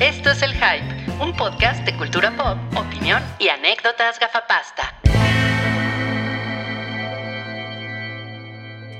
[0.00, 4.98] Esto es El Hype, un podcast de cultura pop, opinión y anécdotas gafapasta.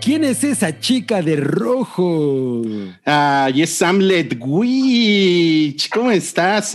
[0.00, 2.62] ¿Quién es esa chica de rojo?
[3.04, 5.88] Ay, es Samlet Witch.
[5.90, 6.72] ¿Cómo estás?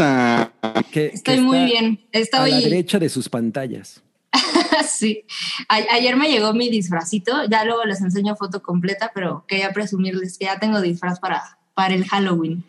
[0.92, 2.00] Que- que Estoy muy bien.
[2.14, 2.64] A la Estoy.
[2.64, 4.02] derecha de sus pantallas.
[4.88, 5.24] sí.
[5.68, 7.34] A- ayer me llegó mi disfrazito.
[7.50, 11.94] Ya luego les enseño foto completa, pero quería presumirles que ya tengo disfraz para, para
[11.96, 12.64] el Halloween.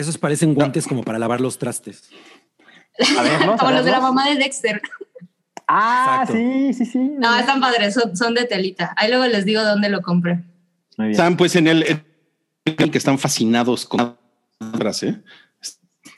[0.00, 2.08] Esos parecen guantes como para lavar los trastes.
[2.98, 4.80] A Como los de la mamá de Dexter.
[5.68, 6.34] Ah, Exacto.
[6.34, 6.98] sí, sí, sí.
[7.18, 8.92] No, están padres, son, son de telita.
[8.96, 10.36] Ahí luego les digo dónde lo compré.
[10.96, 11.10] Muy bien.
[11.12, 12.02] Están pues en el, en
[12.64, 14.16] el que están fascinados con
[14.58, 15.20] palabras, ¿eh?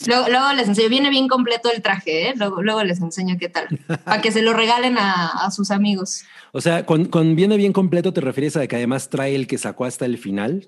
[0.06, 0.88] Luego, luego les enseño.
[0.88, 2.34] Viene bien completo el traje, ¿eh?
[2.36, 3.68] Luego, luego les enseño qué tal.
[4.04, 6.24] Para que se lo regalen a, a sus amigos.
[6.52, 9.58] O sea, con, con viene bien completo, ¿te refieres a que además trae el que
[9.58, 10.66] sacó hasta el final?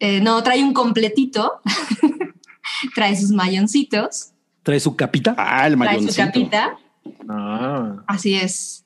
[0.00, 1.60] Eh, no, trae un completito.
[2.94, 4.30] trae sus mayoncitos.
[4.62, 5.34] ¿Trae su capita?
[5.38, 6.24] Ah, el Trae su mayoncito.
[6.26, 6.78] capita.
[7.28, 8.84] Ah, Así es.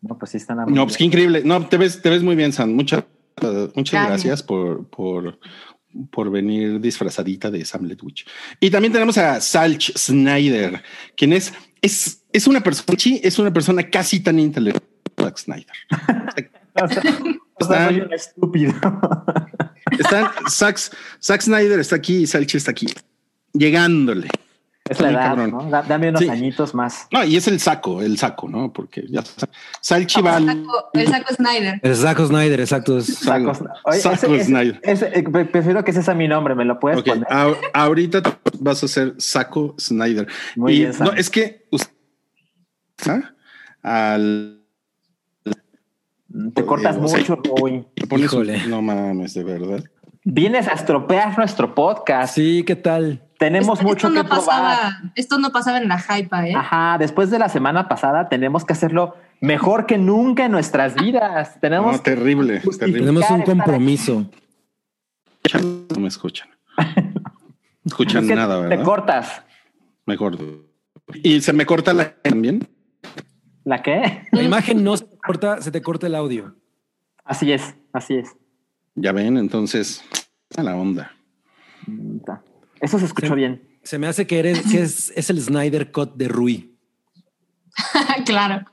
[0.00, 1.42] no, pues sí están a- No, pues qué increíble.
[1.44, 2.72] No, te ves, te ves muy bien, Sam.
[2.72, 3.04] Muchas,
[3.74, 4.06] muchas Gracias.
[4.08, 5.38] gracias por, por,
[6.10, 8.26] por venir disfrazadita de Samlet Witch.
[8.60, 10.82] Y también tenemos a Salch Snyder,
[11.16, 11.52] quien es,
[11.82, 14.82] es, es una persona, sí, es una persona casi tan intelectual
[15.16, 15.74] como Snyder.
[17.60, 18.72] O sea, o sea, soy un estúpido.
[19.98, 20.78] Están, Zack,
[21.22, 22.86] Zack Snyder está aquí y Salch está aquí,
[23.52, 24.28] llegándole.
[24.88, 25.50] Es la edad, cabrón.
[25.52, 25.70] ¿no?
[25.70, 26.28] Da- Dame unos Sí.
[26.28, 27.06] añitos más.
[27.10, 28.70] No, y es el saco, el saco, ¿no?
[28.72, 31.80] Porque ya sabes, Salchi va El saco, el saco Snyder.
[31.82, 32.98] El Zack Snyder, exacto.
[32.98, 33.52] es- saco,
[33.84, 34.80] Oye, saco ese- Snyder.
[34.82, 37.26] ese- eh, pre- prefiero que ese sea mi nombre, ¿me lo puedes poner?
[37.30, 38.20] a- ahorita
[38.60, 40.26] vas a hacer saco Snyder.
[40.56, 41.66] Muy y bien, no, es que
[43.06, 43.20] ¿ah?
[43.82, 44.53] al
[46.54, 47.86] Te cortas sea, mucho, Rui.
[47.94, 48.66] te pones un- Híjole.
[48.66, 49.84] no mames, de verdad.
[50.24, 52.34] Vienes a estropear nuestro podcast.
[52.34, 53.22] Sí, ¿qué tal?
[53.38, 54.46] Tenemos Esto- mucho esto que no probar.
[54.46, 56.54] pasaba, Esto no pasaba en la hype, ¿eh?
[56.56, 61.60] Ajá, después de la semana pasada tenemos que hacerlo mejor que nunca en nuestras vidas.
[61.60, 63.00] Tenemos No, terrible, terrible.
[63.00, 64.24] Tenemos un compromiso.
[65.92, 66.48] No me escuchan.
[66.76, 66.84] No
[67.86, 68.84] escuchan Es que nada, Te ¿verdad?
[68.84, 69.42] cortas.
[70.06, 70.38] Mejor.
[71.22, 72.66] Y se me corta la también.
[73.64, 74.22] ¿La qué?
[74.32, 76.54] La imagen no se te corta, se te corta el audio.
[77.24, 78.36] Así es, así es.
[78.94, 80.04] Ya ven, entonces,
[80.56, 81.12] a la onda.
[82.80, 83.78] Eso se escuchó bien.
[83.82, 86.78] Se me hace que eres, que es, es el Snyder Cut de Rui.
[88.26, 88.64] claro.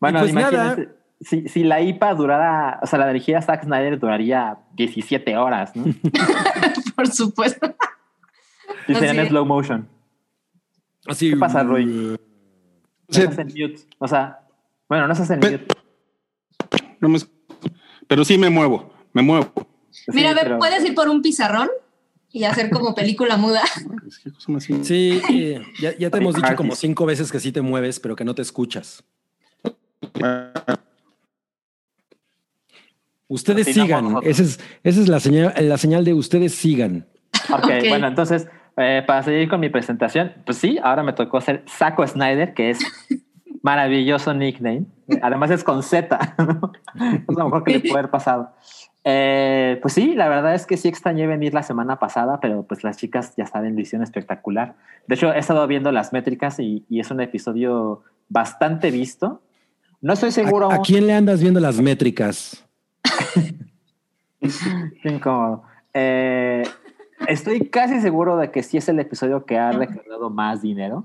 [0.00, 0.88] Bueno, pues imagínate,
[1.20, 5.84] si, si la IPA durara, o sea, la dirigida Zack Snyder duraría 17 horas, ¿no?
[6.96, 7.74] Por supuesto.
[8.88, 9.88] Y sería en slow motion.
[11.06, 11.30] Así.
[11.30, 11.86] ¿Qué pasa, Rui?
[11.86, 12.16] uh,
[13.08, 13.22] Sí.
[13.22, 13.76] en mute.
[13.98, 14.40] O sea,
[14.92, 15.66] bueno, no estás en Pe- mute.
[17.00, 17.18] No me-
[18.06, 19.50] pero sí me muevo, me muevo.
[20.08, 21.70] Mira, Sí, a ver, pero- ¿puedes ir por un pizarrón
[22.30, 23.62] y hacer como película muda?
[24.82, 28.14] Sí, eh, ya, ya te hemos dicho como cinco veces que sí te mueves, pero
[28.14, 29.02] que no te escuchas.
[33.28, 34.16] Ustedes Así sigan.
[34.24, 37.06] Esa es, esa es la señal, la señal de ustedes sigan.
[37.50, 41.64] Ok, bueno, entonces, eh, para seguir con mi presentación, pues sí, ahora me tocó ser
[41.66, 42.78] Saco Snyder, que es
[43.62, 44.84] maravilloso nickname.
[45.22, 46.72] Además es con Z, ¿no?
[47.28, 48.50] es lo mejor que le puede haber pasado.
[49.04, 52.84] Eh, pues sí, la verdad es que sí extrañé venir la semana pasada, pero pues
[52.84, 54.76] las chicas ya saben, lo hicieron espectacular.
[55.06, 59.42] De hecho, he estado viendo las métricas y, y es un episodio bastante visto.
[60.00, 60.70] No estoy seguro.
[60.70, 62.64] ¿A, a quién le andas viendo las métricas?
[64.40, 65.62] Qué incómodo.
[65.94, 66.62] Eh,
[67.28, 71.04] estoy casi seguro de que sí es el episodio que ha recaudado más dinero.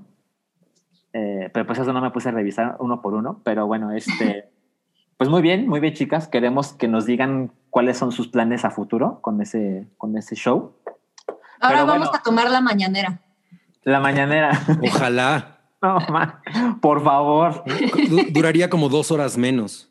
[1.18, 3.40] Eh, pero pues eso no me puse a revisar uno por uno.
[3.44, 4.48] Pero bueno, este,
[5.16, 6.28] pues muy bien, muy bien, chicas.
[6.28, 10.74] Queremos que nos digan cuáles son sus planes a futuro con ese, con ese show.
[11.60, 12.18] Ahora Pero vamos bueno.
[12.18, 13.20] a tomar la mañanera.
[13.82, 14.50] La mañanera.
[14.82, 15.54] Ojalá.
[15.80, 16.42] No, ma,
[16.82, 17.62] por favor.
[18.10, 19.88] Du- duraría como dos horas menos.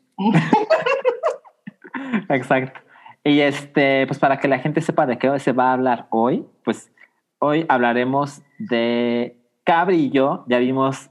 [2.28, 2.78] Exacto.
[3.24, 6.44] Y este, pues para que la gente sepa de qué se va a hablar hoy,
[6.62, 6.90] pues
[7.38, 11.10] hoy hablaremos de Cabri y yo, ya vimos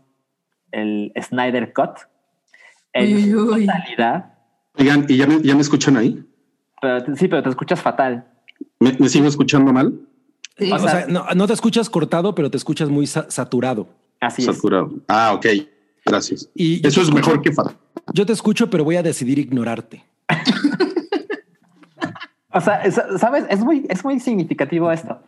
[0.71, 1.97] el Snyder Cut
[2.93, 4.33] en Uy, totalidad,
[4.79, 6.23] Oigan, ¿y ya me, ya me escuchan ahí?
[6.81, 8.25] pero sí, pero te escuchas fatal.
[8.79, 9.93] ¿Me, me sigo escuchando mal?
[10.57, 10.71] Sí.
[10.71, 13.87] O O sea- no, no te escuchas cortado, pero te escuchas muy sa- saturado.
[14.19, 14.55] Así es.
[14.55, 14.91] Saturado.
[15.07, 15.45] Ah, ok.
[16.05, 16.49] Gracias.
[16.55, 17.75] Y Eso es mejor que fatal.
[18.13, 20.03] Yo te escucho, pero voy a decidir ignorarte.
[22.51, 25.19] O sea, es- sabes, es muy, es muy significativo esto.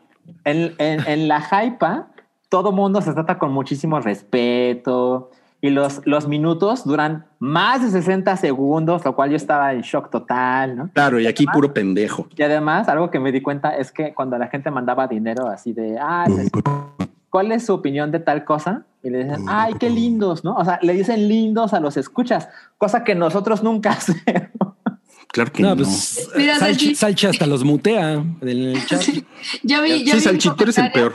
[0.46, 2.08] En, en, en la hypa,
[2.50, 5.30] todo mundo se trata con muchísimo respeto
[5.62, 10.10] y los, los minutos duran más de 60 segundos, lo cual yo estaba en shock
[10.10, 10.90] total, ¿no?
[10.94, 12.28] Claro, y aquí puro pendejo.
[12.36, 15.74] Y además, algo que me di cuenta es que cuando la gente mandaba dinero así
[15.74, 16.26] de, ah,
[17.30, 18.84] ¿cuál es su opinión de tal cosa?
[19.04, 20.56] Y le dicen, ay, qué lindos, ¿no?
[20.56, 22.48] O sea, le dicen lindos a los escuchas,
[22.78, 24.76] cosa que nosotros nunca hacemos.
[25.28, 25.70] Claro que no.
[25.70, 29.02] No, pues Mira, Salchi, hasta los mutea en el chat.
[29.64, 31.14] Yo vi, yo Sí, vi eres el comentario-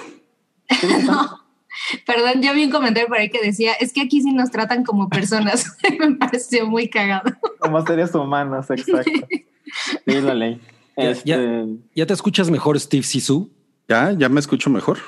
[2.07, 4.85] Perdón, yo vi un comentario por ahí que decía, es que aquí sí nos tratan
[4.85, 5.77] como personas.
[5.99, 7.33] Me pareció muy cagado.
[7.59, 9.03] Como seres humanos, exacto.
[10.07, 10.61] Sí, lo leí.
[10.97, 11.65] Ya- Este, ya.
[11.97, 13.51] ¿Ya te escuchas mejor, Steve Sisu?
[13.89, 14.99] Ya, ya me escucho mejor.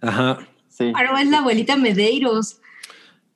[0.00, 0.38] Ajá.
[0.68, 0.92] sí.
[0.96, 2.58] Pero es la abuelita Medeiros.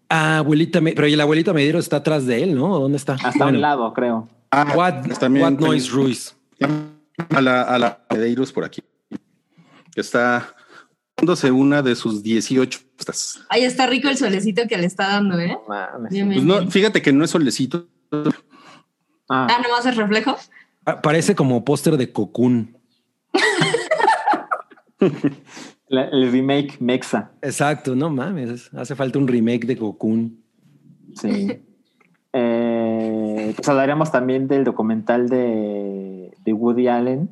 [0.08, 2.76] Ah, abuelita, Me- pero y la abuelita Medero está atrás de él, ¿no?
[2.80, 3.12] ¿Dónde está?
[3.14, 4.28] Hasta Bueno, un lado, creo.
[4.50, 6.34] Ah, What, también- what noise Ruiz.
[7.28, 8.82] A la, a la Medeiros por aquí.
[9.94, 10.54] Está
[11.52, 13.40] una de sus 18 pistas.
[13.48, 15.48] Ahí está rico el solecito que le está dando, ¿eh?
[15.48, 16.10] No mames.
[16.10, 17.86] Pues no, fíjate que no es solecito.
[18.12, 20.36] Ah, Ah, nomás el reflejo.
[20.84, 22.76] Ah, Parece como póster de Cocoon.
[25.88, 27.32] la- el remake Mexa.
[27.42, 28.70] Exacto, no mames.
[28.74, 30.42] Hace falta un remake de Cocoon.
[31.14, 31.60] Sí.
[32.32, 37.30] Eh, pues hablaremos también del documental de, de Woody Allen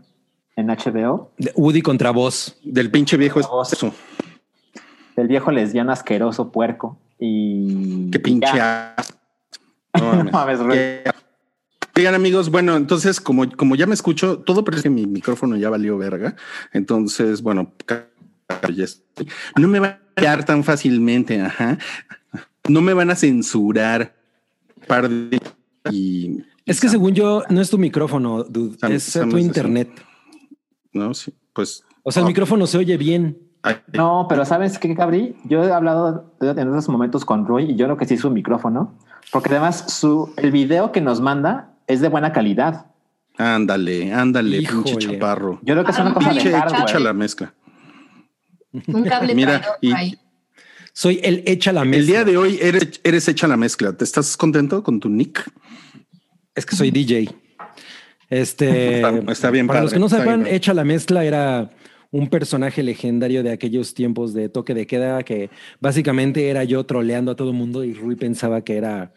[0.59, 2.59] en HBO, De Woody contra voz.
[2.65, 3.95] Del pinche viejo eso.
[5.17, 6.99] del viejo lesbiano asqueroso puerco.
[7.21, 8.95] Y Qué pinche ya.
[9.97, 10.59] No mames.
[11.97, 15.71] Oigan amigos, bueno, entonces como, como ya me escucho, todo parece que mi micrófono ya
[15.71, 16.35] valió verga.
[16.73, 18.09] Entonces, bueno, ca-
[18.75, 19.29] ya estoy.
[19.57, 21.79] no me va a callar tan fácilmente, ajá.
[22.69, 24.15] No me van a censurar.
[24.89, 25.41] Par de
[25.91, 28.77] y Es que según yo, no es tu micrófono, dude.
[28.79, 29.89] Sam- es Sam tu internet.
[30.93, 33.39] No, sí, pues O sea, el micrófono se oye bien.
[33.93, 35.37] No, pero ¿sabes qué, Cabri?
[35.45, 38.95] Yo he hablado en esos momentos con Roy y yo creo que sí su micrófono,
[39.33, 42.87] porque además su, el video que nos manda es de buena calidad.
[43.37, 44.97] ándale, ándale, pinche Híjole.
[45.13, 45.59] chaparro.
[45.63, 46.83] Yo creo que es Ah, una cosa de Pinche hardware.
[46.83, 47.55] echa la mezcla.
[48.87, 50.19] Un cable Mira, y- ahí.
[50.93, 52.01] Soy el echa la mesa.
[52.01, 53.93] El día de hoy eres, eres hecha la mezcla.
[53.93, 55.49] ¿Te estás contento con tu nick?
[56.55, 57.29] Es que soy DJ.
[58.31, 60.55] Este Está- está bien Para los padre, que no sepan, bien.
[60.55, 61.71] Echa la Mezcla era
[62.11, 67.33] un personaje legendario de aquellos tiempos de toque de queda que básicamente era yo troleando
[67.33, 69.13] a todo el mundo y Rui pensaba que era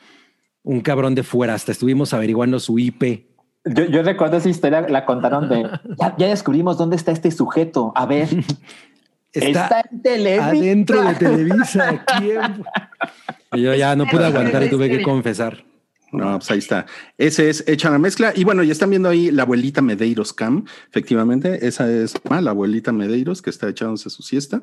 [0.64, 1.54] un cabrón de fuera.
[1.54, 3.28] Hasta estuvimos averiguando su IP.
[3.66, 5.70] Yo, yo recuerdo esa historia, la contaron de,
[6.00, 7.92] ya, ya descubrimos dónde está este sujeto.
[7.96, 8.28] A ver,
[9.34, 10.48] Está, está, en Televisa.
[10.50, 12.06] adentro de Televisa.
[12.18, 12.42] ¿Quién?
[13.54, 15.64] Y yo ya no pude aguantar y tuve que confesar.
[16.12, 16.86] No, pues ahí está.
[17.18, 18.34] Ese es Hecha la Mezcla.
[18.36, 20.66] Y bueno, ya están viendo ahí la abuelita Medeiros Cam.
[20.90, 24.62] Efectivamente, esa es ah, la abuelita Medeiros que está echándose su siesta.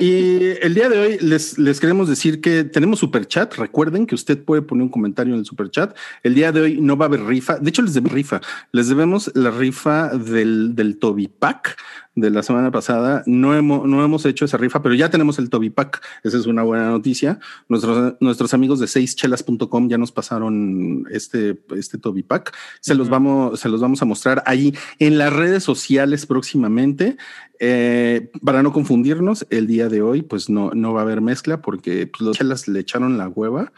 [0.00, 3.54] Y el día de hoy les, les queremos decir que tenemos super chat.
[3.56, 5.96] Recuerden que usted puede poner un comentario en el super chat.
[6.22, 7.58] El día de hoy no va a haber rifa.
[7.58, 8.40] De hecho, les debemos rifa.
[8.72, 11.76] Les debemos la rifa del, del Toby Pack
[12.20, 13.22] de la semana pasada.
[13.26, 16.02] No hemos, no hemos hecho esa rifa, pero ya tenemos el Toby Pack.
[16.24, 17.38] Esa es una buena noticia.
[17.68, 22.54] Nuestros, nuestros amigos de seischelas.com ya nos pasaron este, este Toby Pack.
[22.80, 27.16] Se los vamos, se los vamos a mostrar ahí en las redes sociales próximamente.
[27.60, 31.60] Eh, para no confundirnos, el día de hoy, pues no, no va a haber mezcla
[31.60, 33.72] porque pues, los chelas le echaron la hueva.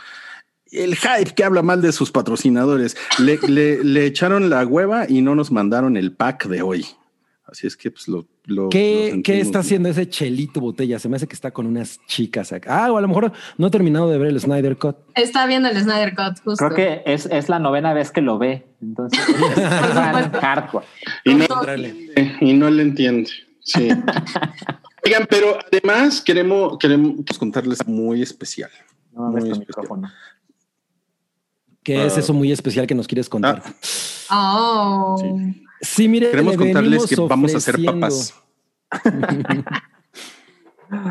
[0.71, 5.21] El hype que habla mal de sus patrocinadores le, le, le echaron la hueva y
[5.21, 6.87] no nos mandaron el pack de hoy.
[7.51, 8.27] Así es que pues lo,
[8.71, 9.23] ¿Qué, sentimos.
[9.25, 10.99] ¿Qué está haciendo ese chelito botella?
[10.99, 12.85] Se me hace que está con unas chicas acá.
[12.87, 14.97] Ah, o a lo mejor no he terminado de ver el Snyder Cut.
[15.17, 16.65] Está viendo el Snyder Cut, justo.
[16.69, 18.67] Creo que es, es la novena vez que lo ve.
[18.81, 19.19] Entonces,
[20.41, 20.87] hardcore.
[21.25, 21.47] Y no,
[22.41, 23.31] y no le entiende.
[23.61, 23.89] Sí.
[25.05, 28.71] Oigan, pero además queremos, queremos contarles muy especial.
[29.13, 29.59] No Muy especial.
[29.61, 30.11] micrófono.
[31.83, 32.21] ¿Qué es Ah.
[32.21, 33.63] eso muy especial que nos quieres contar?
[34.31, 35.17] Oh.
[35.19, 35.63] Sí.
[35.81, 38.35] Sí, mire, Queremos le contarles que vamos a ofreciendo- papas.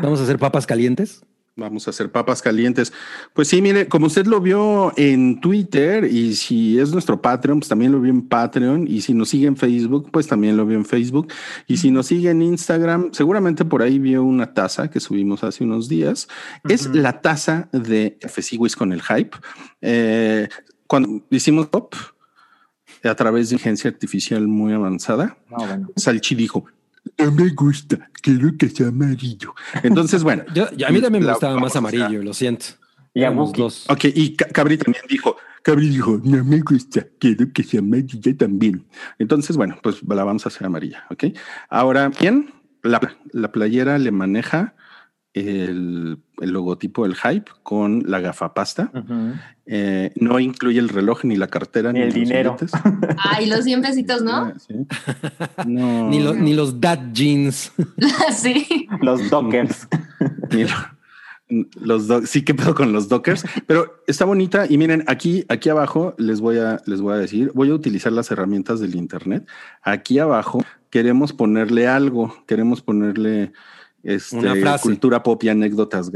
[0.02, 1.22] Vamos a hacer papas calientes.
[1.56, 2.92] Vamos a hacer papas calientes.
[3.34, 7.68] Pues sí, mire, como usted lo vio en Twitter y si es nuestro Patreon, pues
[7.68, 10.76] también lo vio en Patreon y si nos sigue en Facebook, pues también lo vio
[10.78, 11.28] en Facebook
[11.66, 15.64] y si nos sigue en Instagram, seguramente por ahí vio una taza que subimos hace
[15.64, 16.28] unos días.
[16.68, 19.36] Es la taza de Cafeciguis con el hype.
[19.80, 20.48] Eh,
[20.86, 21.94] cuando hicimos pop
[23.04, 25.90] a través de inteligencia artificial muy avanzada, No, bueno.
[25.96, 26.64] Salchi dijo,
[27.18, 29.54] no me gusta, quiero que sea amarillo.
[29.82, 30.44] Entonces, bueno.
[30.54, 32.66] Yo, yo- a mí también me la gustaba más a amarillo, lo siento.
[33.14, 33.88] Y a dos.
[33.90, 38.36] Ok, y Ca- Cabri también dijo, Cabri dijo, no me gusta, quiero que sea amarilla
[38.36, 38.86] también.
[39.18, 41.24] Entonces, bueno, pues la vamos a hacer amarilla, ¿ok?
[41.68, 42.52] Ahora, bien,
[42.82, 43.00] la,
[43.32, 44.74] la playera le maneja
[45.34, 48.90] el, el logotipo del hype con la gafapasta.
[48.94, 49.32] Ujú.
[49.66, 52.56] Eh, no incluye el reloj, ni la cartera, Ni el los dinero.
[52.58, 52.72] billetes.
[53.18, 54.32] Ay, los 100 pesitos, ¿no?
[54.36, 54.74] Ah, sí.
[55.66, 57.72] No, Ni, lo- ni los dad jeans.
[58.36, 58.88] sí.
[59.02, 59.86] Los dockers.
[60.52, 60.70] ni lo-
[61.80, 65.68] los do- sí que pedo con los dockers, pero está bonita y miren aquí aquí
[65.68, 69.48] abajo les voy a les voy a decir, voy a utilizar las herramientas del internet.
[69.82, 73.50] Aquí abajo queremos ponerle algo, queremos ponerle
[74.02, 74.82] este, Una frase.
[74.82, 76.10] cultura pop y anécdotas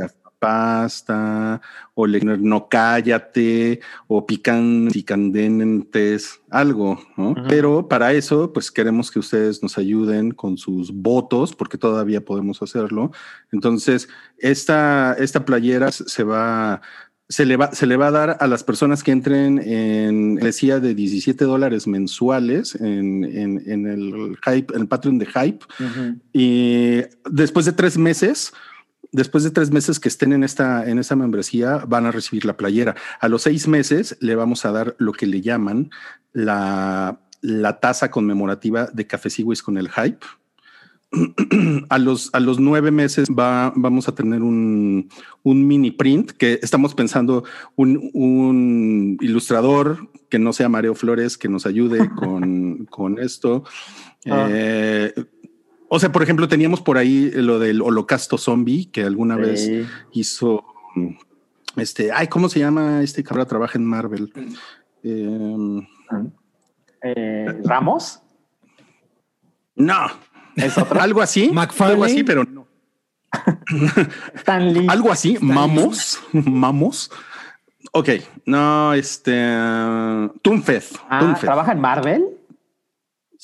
[0.44, 1.62] pasta
[1.94, 7.34] o le no cállate o pican y candentes algo, ¿no?
[7.48, 12.60] Pero para eso pues queremos que ustedes nos ayuden con sus votos porque todavía podemos
[12.60, 13.10] hacerlo.
[13.52, 16.82] Entonces, esta, esta playera se va,
[17.28, 20.78] se le va, se le va a dar a las personas que entren en, decía,
[20.80, 25.64] de 17 dólares mensuales en, en, en el hype, en el Patreon de Hype.
[26.32, 28.52] Y después de tres meses,
[29.10, 32.56] después de tres meses que estén en esta, en esta membresía, van a recibir la
[32.56, 32.94] playera.
[33.20, 35.90] A los seis meses le vamos a dar lo que le llaman
[36.32, 40.26] la, la taza conmemorativa de Café Sigüis con el hype.
[41.88, 45.08] A los, a los nueve meses va, vamos a tener un,
[45.42, 47.44] un mini print que estamos pensando
[47.76, 53.64] un, un ilustrador que no sea Mario Flores que nos ayude con, con esto.
[54.26, 54.48] Ah.
[54.50, 55.12] Eh,
[55.88, 59.70] o sea, por ejemplo, teníamos por ahí lo del holocausto zombie que alguna vez
[60.12, 60.64] hizo
[61.76, 62.10] este.
[62.12, 63.46] Ay, ¿cómo se llama este cabrón?
[63.46, 64.32] Trabaja en Marvel.
[65.02, 65.86] Eh,
[67.02, 68.20] Eh, Ramos.
[69.76, 70.06] no,
[70.56, 71.00] Es otro.
[71.00, 71.92] algo así, McFarlane.
[71.92, 72.66] algo así, pero no.
[74.34, 74.86] Stan Lee.
[74.88, 77.10] Algo así, mamos, mamos.
[77.92, 78.08] Ok,
[78.46, 79.32] no, este
[80.42, 80.96] Tunfeth.
[81.08, 81.44] Ah, Tunfeth.
[81.44, 82.24] ¿Trabaja en Marvel?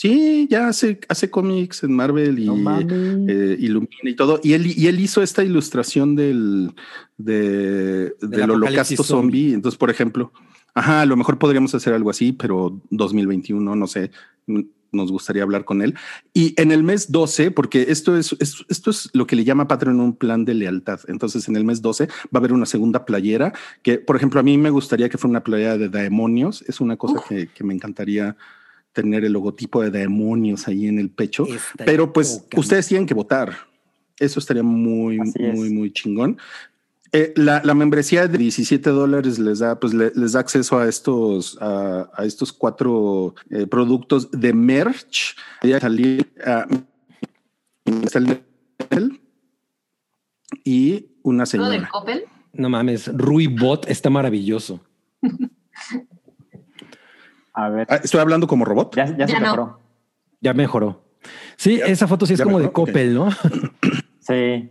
[0.01, 4.41] Sí, ya hace, hace cómics en Marvel y No eh, ilumina y todo.
[4.43, 6.73] Y él, y él hizo esta ilustración del,
[7.19, 9.05] de, del apocalipsis holocausto zombie.
[9.05, 9.55] zombie.
[9.55, 10.33] Entonces, por ejemplo,
[10.75, 14.11] ajá, a lo mejor podríamos hacer algo así, pero 2021, no sé,
[14.93, 15.95] nos gustaría hablar con él.
[16.35, 19.69] Y en el mes 12, porque esto es, es- esto es lo que le llama
[19.69, 21.01] Patreon un plan de lealtad.
[21.09, 24.43] Entonces, en el mes 12 va a haber una segunda playera que, por ejemplo, a
[24.43, 26.63] mí me gustaría que fuera una playera de demonios.
[26.69, 28.37] Es una cosa que, que me encantaría
[28.93, 31.45] tener el logotipo de demonios ahí en el pecho.
[31.45, 33.57] Estaría Pero pues ustedes tienen que votar.
[34.19, 35.55] Eso estaría muy, Así es.
[35.55, 36.37] muy, muy chingón.
[37.13, 40.89] Eh, la, la membresía de 17 dólares les da, pues le- les da acceso a
[40.89, 45.37] estos, a, a estos cuatro eh, productos de merch.
[45.63, 45.67] A
[46.47, 46.67] ah,
[50.65, 51.89] y una ¿Lo del señora.
[51.91, 52.25] Coppel?
[52.53, 54.81] No mames, Rui Bot está maravilloso.
[57.53, 57.87] A ver.
[57.91, 58.95] Ah, Estoy hablando como robot.
[58.97, 59.47] Ya, ya se Ya no.
[59.47, 59.81] mejoró.
[60.41, 61.05] Ya mejoró.
[61.57, 62.87] Sí, esa foto sí es como de mejoró.
[62.87, 63.29] Coppel, ¿no?
[64.21, 64.71] Sí.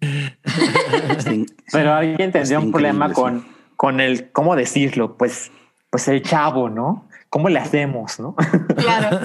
[0.00, 1.46] Sí.
[1.72, 3.44] Pero alguien tendría un problema con,
[3.76, 5.16] con el, ¿cómo decirlo?
[5.16, 5.50] Pues,
[5.90, 7.08] pues el chavo, ¿no?
[7.30, 8.34] ¿Cómo le hacemos, no?
[8.76, 9.20] Claro.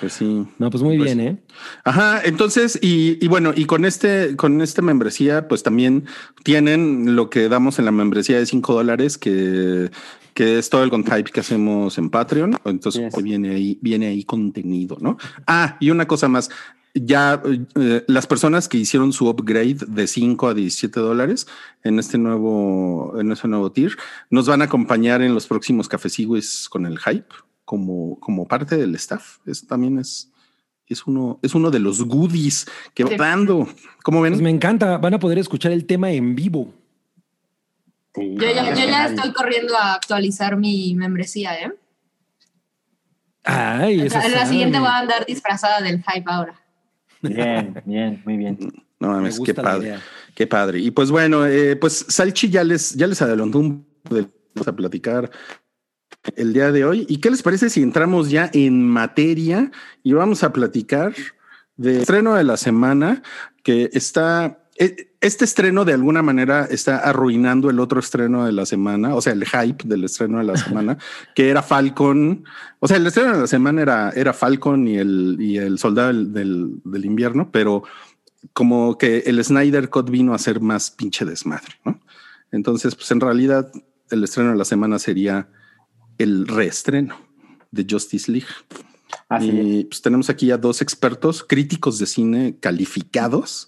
[0.00, 0.46] Pues sí.
[0.58, 1.42] No, pues muy Pues- bien, ¿eh?
[1.84, 6.04] Ajá, entonces, y, y bueno, y con este, con esta membresía, pues también
[6.44, 9.90] tienen lo que damos en la membresía de 5 dólares, que,
[10.34, 12.58] que es todo el hype que hacemos en Patreon.
[12.66, 15.16] Entonces viene ahí, viene ahí contenido, ¿no?
[15.46, 16.50] Ah, y una cosa más.
[16.94, 17.42] Ya
[17.76, 21.46] eh, las personas que hicieron su upgrade de 5 a 17 dólares
[21.82, 23.96] en este nuevo, en este nuevo tier,
[24.28, 27.34] nos van a acompañar en los próximos cafecigües con el hype
[27.64, 29.38] como, como parte del staff.
[29.46, 30.30] Eso también es,
[30.86, 33.66] es uno, es uno de los goodies que va dando.
[34.02, 34.34] ¿Cómo ven?
[34.34, 34.98] Pues me encanta.
[34.98, 36.74] Van a poder escuchar el tema en vivo.
[38.14, 41.72] Sí, Yo ya, yo ya estoy corriendo a actualizar mi membresía, ¿eh?
[43.44, 46.60] Ay, O eso sea, en la siguiente voy a andar disfrazada del hype ahora.
[47.22, 48.58] Bien, bien, muy bien.
[48.98, 49.98] No Me mames, qué padre.
[50.34, 50.80] Qué padre.
[50.80, 54.28] Y pues bueno, eh, pues Salchi ya les, ya les adelantó un poco de lo
[54.28, 55.30] que vamos a platicar
[56.36, 57.06] el día de hoy.
[57.08, 59.70] ¿Y qué les parece si entramos ya en materia
[60.02, 61.14] y vamos a platicar
[61.76, 63.22] del estreno de la semana
[63.62, 64.68] que está...
[64.78, 69.20] eh, Este estreno de alguna manera está arruinando el otro estreno de la semana, o
[69.22, 70.98] sea, el hype del estreno de la semana,
[71.34, 72.44] que era Falcon.
[72.80, 76.08] O sea, el estreno de la semana era, era Falcon y el, y el soldado
[76.08, 77.84] del, del, del invierno, pero
[78.52, 82.00] como que el Snyder Cut vino a ser más pinche desmadre, ¿no?
[82.50, 83.70] Entonces, pues en realidad
[84.10, 85.48] el estreno de la semana sería
[86.18, 87.16] el reestreno
[87.70, 88.48] de Justice League.
[89.36, 89.54] Así es.
[89.66, 93.66] y pues tenemos aquí a dos expertos críticos de cine calificados,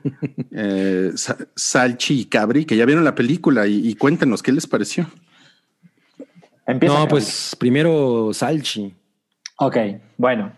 [0.52, 4.66] eh, Sa- Salchi y Cabri, que ya vieron la película y, y cuéntenos qué les
[4.66, 5.06] pareció.
[6.66, 8.94] Empieza, No, pues primero Salchi.
[9.58, 9.76] Ok,
[10.16, 10.52] bueno.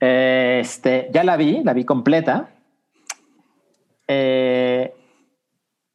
[0.00, 2.50] Eh, Este, ya la vi, la vi completa.
[4.08, 4.92] eh,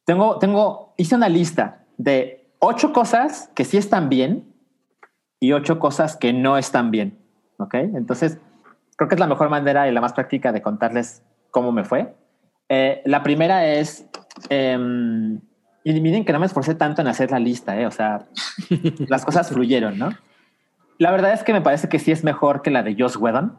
[0.04, 4.44] tengo, tengo, hice una lista de ocho cosas que sí están bien
[5.40, 7.17] y ocho cosas que no están bien.
[7.58, 7.74] ¿Ok?
[7.74, 8.38] Entonces,
[8.96, 12.14] creo que es la mejor manera y la más práctica de contarles cómo me fue.
[12.68, 14.08] Eh, la primera es,
[14.48, 15.40] em,
[15.84, 17.86] y miren que no me esforcé tanto en hacer la lista, ¿eh?
[17.86, 18.26] o sea,
[19.08, 20.10] las cosas fluyeron, ¿no?
[20.98, 23.56] La verdad es que me parece que sí es mejor que la de Joss Whedon.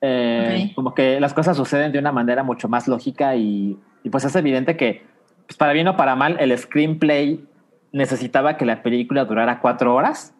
[0.00, 0.74] Eh, Ok.
[0.74, 4.34] Como que las cosas suceden de una manera mucho más lógica y, y pues es
[4.36, 5.04] evidente que,
[5.46, 7.44] pues para bien o para mal, el screenplay
[7.92, 10.34] necesitaba que la película durara cuatro horas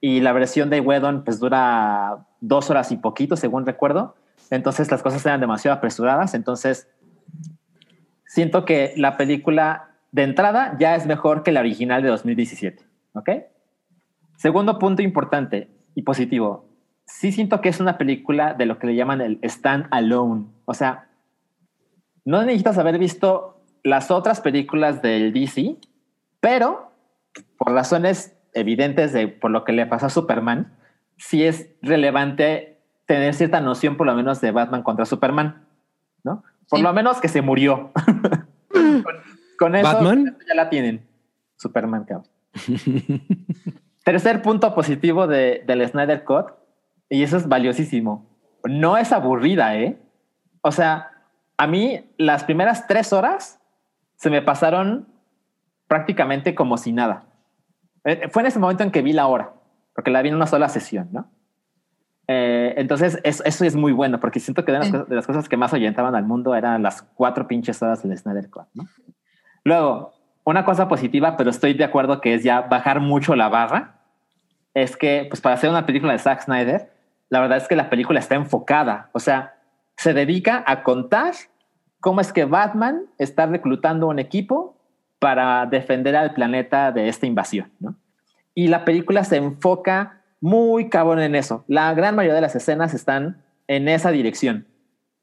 [0.00, 4.14] y la versión de Whedon pues dura dos horas y poquito, según recuerdo.
[4.50, 6.34] Entonces las cosas eran demasiado apresuradas.
[6.34, 6.88] Entonces
[8.26, 12.84] siento que la película de entrada ya es mejor que la original de 2017.
[13.12, 13.30] ¿Ok?
[14.36, 16.66] Segundo punto importante y positivo.
[17.04, 20.46] Sí siento que es una película de lo que le llaman el stand alone.
[20.64, 21.08] O sea,
[22.24, 25.76] no necesitas haber visto las otras películas del DC,
[26.40, 26.92] pero
[27.58, 30.72] por razones evidentes de por lo que le pasó a Superman,
[31.16, 35.64] sí es relevante tener cierta noción por lo menos de Batman contra Superman,
[36.24, 36.42] ¿no?
[36.68, 36.82] Por Sí.
[36.84, 37.90] lo menos que se murió.
[37.94, 38.44] con,
[39.58, 40.36] con eso ¿Batman?
[40.48, 41.06] ya la tienen.
[41.56, 42.26] Superman, cabrón.
[44.04, 46.46] Tercer punto positivo de, del Snyder Cut,
[47.08, 48.26] y eso es valiosísimo.
[48.64, 49.98] No es aburrida, ¿eh?
[50.62, 51.10] O sea,
[51.56, 53.60] a mí las primeras tres horas
[54.16, 55.06] se me pasaron
[55.86, 57.24] prácticamente como si nada.
[58.04, 59.52] Eh, Fue en ese momento en que vi la hora,
[59.94, 61.30] porque la vi en una sola sesión, ¿no?
[62.28, 65.26] Eh, entonces, es- eso es muy bueno, porque siento que de las, cosas, de las
[65.26, 68.84] cosas que más ahuyentaban al mundo eran las cuatro pinches horas del Snyder Cut, ¿no?
[69.64, 70.12] Luego,
[70.44, 73.96] una cosa positiva, pero estoy de acuerdo que es ya bajar mucho la barra,
[74.74, 76.92] es que, pues para hacer una película de Zack Snyder,
[77.30, 79.56] la verdad es que la película está enfocada, o sea,
[79.96, 81.34] se dedica a contar
[81.98, 84.76] cómo es que Batman está reclutando un equipo
[85.20, 87.94] para defender al planeta de esta invasión, ¿no?
[88.54, 91.64] Y la película se enfoca muy cabrón en eso.
[91.68, 94.66] La gran mayoría de las escenas están en esa dirección.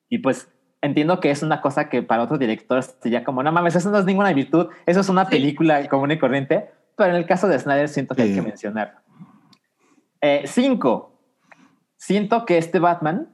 [0.07, 0.49] Y pues
[0.81, 3.97] entiendo que es una cosa que para otros directores sería como, no mames, eso no
[3.97, 5.31] es ninguna virtud, eso es una Sí.
[5.31, 8.99] película común y corriente, pero en el caso de Snyder siento que hay que mencionarlo.
[10.21, 11.19] Eh, cinco,
[11.97, 13.27] siento que este Batman,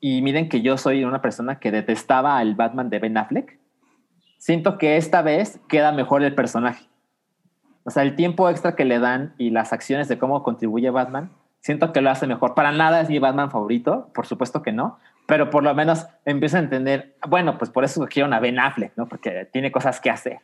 [0.00, 3.59] y miren que yo soy una persona que detestaba al Batman de Ben Affleck,
[4.40, 6.88] siento que esta vez queda mejor el personaje.
[7.84, 11.30] O sea, el tiempo extra que le dan y las acciones de cómo contribuye Batman,
[11.60, 12.54] siento que lo hace mejor.
[12.54, 16.56] Para nada es mi Batman favorito, por supuesto que no, pero por lo menos empiezo
[16.56, 19.06] a entender, bueno, pues por eso quiero a Ben Affleck, ¿no?
[19.06, 20.40] Porque tiene cosas que hacer.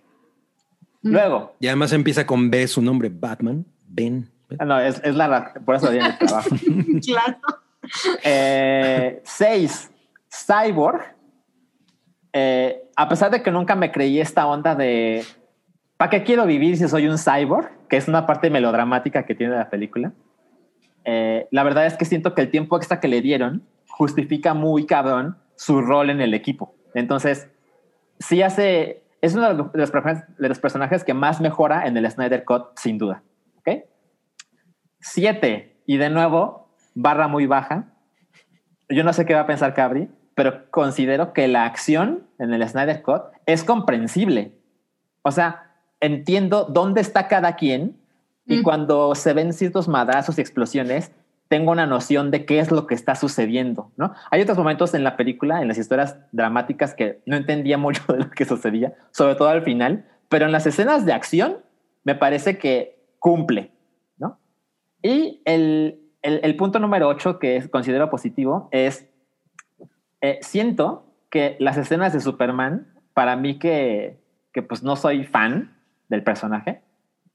[1.02, 1.10] Mm.
[1.10, 3.64] Luego, Y además empieza con B su nombre, Batman.
[3.88, 4.28] Ben.
[4.58, 6.50] ah, no, es, es la, por eso viene el trabajo.
[7.04, 7.38] Claro.
[8.22, 9.90] Eh, seis,
[10.28, 11.15] Cyborg.
[12.38, 15.24] Eh, a pesar de que nunca me creí esta onda de
[15.96, 17.70] ¿para qué quiero vivir si soy un cyborg?
[17.88, 20.12] Que es una parte melodramática que tiene la película.
[21.06, 24.84] Eh, la verdad es que siento que el tiempo extra que le dieron justifica muy
[24.84, 26.74] cabrón su rol en el equipo.
[26.92, 27.48] Entonces,
[28.18, 29.02] sí hace.
[29.22, 33.22] Es uno de los, personajes que más mejora en el Snyder Cut, sin duda.
[33.60, 33.84] ¿Ok?
[35.00, 35.80] Siete.
[35.86, 37.94] Y de nuevo, barra muy baja.
[38.90, 42.68] Yo no sé qué va a pensar Cabri, pero considero que la acción en el
[42.68, 44.52] Snyder Cut es comprensible.
[45.22, 47.96] O sea, entiendo dónde está cada quien
[48.44, 48.62] y Mm.
[48.62, 51.10] cuando se ven ciertos madrazos y explosiones,
[51.48, 54.12] tengo una noción de qué es lo que está sucediendo, ¿no?
[54.30, 58.18] Hay otros momentos en la película, en las historias dramáticas, que no entendía mucho de
[58.18, 61.58] lo que sucedía, sobre todo al final, pero en las escenas de acción
[62.04, 63.72] me parece que cumple,
[64.18, 64.38] ¿no?
[65.02, 69.08] Y el, el, el punto número 8 que considero positivo es,
[70.30, 74.18] eh, siento que las escenas de Superman, para mí que,
[74.52, 75.76] que pues no soy fan
[76.08, 76.82] del personaje,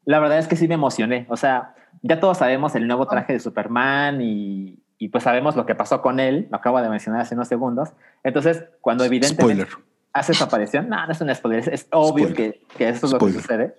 [0.05, 1.25] la verdad es que sí me emocioné.
[1.29, 5.65] O sea, ya todos sabemos el nuevo traje de Superman y, y pues sabemos lo
[5.65, 7.89] que pasó con él, lo acabo de mencionar hace unos segundos.
[8.23, 9.85] Entonces, cuando evidentemente Spoiler.
[10.13, 12.53] hace su aparición, no, no es un spoiler, es, es obvio Spoiler.
[12.53, 13.41] que, que eso es lo que Spoiler.
[13.41, 13.75] sucede.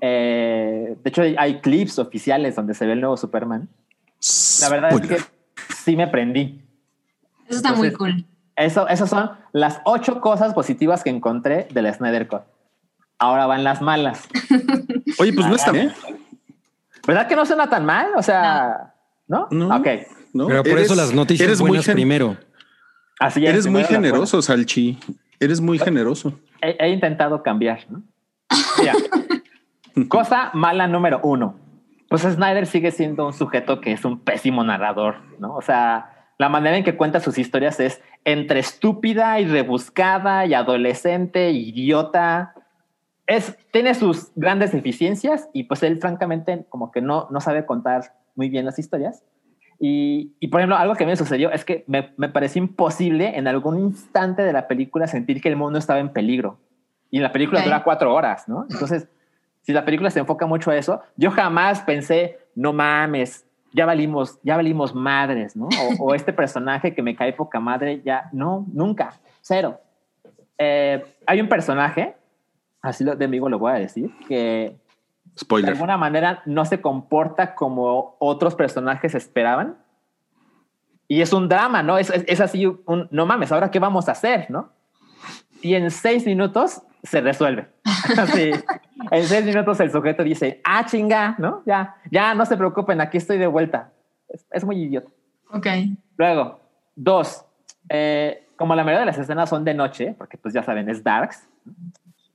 [0.00, 3.68] Eh, de hecho, hay, clips oficiales donde se ve el nuevo Superman.
[4.60, 5.12] La verdad Spoiler.
[5.12, 6.60] es que sí me prendí.
[7.52, 8.24] Eso está muy cool.
[8.56, 12.42] Eso, esas son las ocho cosas positivas que encontré del Snyder Cut.
[13.18, 14.28] Ahora van las malas.
[15.18, 15.94] Oye, pues no está mal.
[17.06, 18.08] ¿Verdad que no suena tan mal?
[18.16, 18.94] O sea,
[19.26, 19.48] ¿no?
[19.50, 19.76] No.
[19.76, 19.86] Ok.
[20.34, 20.46] ¿no?
[20.48, 22.36] Pero por Eres- eso las noticias eres muy buenas gen- primero.
[23.18, 23.50] Así es.
[23.50, 24.98] Eres muy primero generoso, Salchi.
[25.40, 26.32] Eres muy generoso.
[26.60, 28.02] He, he intentado cambiar, ¿no?
[28.78, 28.94] Mira,
[30.08, 31.56] cosa mala número uno.
[32.08, 35.54] Pues Snyder sigue siendo un sujeto que es un pésimo narrador, ¿no?
[35.54, 36.11] O sea,
[36.42, 42.54] la manera en que cuenta sus historias es entre estúpida y rebuscada y adolescente, idiota.
[43.28, 48.14] Es, tiene sus grandes deficiencias y pues él francamente como que no, no sabe contar
[48.34, 49.22] muy bien las historias.
[49.78, 53.46] Y, y por ejemplo, algo que me sucedió es que me, me pareció imposible en
[53.46, 56.58] algún instante de la película sentir que el mundo estaba en peligro.
[57.08, 57.66] Y la película Ok.
[57.66, 58.66] dura cuatro horas, ¿no?
[58.68, 59.06] Entonces,
[59.60, 64.38] si la película se enfoca mucho a eso, yo jamás pensé, no mames, ya valimos,
[64.42, 65.68] ya valimos madres, ¿no?
[65.98, 69.80] O, o este personaje que me cae poca madre, ya, no, nunca, cero.
[70.58, 72.16] Eh, hay un personaje,
[72.80, 74.76] así lo, de amigo lo voy a decir, que
[75.24, 75.72] de Spoiler.
[75.72, 79.78] alguna manera no se comporta como otros personajes esperaban.
[81.08, 81.98] Y es un drama, ¿no?
[81.98, 84.70] Es, es, es así, un, no mames, ahora qué vamos a hacer, ¿no?
[85.62, 87.68] Y en seis minutos se resuelve.
[88.18, 88.50] Así,
[89.10, 91.62] en seis minutos el sujeto dice, ah, chinga, ¿no?
[91.64, 93.92] Ya, ya, no se preocupen, aquí estoy de vuelta.
[94.28, 95.10] Es, es muy idiota.
[95.50, 95.66] Ok.
[96.16, 96.60] Luego,
[96.94, 97.44] dos,
[97.88, 101.02] eh, como la mayoría de las escenas son de noche, porque pues ya saben, es
[101.02, 101.48] Darks,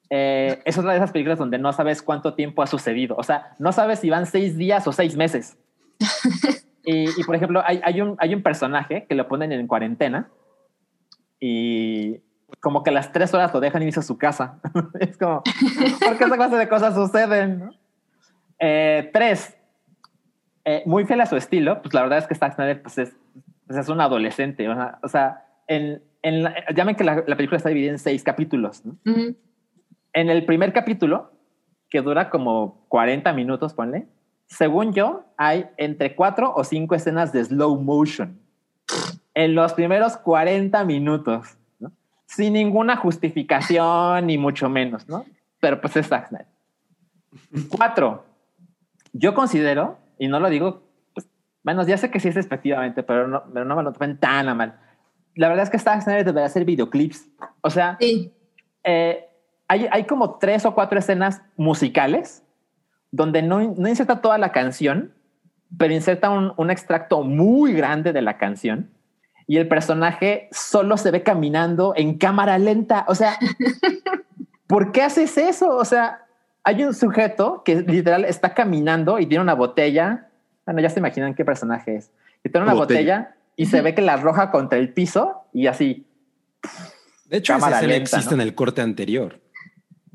[0.09, 3.15] eh, es otra de esas películas donde no sabes cuánto tiempo ha sucedido.
[3.17, 5.57] O sea, no sabes si van seis días o seis meses.
[6.85, 10.29] y, y, por ejemplo, hay, hay, un, hay un personaje que lo ponen en cuarentena
[11.39, 12.21] y
[12.67, 14.60] como que a las tres horas lo dejan irse a su casa.
[14.99, 17.60] es como, ¿por qué esa clase de cosas suceden?
[17.60, 17.69] no?
[18.60, 19.58] Eh, tres,
[20.65, 23.15] eh, muy fiel a su estilo, pues la verdad es que Zack Snyder pues es,
[23.65, 24.67] pues es un adolescente.
[24.67, 27.99] O sea, o sea en, en la, llamen que la, la, película está dividida en
[27.99, 28.84] seis capítulos.
[28.86, 28.97] ¿no?
[29.06, 29.38] Ujú.
[30.12, 31.32] En el primer capítulo,
[31.89, 34.10] que dura como 40 minutos, ponle,
[34.47, 38.38] según yo, hay entre cuatro o cinco escenas de slow motion.
[39.34, 41.58] En los primeros 40 minutos.
[42.27, 45.25] Sin ninguna justificación, ni mucho menos, ¿no?
[45.59, 46.47] Pero pues es Zack Snyder.
[47.69, 48.25] Cuatro,
[49.13, 51.27] yo considero, y no lo digo, pues,
[51.63, 54.47] bueno, ya sé que sí es despectivamente, pero no, pero no me lo tomen tan
[54.49, 54.79] a mal.
[55.35, 57.27] La verdad es que Zack Snyder debería hacer videoclips.
[57.61, 58.31] O sea, Sí.
[58.83, 59.25] eh,
[59.67, 62.43] hay, hay como tres o cuatro escenas musicales
[63.11, 65.13] donde no, no inserta toda la canción,
[65.77, 68.89] pero inserta un, un extracto muy grande de la canción
[69.47, 73.05] y el personaje solo se ve caminando en cámara lenta.
[73.07, 73.39] O sea,
[74.67, 75.75] ¿por qué haces eso?
[75.75, 76.25] O sea,
[76.63, 80.27] hay un sujeto que literal está caminando y tiene una botella.
[80.65, 82.12] Bueno, ya se imaginan qué personaje es.
[82.43, 82.99] Y tiene una Botella.
[82.99, 86.05] botella, y se ve que la arroja contra el piso y así.
[87.25, 88.41] De hecho, esa Cámara escena lenta, existe ¿no?
[88.41, 89.39] en el corte anterior.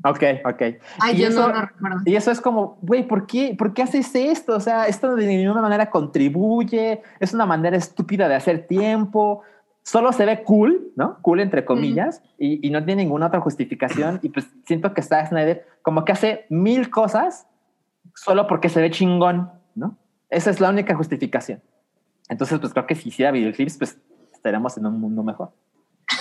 [0.05, 0.61] Ok, ok.
[0.99, 1.97] Ay, Y yo eso- no lo recuerdo.
[2.05, 4.55] Y eso es como, güey, ¿por qué, ¿por qué haces esto?
[4.55, 9.41] O sea, esto de ninguna manera contribuye, es una manera estúpida de hacer tiempo,
[9.83, 11.17] solo se ve cool, ¿no?
[11.21, 14.19] Cool entre comillas, y, y no tiene ninguna otra justificación.
[14.21, 17.47] Y pues siento que Zack Snyder como que hace mil cosas
[18.15, 19.97] solo porque se ve chingón, ¿no?
[20.29, 21.61] Esa es la única justificación.
[22.29, 23.97] Entonces, pues creo que si hiciera videoclips, pues
[24.33, 25.51] estaremos en un mundo mejor.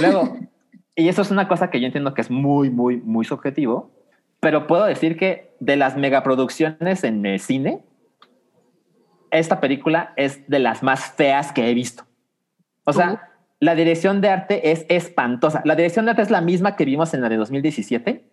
[0.01, 0.37] Luego,
[0.96, 3.90] y eso es una cosa que yo entiendo que es muy, muy, muy subjetivo,
[4.40, 7.85] pero puedo decir que de las megaproducciones en el cine,
[9.31, 12.05] esta película es de las más feas que he visto.
[12.85, 13.18] O sea, Uh.
[13.61, 15.62] la dirección de arte es espantosa.
[15.64, 18.24] La dirección de arte es la misma que vimos en la de 2017.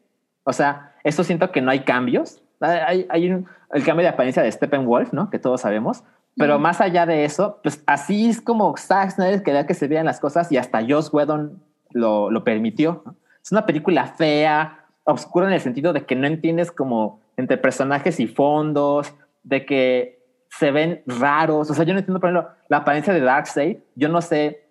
[0.43, 2.41] O sea, esto siento que no hay cambios.
[2.59, 5.29] Hay, hay un- el cambio de apariencia de Steppenwolf, ¿no?
[5.29, 6.03] Que todos sabemos.
[6.35, 10.05] Pero más allá de eso, pues así es como Zack Snyder quería que se vean
[10.05, 13.03] las cosas y hasta Joss Whedon lo, lo permitió.
[13.05, 13.15] ¿no?
[13.43, 18.19] Es una película fea, oscura en el sentido de que no entiendes como entre personajes
[18.19, 20.19] y fondos, de que
[20.51, 21.69] se ven raros.
[21.69, 23.77] O sea, yo no entiendo, por ejemplo, la apariencia de Darkseid.
[23.95, 24.67] Yo no sé,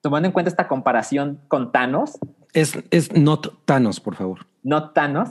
[0.00, 2.18] tomando en cuenta esta comparación con Thanos,
[2.54, 4.46] Es, es not Thanos, por favor.
[4.62, 5.30] no Thanos,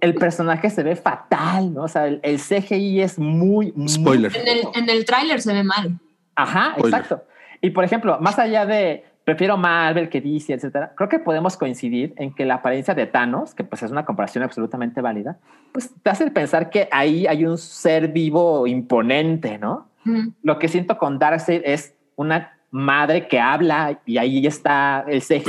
[0.00, 1.84] el personaje se ve fatal, ¿no?
[1.84, 4.36] O sea, el, el CGI es muy, muy Spoiler.
[4.36, 5.98] En el, en el tráiler se ve mal.
[6.34, 7.00] Ajá, Spoiler.
[7.00, 7.24] exacto.
[7.60, 12.12] Y por ejemplo, más allá de prefiero Marvel que DC, etcétera, creo que podemos coincidir
[12.16, 15.38] en que la apariencia de Thanos, que pues es una comparación absolutamente válida,
[15.72, 19.88] pues te hace pensar que ahí hay un ser vivo imponente, ¿no?
[20.04, 20.32] Ujú.
[20.42, 25.42] Lo que siento con Darkseid es una madre que habla y ahí está el CGI.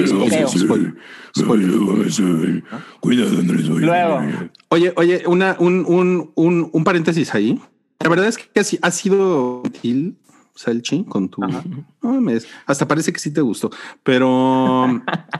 [2.99, 3.69] Cuidado, Andrés.
[3.69, 3.85] oye.
[3.85, 4.21] Luego.
[4.69, 7.59] Oye, oye, una, un, un, un, un paréntesis ahí.
[8.01, 10.17] La verdad es que ha sido útil,
[10.55, 11.41] Salchi, con tu.
[11.41, 12.31] No
[12.65, 13.71] hasta parece que sí te gustó.
[14.03, 14.85] Pero,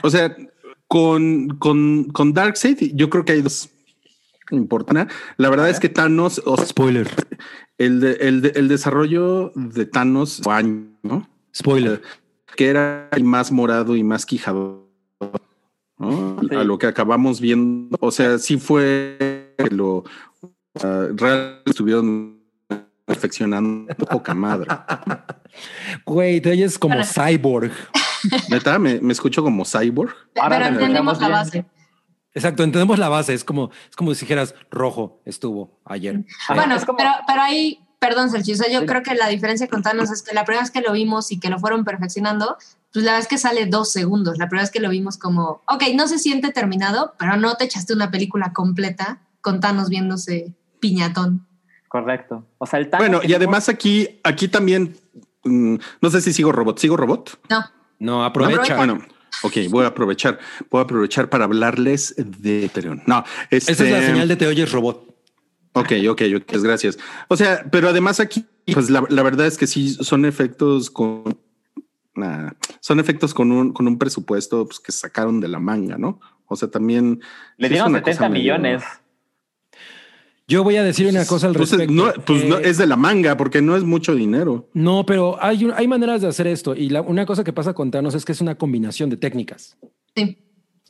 [0.02, 0.36] o sea,
[0.88, 3.70] con, con, con Darkseid, yo creo que hay dos
[4.50, 5.14] importantes.
[5.36, 7.08] La verdad es que Thanos, o sea, Spoiler.
[7.78, 11.28] el, de- el, de- el desarrollo de Thanos, año, ¿no?
[11.54, 12.02] Spoiler.
[12.56, 14.88] que era el más morado y más quijado.
[15.98, 16.38] ¿no?
[16.48, 16.54] Sí.
[16.54, 17.96] A lo que acabamos viendo.
[18.00, 20.02] O sea, sí fue lo uh,
[21.14, 22.33] realmente estuvieron
[23.04, 24.68] perfeccionando poca madre.
[26.04, 27.70] Güey, te oyes como cyborg.
[28.48, 30.12] Neta, me, me escucho como cyborg.
[30.40, 31.64] Ahora Pero entendemos la base.
[32.32, 33.34] Exacto, entendemos la base.
[33.34, 36.24] Es como, es como si dijeras rojo estuvo ayer.
[36.52, 38.86] Bueno, como- pero, pero ahí, perdón, Sergio, o sea, yo Sí.
[38.86, 41.38] creo que la diferencia con Thanos es que la primera vez que lo vimos y
[41.38, 42.56] que lo fueron perfeccionando,
[42.92, 44.38] pues la verdad es que sale dos segundos.
[44.38, 47.64] La primera vez que lo vimos como, ok, no se siente terminado, pero no te
[47.64, 51.46] echaste una película completa con Thanos viéndose piñatón.
[51.94, 52.44] Correcto.
[52.58, 54.96] O sea, el Thanos Bueno, y además aquí, aquí también,
[55.44, 57.38] mm, no sé si sigo robot, ¿sigo robot?
[57.48, 57.64] No,
[58.00, 58.74] No, aprovecha.
[58.76, 58.98] Bueno,
[59.44, 60.40] ok, voy a aprovechar,
[60.72, 62.98] voy a aprovechar para hablarles de Ethereum.
[63.06, 65.06] No, este, Esa es la señal de te oyes robot.
[65.74, 66.98] Ok, ok, ok, gracias.
[67.28, 71.38] O sea, pero además aquí, pues la, la verdad es que sí son efectos con,
[72.16, 76.18] nah, son efectos con un, con un presupuesto pues, que sacaron de la manga, ¿no?
[76.46, 77.20] O sea, también
[77.56, 78.82] le dieron una cosa 70 medio- millones.
[80.46, 81.92] Yo voy a decir una cosa al respecto.
[81.92, 84.68] no, pues no, Eh, es de la manga porque no es mucho dinero.
[84.74, 86.74] No, pero hay, hay maneras de hacer esto.
[86.76, 89.76] Y la- una cosa que pasa con Thanos es que es una combinación de técnicas.
[90.14, 90.38] sí.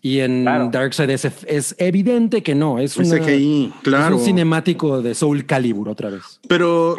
[0.06, 0.68] Y en Claro.
[0.70, 2.78] Darkseid es, es evidente que no.
[2.78, 4.16] Es, Es una- CGI, claro.
[4.16, 6.40] es un cinemático de Soul Calibur otra vez.
[6.46, 6.94] Pero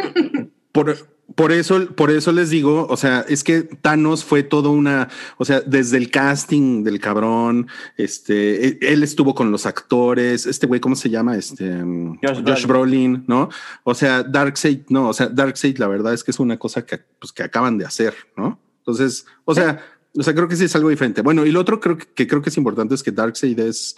[0.72, 0.96] por,
[1.36, 5.44] por eso, por eso les digo, o sea, es que Thanos fue todo una, o
[5.46, 7.68] sea, desde el casting del cabrón,
[7.98, 11.36] este, e- él estuvo con los actores, este güey, ¿cómo se llama?
[11.36, 11.84] Este
[12.24, 13.50] Josh Josh, Brolin, ¿no?
[13.84, 17.00] O sea, Darkseid, no, o sea, Darkseid, la verdad es que es una cosa que,
[17.20, 18.60] pues, que acaban de hacer, ¿no?
[18.80, 19.84] Entonces, o sea,
[20.18, 21.22] o sea, creo que sí es algo diferente.
[21.22, 23.98] Bueno, y lo otro creo que, que creo que es importante es que Darkseid es,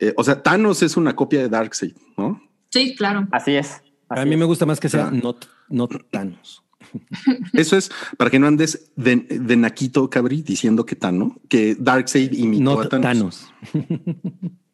[0.00, 2.42] eh, o sea, Thanos es una copia de Darkseid, ¿no?
[2.70, 3.28] Sí, claro.
[3.30, 3.80] Así es.
[4.08, 4.38] A mí es.
[4.38, 6.62] me gusta más que sea not, not Thanos.
[7.52, 12.32] Eso es para que no andes de, de naquito cabri diciendo que Tano, que Darkseid
[12.32, 13.52] imitó Not a Thanos.
[13.72, 14.16] Thanos.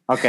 [0.07, 0.25] Ok.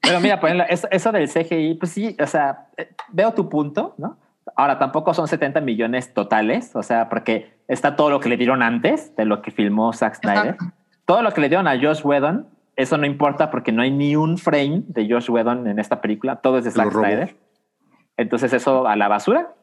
[0.00, 3.94] Pero mira, ejemplo, eso, eso del CGI, pues sí, o sea, eh, veo tu punto,
[3.98, 4.18] ¿no?
[4.56, 8.62] Ahora, tampoco son 70 millones totales, o sea, porque está todo lo que le dieron
[8.62, 10.54] antes de lo que filmó Zack Snyder.
[10.54, 10.74] Exacto.
[11.04, 14.16] Todo lo que le dieron a Josh Whedon, eso no importa porque no hay ni
[14.16, 17.04] un frame de Josh Whedon en esta película, todo es de Zack robó.
[17.04, 17.36] Snyder.
[18.18, 19.54] Entonces eso a la basura.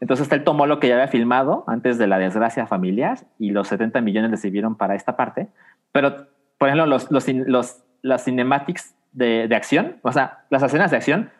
[0.00, 3.68] Entonces él tomó lo que ya había filmado antes de la desgracia familiar y los
[3.68, 5.48] 70 millones le sirvieron para esta parte.
[5.92, 10.96] Pero, por ejemplo, los, los, las cinematics de, de acción, o sea, las escenas de
[10.96, 11.30] acción,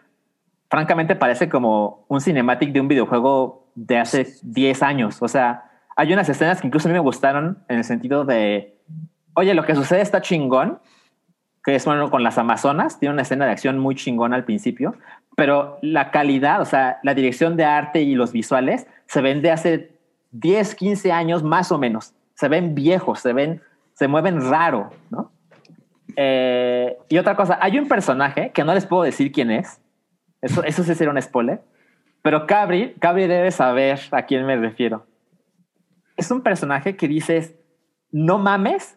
[0.68, 5.22] francamente parece como un cinematic de un videojuego de hace 10 años.
[5.22, 8.78] O sea, hay unas escenas que incluso a mí me gustaron en el sentido de,
[9.34, 10.80] oye, lo que sucede está chingón,
[11.66, 14.94] que es bueno con las Amazonas, tiene una escena de acción muy chingona al principio,
[15.34, 19.50] pero la calidad, o sea, la dirección de arte y los visuales se ven de
[19.50, 19.90] hace
[20.30, 22.14] 10, 15 años más o menos.
[22.34, 23.62] Se ven viejos, se ven,
[23.94, 25.32] se mueven raro, ¿no?
[26.14, 29.80] Eh, y otra cosa, hay un personaje que no les puedo decir quién es.
[30.40, 31.62] Eso, eso sí sería un spoiler.
[32.22, 35.04] Pero Cabri, Cabri debe saber a quién me refiero.
[36.16, 37.56] Es un personaje que dices,
[38.12, 38.96] no mames,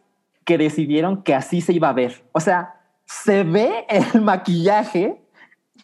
[0.49, 2.23] que decidieron que así se iba a ver.
[2.31, 5.21] O sea, se ve el maquillaje,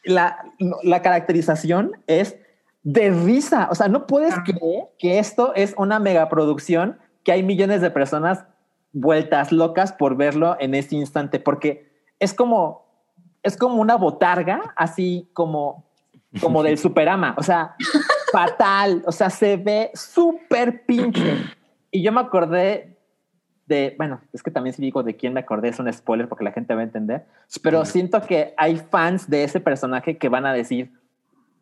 [0.03, 0.43] la,
[0.81, 2.35] la caracterización es
[2.81, 3.67] de risa.
[3.69, 8.45] O sea, no puedes creer que esto es una megaproducción, que hay millones de personas
[8.91, 12.87] vueltas locas por verlo en ese instante, porque es como,
[13.43, 15.85] es como una botarga, así como,
[16.41, 17.35] como del Superama.
[17.37, 17.75] O sea,
[18.31, 19.03] fatal.
[19.05, 21.37] O sea, se ve súper pinche.
[21.91, 22.94] Y yo me acordé
[23.67, 26.43] de, bueno, es que también si digo de quién me acordé es un spoiler porque
[26.43, 27.25] la gente va a entender,
[27.63, 27.85] pero Spoiler.
[27.87, 30.91] siento que hay fans de ese personaje que van a decir,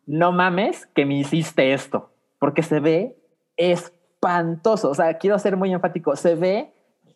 [0.06, 3.16] no mames que me hiciste esto, porque se ve
[3.56, 6.72] espantoso, o sea, quiero ser muy enfático, se ve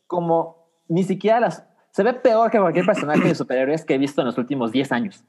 [0.06, 4.20] como ni siquiera las, se ve peor que cualquier personaje de superhéroes que he visto
[4.22, 5.16] en los últimos 10 años.
[5.16, 5.24] Se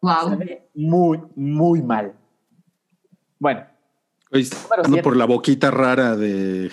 [0.00, 0.38] Wow.
[0.38, 2.12] ve muy, muy mal.
[3.38, 3.64] Bueno,
[4.30, 6.70] Oye, por la boquita rara de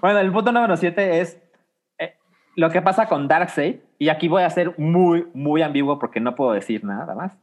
[0.00, 1.40] Bueno, el punto número 7 es
[1.98, 2.14] eh,
[2.56, 6.34] lo que pasa con Darkseid, y aquí voy a ser muy, muy ambiguo porque no
[6.34, 7.38] puedo decir nada más.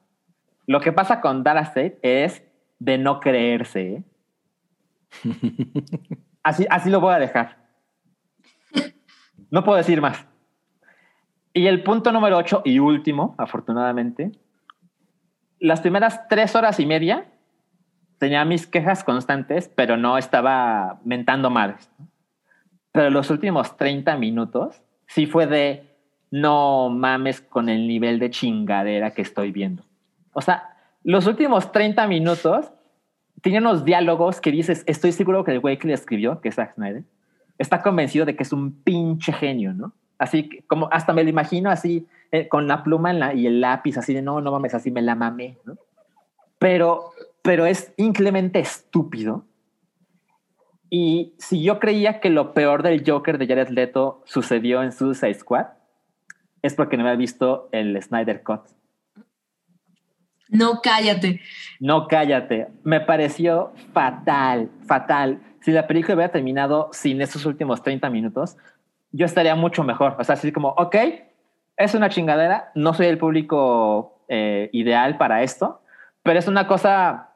[0.65, 2.43] Lo que pasa con Darkseid es
[2.79, 3.93] de no creerse.
[3.95, 4.03] ¿eh?
[6.43, 7.57] Así, así lo voy a dejar.
[9.49, 10.27] No puedo decir más.
[11.53, 14.33] Y el punto número 8 y último, afortunadamente,
[15.59, 17.32] las primeras tres horas y media
[18.23, 21.91] tenía mis quejas constantes, pero no estaba mentando madres.
[22.93, 25.97] Pero los últimos 30 minutos sí fue de
[26.31, 29.83] no mames con el nivel de chingadera que estoy viendo.
[30.31, 30.69] O sea,
[31.03, 32.71] los últimos 30 minutos
[33.41, 36.55] tienen unos diálogos que dices, estoy seguro que el güey que le escribió, que es
[36.55, 37.03] Zack Snyder,
[37.57, 39.91] está convencido de que es un pinche genio, ¿no?
[40.17, 43.59] Así como hasta me lo imagino así eh, con la pluma en la, y el
[43.59, 45.75] lápiz, así de no, no mames, así me la mamé, ¿no?
[46.57, 47.11] Pero,
[47.43, 49.45] pero es increíblemente estúpido.
[50.89, 55.33] Y si yo creía que lo peor del Joker de Jared Leto sucedió en Suicide
[55.35, 55.67] Squad,
[56.61, 58.61] es porque no había visto el Snyder Cut.
[60.49, 61.41] No, cállate.
[61.79, 62.67] No, cállate.
[62.83, 65.41] Me pareció fatal, fatal.
[65.61, 68.55] Si la película hubiera terminado sin esos últimos 30 minutos,
[69.11, 70.15] yo estaría mucho mejor.
[70.19, 70.95] O sea, así como, ok,
[71.75, 75.81] es una chingadera, no soy el público eh, ideal para esto,
[76.21, 77.32] pero es una cosa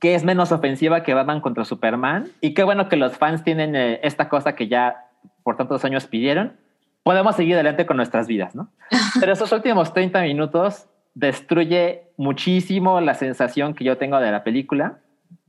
[0.00, 2.28] que es menos ofensiva que Batman contra Superman.
[2.40, 5.08] Y qué bueno que los fans tienen eh, esta cosa que ya
[5.42, 6.56] por tantos años pidieron.
[7.02, 8.70] Podemos seguir adelante con nuestras vidas, ¿no?
[9.20, 15.00] Pero esos últimos 30 minutos destruye muchísimo la sensación que yo tengo de la película.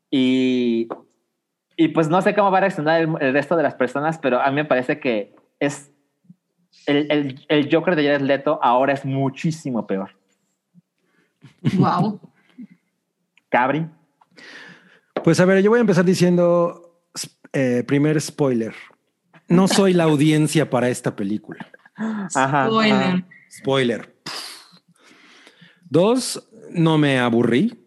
[0.10, 0.90] Y,
[1.78, 4.42] y pues no sé cómo va a reaccionar el, el resto de las personas, pero
[4.42, 5.94] a mí me parece que es
[6.86, 10.12] el, el, el Joker de Jared Leto ahora es muchísimo peor.
[11.78, 12.20] Wow.
[13.50, 13.88] Cabri.
[15.24, 17.04] Pues a ver, yo voy a empezar diciendo
[17.54, 18.74] eh, primer spoiler.
[19.48, 21.68] No soy la audiencia para esta película.
[21.96, 22.94] Ajá, Spoiler.
[22.96, 23.28] ajá.
[23.50, 24.16] Spoiler.
[25.90, 27.78] Dos, no me aburrí.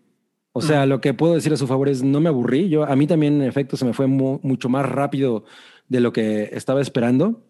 [0.53, 2.69] O sea, lo que puedo decir a su favor es no me aburrí.
[2.69, 5.45] Yo a mí también en efecto se me fue mu- mucho más rápido
[5.89, 7.43] de lo que estaba esperando.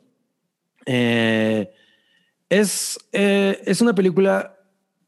[0.86, 1.70] Eh,
[2.48, 4.56] es, eh, es una película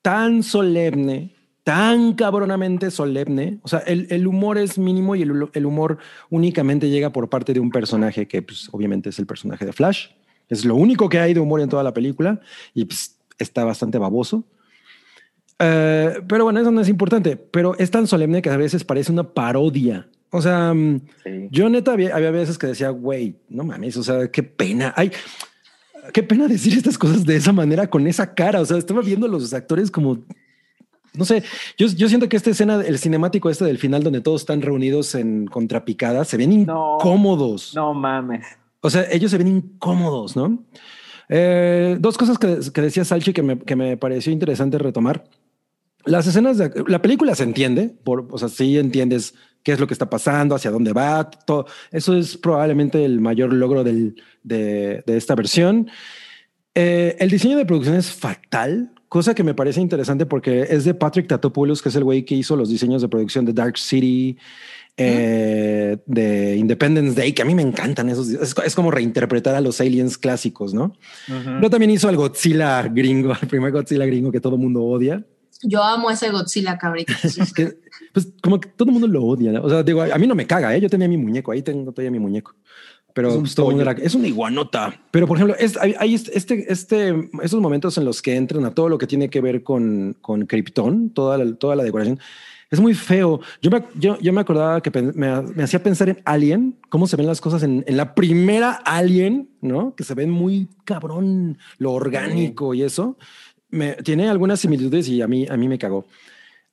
[0.02, 1.35] tan solemne,
[1.66, 3.58] tan cabronamente solemne.
[3.62, 5.98] O sea, el, el humor es mínimo y el, el humor
[6.30, 10.10] únicamente llega por parte de un personaje que, pues, obviamente es el personaje de Flash.
[10.48, 12.40] Es lo único que hay de humor en toda la película
[12.72, 14.44] y pues, está bastante baboso.
[15.58, 17.36] Eh, pero bueno, eso no es importante.
[17.36, 20.08] Pero es tan solemne que a veces parece una parodia.
[20.30, 21.48] O sea, mm, Sí.
[21.50, 24.94] yo neta había, había veces que decía, güey, no mames, o sea, qué pena.
[24.96, 25.10] Ay,
[26.12, 28.60] qué pena decir estas cosas de esa manera, con esa cara.
[28.60, 30.24] O sea, estaba viendo a los actores como,
[31.16, 31.42] no sé,
[31.76, 35.14] yo, yo siento que esta escena, el cinemático este del final donde todos están reunidos
[35.14, 36.96] en contrapicadas, se ven No.
[36.98, 37.72] incómodos.
[37.74, 38.44] No mames.
[38.80, 40.62] O sea, ellos se ven incómodos, ¿no?
[41.28, 45.24] Eh, dos cosas que, que decía Salchi que me, que me pareció interesante retomar.
[46.04, 49.88] Las escenas de la película se entiende, por, o sea, sí entiendes qué es lo
[49.88, 51.66] que está pasando, hacia dónde va, todo.
[51.90, 55.88] Eso es probablemente el mayor logro del, de, de esta versión.
[56.76, 60.94] Eh, el diseño de producción es fatal, cosa que me parece interesante porque es de
[60.94, 64.36] Patrick Tatopoulos, que es el güey que hizo los diseños de producción de Dark City,
[64.96, 68.28] eh, de Independence Day, que a mí me encantan esos.
[68.28, 70.94] Es, es como reinterpretar a los aliens clásicos, ¿no?
[71.26, 75.24] Pero también hizo al Godzilla gringo, el primer Godzilla gringo que todo el mundo odia.
[75.62, 77.12] Yo amo ese Godzilla, cabrito.
[77.54, 77.78] Que,
[78.12, 79.52] pues como que todo el mundo lo odia.
[79.52, 79.62] ¿no?
[79.62, 80.80] O sea, digo, a mí no me caga, ¿eh?
[80.80, 82.54] yo tenía mi muñeco, ahí tengo todavía mi muñeco.
[83.16, 84.94] Pero Es un pues, todo era- es una iguanota.
[85.10, 88.74] Pero por ejemplo, es, hay, hay este, este, estos momentos en los que entran a
[88.74, 92.20] todo lo que tiene que ver con, con Krypton, toda la, toda la decoración.
[92.70, 93.40] Es muy feo.
[93.62, 97.16] Yo me, yo, yo me acordaba que me, me hacía pensar en Alien, cómo se
[97.16, 99.94] ven las cosas en, en la primera Alien, ¿no?
[99.94, 103.16] Que se ven muy cabrón, lo orgánico y eso.
[103.70, 106.04] Me, tiene algunas similitudes y a mí, a mí me cagó.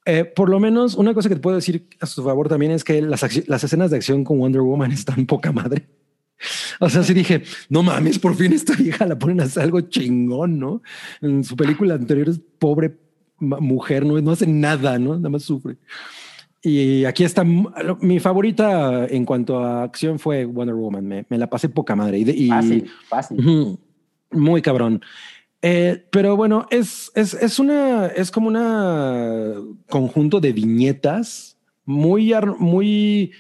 [0.06, 2.84] Eh, por lo menos una cosa que te puedo decir a su favor también es
[2.84, 5.88] que las, las escenas de acción con Wonder Woman están poca madre.
[6.80, 9.82] O sea, sí dije, no mames, por fin esta vieja la ponen a hacer algo
[9.82, 10.82] chingón, ¿no?
[11.22, 12.98] En su película anterior es pobre
[13.40, 15.16] mujer, no, no hace nada, ¿no?
[15.16, 15.78] Nada más sufre.
[16.62, 21.06] Y aquí está mi favorita en cuanto a acción fue Wonder Woman.
[21.06, 22.20] Me, me la pasé poca madre.
[22.20, 23.78] Y, y- Fácil, fácil.
[24.32, 25.02] Muy cabrón.
[25.62, 29.54] Eh, pero bueno, es, es, es una, es como una
[29.90, 33.32] conjunto de viñetas muy, muy,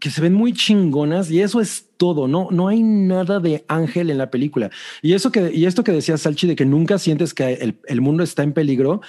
[0.00, 2.28] que se ven muy chingonas y eso es todo.
[2.28, 4.70] No, no hay nada de ángel en la película.
[5.02, 8.00] Y eso que, y esto que decía Salchi de que nunca sientes que el, el
[8.00, 9.00] mundo está en peligro.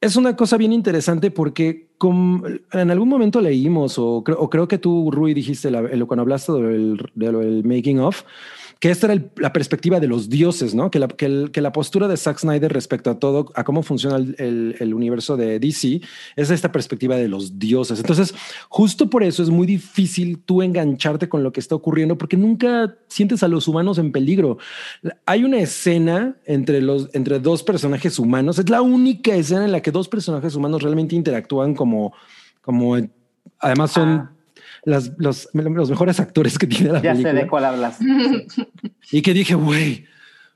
[0.00, 4.66] Es una cosa bien interesante porque com- en algún momento leímos, o, creo- o creo
[4.66, 8.22] que tú, Rui, dijiste la- lo- cuando hablaste del, de lo del making of,
[8.80, 10.90] que esta era la perspectiva de los dioses, ¿no?
[10.90, 14.34] Que la, que, la postura de Zack Snyder respecto a todo, a cómo funciona el,
[14.38, 16.00] el- el universo de DC,
[16.34, 17.98] es esta perspectiva de los dioses.
[18.00, 18.34] Entonces,
[18.70, 22.96] justo por eso es muy difícil tú engancharte con lo que está ocurriendo, porque nunca
[23.06, 24.56] sientes a los humanos en peligro.
[25.26, 29.82] Hay una escena entre, los, entre dos personajes humanos, es la única escena en la
[29.82, 32.14] que dos personajes humanos realmente interactúan como,
[32.62, 32.96] como
[33.58, 34.08] además son...
[34.08, 34.32] Ah.
[34.84, 37.40] Las, los, los mejores actores que tiene la Ya sé película.
[37.42, 37.98] de cuál hablas.
[39.12, 40.04] Y que dije, güey,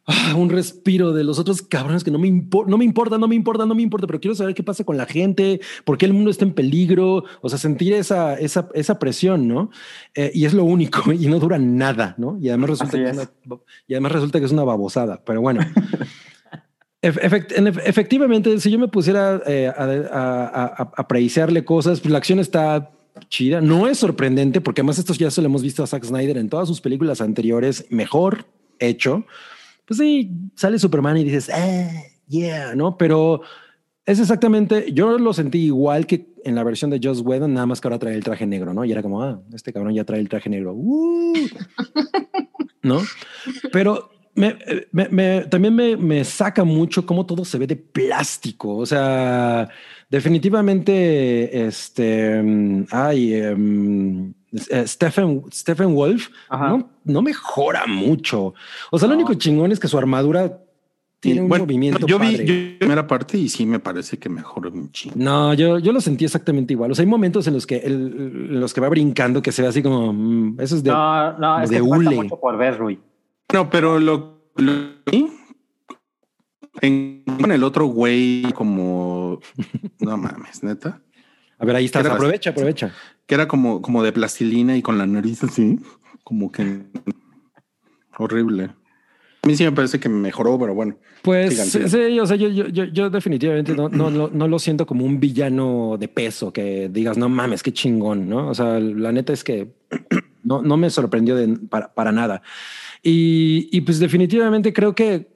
[0.06, 3.26] ah, un respiro de los otros cabrones que no me, impo- no me importa, no
[3.26, 6.06] me importa, no me importa, pero quiero saber qué pasa con la gente, por qué
[6.06, 9.70] el mundo está en peligro, o sea, sentir esa, esa, esa presión, ¿no?
[10.14, 12.38] Eh, y es lo único, y no dura nada, ¿no?
[12.40, 13.28] Y además resulta, Así que es es.
[13.46, 13.56] una,
[13.88, 15.60] y además resulta que es una babosada, pero bueno.
[17.02, 21.62] Ef- efect- en ef- efectivamente, si yo me pusiera eh, a, a, a- a apreciarle
[21.64, 22.92] cosas, pues la acción está
[23.28, 23.60] chida.
[23.60, 26.48] No es sorprendente, porque además esto ya se lo hemos visto a Zack Snyder en
[26.48, 28.46] todas sus películas anteriores, mejor
[28.78, 29.24] hecho.
[29.86, 32.96] Pues sí, sale Superman y dices, eh, yeah, ¿no?
[32.96, 33.42] Pero
[34.06, 37.80] es exactamente, yo lo sentí igual que en la versión de Joss Whedon, nada más
[37.80, 38.84] que ahora trae el traje negro, ¿no?
[38.84, 40.74] Y era como, ah, este cabrón ya trae el traje negro.
[40.74, 41.34] Uh.
[42.82, 43.00] ¿No?
[43.72, 44.58] Pero me,
[44.92, 48.76] me- me- también me, saca mucho cómo todo se ve de plástico.
[48.76, 49.68] O sea,
[50.14, 58.54] definitivamente, este, mm, ay, eh, Stephen, Stephen Wolf no, no mejora mucho.
[58.90, 60.60] O sea, lo único chingón es que su armadura
[61.20, 62.06] tiene un bueno, movimiento.
[62.06, 62.44] yo vi padre.
[62.46, 65.16] yo vi la primera parte y sí me parece que mejoró un chingo.
[65.18, 66.92] No, yo, yo lo sentí exactamente igual.
[66.92, 69.62] O sea, hay momentos en los que el- en los que va brincando que se
[69.62, 72.16] ve así como mm, eso es de No, no, es de que falta hule.
[72.16, 73.00] mucho por ver, Rui.
[73.52, 74.72] No, pero lo, lo
[75.10, 75.26] vi
[76.80, 79.40] en, con el otro güey como
[80.00, 81.00] no mames, neta,
[81.58, 82.00] A ver, ahí está.
[82.00, 82.92] Aprovecha, aprovecha.
[83.26, 85.78] que era como como de plastilina y con la nariz así,
[86.22, 86.82] como que
[88.18, 88.70] horrible.
[89.44, 90.96] A mí sí me parece que mejoró, pero bueno.
[91.20, 91.82] Pues sí,
[92.18, 95.20] o sea, yo, yo, yo, yo definitivamente no, no, no, no lo siento como un
[95.20, 98.48] villano de peso que digas, no mames, qué chingón, ¿no?
[98.48, 99.74] O sea, la neta es que
[100.42, 102.40] no, no me sorprendió de, para, para nada.
[103.02, 105.28] Y, y pues definitivamente creo que eh,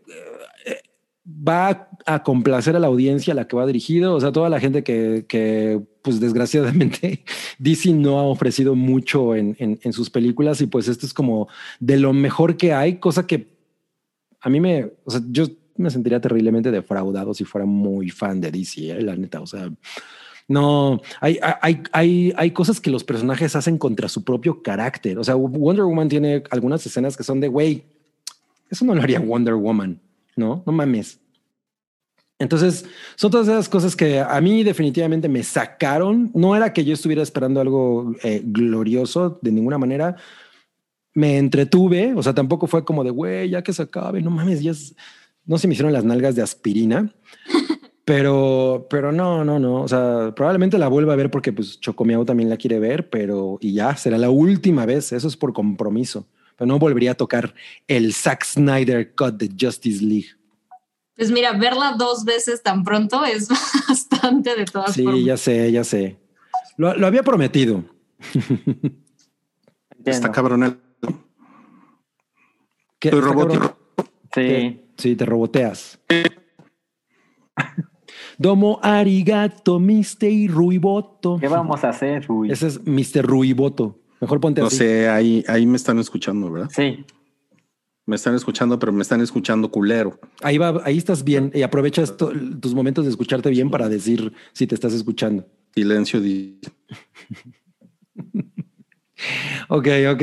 [1.29, 4.15] va a complacer a la audiencia a la que va dirigido.
[4.15, 7.25] O sea, toda la gente que, que pues desgraciadamente
[7.59, 11.49] DC no ha ofrecido mucho en, en, en sus películas y pues esto es como
[11.81, 13.59] de lo mejor que hay, cosa que
[14.41, 18.51] a mí me, o sea, yo me sentiría terriblemente defraudado si fuera muy fan de
[18.51, 19.41] DC, eh, la neta.
[19.41, 19.71] O sea,
[20.49, 25.19] no hay, hay, hay, hay cosas que los personajes hacen contra su propio carácter.
[25.19, 27.85] O sea, Wonder Woman tiene algunas escenas que son de güey,
[28.71, 30.01] eso no lo haría Wonder Woman,
[30.39, 31.21] no, no mames.
[32.39, 32.85] Entonces,
[33.17, 36.31] son todas esas cosas que a mí definitivamente me sacaron.
[36.35, 40.17] No era que yo estuviera esperando algo eh, glorioso de ninguna manera.
[41.15, 44.63] Me entretuve, o sea, tampoco fue como de, güey, ya que se acabe, no mames,
[44.63, 44.95] ya es...
[45.47, 47.13] no se me hicieron las nalgas de aspirina,
[48.05, 52.25] pero, pero no, no, no, o sea, probablemente la vuelva a ver porque pues Chocomiao
[52.25, 56.29] también la quiere ver, pero y ya será la última vez, eso es por compromiso,
[56.59, 57.55] pero no volvería a tocar
[57.87, 60.27] el Zack Snyder Cut de Justice League.
[61.17, 63.49] Pues mira, verla dos veces tan pronto es
[63.89, 65.25] bastante de todas Sí, formas.
[65.25, 66.19] ya sé, ya sé.
[66.77, 67.85] Lo, lo había prometido.
[68.35, 68.91] Entiendo.
[70.05, 70.79] Está cabrón el
[72.99, 73.75] ¿Qué- Soy cabrón?
[74.35, 74.81] Sí.
[74.97, 76.01] Sí, te roboteas.
[78.37, 80.49] Domo arigato, Mr.
[80.49, 81.39] Ruiboto.
[81.41, 82.51] ¿Qué vamos a hacer, Rui?
[82.51, 83.25] Ese es Mr.
[83.25, 84.01] Ruiboto.
[84.21, 84.77] Mejor ponte No así.
[84.79, 86.71] sé, ahí, ahí me están escuchando, ¿verdad?
[86.75, 87.05] Sí.
[88.07, 90.19] Me están escuchando, pero me están escuchando culero.
[90.43, 94.67] Ahí va, ahí estás bien y aprovechas tus momentos de escucharte bien para decir si
[94.67, 95.47] te estás escuchando.
[95.75, 96.21] Silencio.
[96.21, 96.59] di-
[99.69, 100.23] Ok, ok.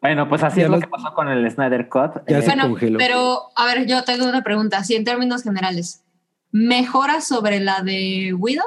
[0.00, 2.22] Bueno, pues así Ya es lo que pasó con el Snyder Cut.
[2.28, 2.98] Ya Eh, se Bueno, congeló.
[2.98, 4.82] pero a ver, yo tengo una pregunta.
[4.84, 6.02] Si en términos generales,
[6.50, 8.64] ¿mejora sobre la de Widow?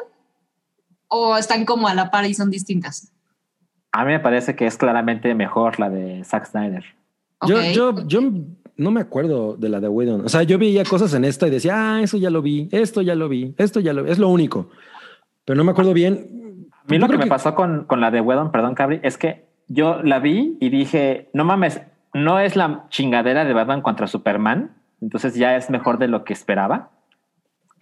[1.13, 3.11] ¿O están como a la par y son distintas?
[3.91, 6.85] a mí me parece que es claramente mejor la de Zack Snyder.
[7.45, 8.21] Yo, yo, yo
[8.77, 10.25] no me acuerdo de la de Whedon.
[10.25, 13.01] O sea, yo veía cosas en esta y decía, ah, eso ya lo vi, esto
[13.01, 14.11] ya lo vi, esto ya lo vi.
[14.11, 14.69] Es lo único.
[15.43, 16.69] Pero no me acuerdo bien.
[16.71, 19.17] A mí Yo lo que me pasó con, con la de Wedon, perdón, Cabri, es
[19.17, 21.81] que yo la vi y dije, no mames,
[22.13, 26.33] no es la chingadera de Batman contra Superman, entonces ya es mejor de lo que
[26.33, 26.91] esperaba.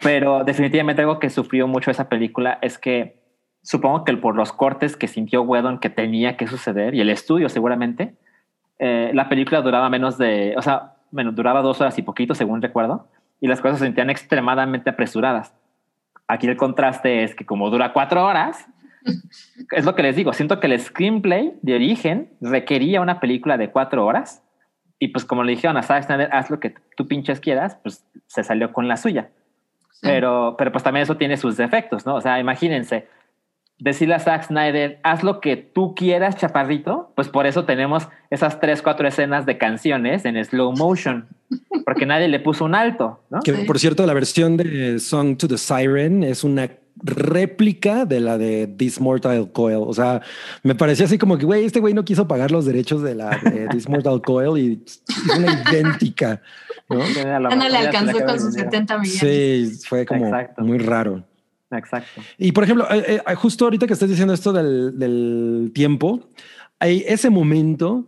[0.02, 3.19] Pero definitivamente algo que sufrió mucho esa película es que
[3.62, 7.50] supongo que por los cortes que sintió Wedon que tenía que suceder y el estudio
[7.50, 8.16] seguramente,
[8.80, 12.62] eh, la película duraba menos de, o sea, bueno, duraba dos horas y poquito, según
[12.62, 13.08] recuerdo,
[13.42, 15.54] y las cosas se sentían extremadamente apresuradas.
[16.28, 18.68] Aquí el contraste es que como dura cuatro horas,
[19.72, 23.72] es lo que les digo, siento que el screenplay de origen requería una película de
[23.72, 24.44] cuatro horas
[25.00, 28.06] y pues como le dijeron a Zack Snyder, haz lo que tú pinches quieras, pues
[28.28, 29.30] se salió con la suya.
[29.92, 30.00] Sí.
[30.04, 32.16] Pero, pero pues también eso tiene sus defectos, ¿no?
[32.16, 33.08] O sea, imagínense,
[33.80, 38.60] decirle a Zack Snyder, haz lo que tú quieras, chaparrito, pues por eso tenemos esas
[38.60, 41.28] tres, cuatro escenas de canciones en slow motion,
[41.86, 43.40] porque nadie le puso un alto, ¿no?
[43.40, 46.70] Que por cierto, la versión de Song to the Siren es una
[47.02, 49.84] réplica de la de This Mortal Coil.
[49.88, 50.22] O sea,
[50.64, 53.30] me parecía así como que, güey, este güey no quiso pagar los derechos de la
[53.30, 55.02] de This Mortal Coil y es
[55.38, 56.42] una idéntica.
[56.90, 57.02] ¿no?
[57.02, 58.72] A lo Ya no mejor le alcanzó con sus dinero.
[58.72, 59.20] 70 millones.
[59.80, 60.62] Sí, fue como Exacto.
[60.62, 61.24] muy raro.
[61.72, 62.22] Exacto.
[62.38, 66.30] Y por ejemplo, eh, eh, justo ahorita que estás diciendo esto del, del tiempo,
[66.80, 68.08] hay ese momento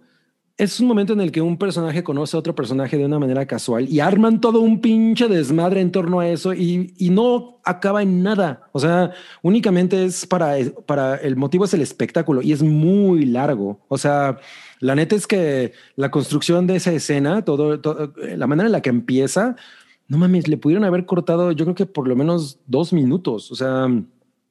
[0.61, 3.47] es un momento en el que un personaje conoce a otro personaje de una manera
[3.47, 8.03] casual y arman todo un pinche desmadre en torno a eso y, y no acaba
[8.03, 8.69] en nada.
[8.71, 13.79] O sea, únicamente es para, para el motivo es el espectáculo y es muy largo.
[13.87, 14.37] O sea,
[14.79, 18.81] la neta es que la construcción de esa escena, todo, todo la manera en la
[18.81, 19.55] que empieza,
[20.11, 23.49] no mames, le pudieron haber cortado, yo creo que por lo menos dos minutos.
[23.49, 23.87] O sea,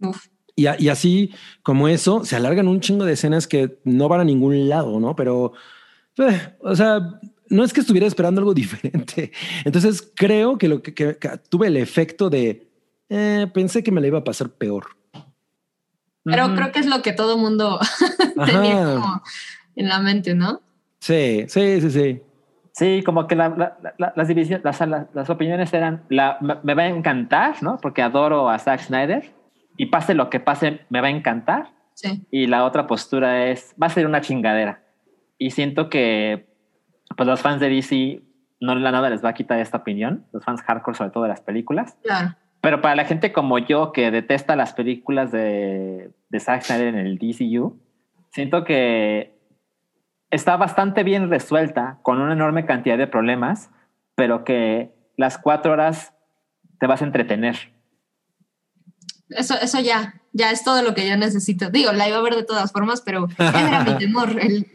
[0.00, 0.26] Uf.
[0.56, 4.20] y, a- y así como eso, se alargan un chingo de escenas que no van
[4.20, 5.14] a ningún lado, ¿no?
[5.14, 5.52] Pero,
[6.16, 9.32] eh, o sea, no es que estuviera esperando algo diferente.
[9.66, 12.70] Entonces creo que lo que, que- que tuve el efecto de
[13.10, 14.86] eh, pensé que me la iba a pasar peor.
[16.24, 17.78] Pero creo que es lo que todo mundo
[18.46, 19.22] tenía como
[19.76, 20.62] en la mente, ¿no?
[21.00, 22.20] Sí, sí, sí, sí.
[22.80, 26.82] Sí, como que la- la- la- las divisiones, las, las, las opiniones eran, me va
[26.82, 27.76] a encantar, ¿no?
[27.76, 29.22] Porque adoro a Zack Snyder
[29.76, 31.72] y pase lo que pase, me va a encantar.
[31.92, 32.26] Sí.
[32.30, 34.80] Y la otra postura es, va a ser una chingadera.
[35.36, 36.46] Y siento que
[37.18, 38.22] pues los fans de DC
[38.60, 41.28] no la nada les va a quitar esta opinión, los fans hardcore sobre todo de
[41.28, 41.98] las películas.
[42.02, 42.34] Claro.
[42.62, 46.98] Pero para la gente como yo que detesta las películas de, de Zack Snyder en
[47.06, 47.78] el DCU,
[48.30, 49.38] siento que
[50.30, 53.70] está bastante bien resuelta con una enorme cantidad de problemas,
[54.14, 56.12] pero que las cuatro horas
[56.78, 57.56] te vas a entretener.
[59.28, 61.70] Eso, eso ya, ya es todo lo que yo necesito.
[61.70, 64.30] Digo, la iba a ver de todas formas, pero ese era mi temor.
[64.40, 64.66] El,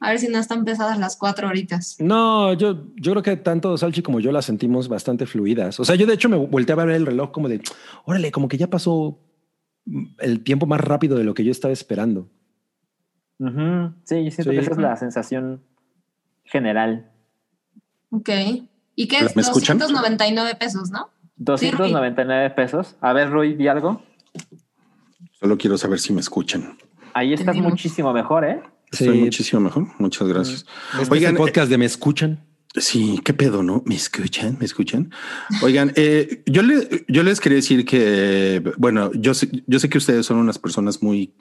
[0.00, 1.96] a ver si no están pesadas las cuatro horitas.
[2.00, 5.78] No, yo, yo creo que tanto Salchi como yo las sentimos bastante fluidas.
[5.78, 7.60] O sea, yo de hecho me volteé a ver el reloj como de,
[8.04, 9.18] órale, como que ya pasó
[10.18, 12.28] el tiempo más rápido de lo que yo estaba esperando.
[13.40, 13.94] Ujú.
[14.04, 14.50] Sí, yo siento Sí.
[14.50, 15.62] que esa es la sensación
[16.44, 17.10] general.
[18.10, 18.28] Ok.
[18.94, 19.34] ¿Y qué es?
[19.34, 19.78] ¿Me escuchan?
[19.78, 21.10] 299 pesos, ¿no?
[21.36, 22.96] 299 pesos.
[23.00, 24.02] A ver, Rui, di algo.
[25.32, 26.76] Solo quiero saber si me escuchan.
[27.14, 28.62] Ahí estás muchísimo mejor, ¿eh?
[28.92, 29.22] Estoy Sí.
[29.24, 29.86] muchísimo mejor.
[29.98, 30.66] Muchas gracias.
[31.00, 32.44] Este Oigan, el podcast de Me Escuchan.
[32.76, 33.82] Sí, qué pedo, ¿no?
[33.84, 34.56] ¿Me escuchan?
[34.60, 35.10] ¿Me escuchan?
[35.62, 39.98] Oigan, eh, yo, le- yo les quería decir que, bueno, yo sé, yo sé que
[39.98, 41.34] ustedes son unas personas muy,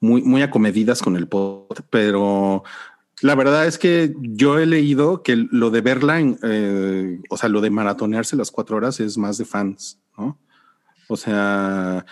[0.00, 2.64] muy, muy acomedidas con el pod, pero
[3.20, 7.48] la verdad es que yo he leído que lo de verla, en, eh, o sea,
[7.48, 10.40] lo de maratonearse las cuatro horas es más de fans, ¿no?
[11.06, 12.04] O sea,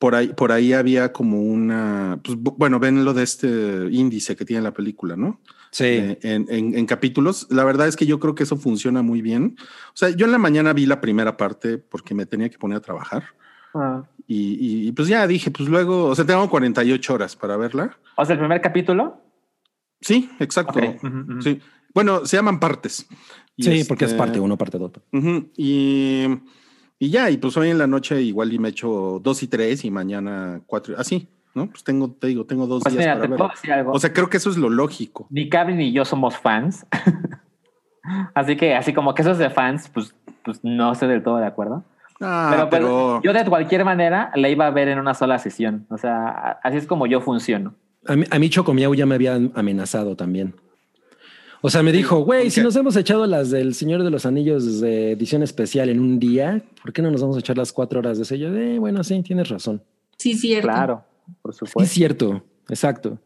[0.00, 4.34] por ahí, por ahí había como una, pues, bu- bueno, ven lo de este índice
[4.34, 5.40] que tiene la película, ¿no?
[5.76, 5.84] Sí.
[5.84, 7.46] eh, en, en- en capítulos.
[7.50, 9.56] La verdad es que yo creo que eso funciona muy bien.
[9.88, 12.78] O sea, yo en la mañana vi la primera parte porque me tenía que poner
[12.78, 13.24] a trabajar
[13.74, 14.02] Ah.
[14.26, 17.98] y, y- y pues ya dije, pues luego, o sea, tengo 48 horas para verla.
[18.16, 19.20] O sea, el primer capítulo.
[20.00, 20.80] Sí, exacto.
[21.40, 21.60] Sí.
[21.94, 23.06] Bueno, se llaman partes.
[23.56, 24.92] Y Sí, porque es este, parte uno, parte dos.
[25.12, 26.26] ujú, y,
[26.98, 29.84] y ya, y pues hoy en la noche igual y me echo dos y tres
[29.84, 31.68] y mañana cuatro, así, ¿no?
[31.68, 33.36] Pues tengo, te digo, tengo dos Pues días mira, para te verla.
[33.38, 33.92] puedo decir algo.
[33.92, 35.26] O sea, creo que eso es lo lógico.
[35.30, 36.86] ni Cabri ni yo somos fans.
[38.34, 41.38] así que, así como que eso es de fans, pues, pues no estoy del todo
[41.38, 41.84] de acuerdo.
[42.20, 45.38] Ah, pero, pero, pero yo de cualquier manera la iba a ver en una sola
[45.38, 45.86] sesión.
[45.90, 47.74] O sea, así es como yo funciono.
[48.06, 50.54] A mí, a mí Chocomiao ya me había amenazado también.
[51.62, 54.80] O sea, me dijo, güey, si nos hemos echado las del Señor de los Anillos
[54.80, 57.98] de edición especial en un día, ¿por qué no nos vamos a echar las cuatro
[57.98, 58.54] horas de sello?
[58.54, 59.82] Eh, bueno, sí, tienes razón.
[60.16, 60.68] Sí, cierto.
[60.68, 61.04] Claro,
[61.42, 61.92] por es supuesto.
[61.94, 63.18] cierto, exacto.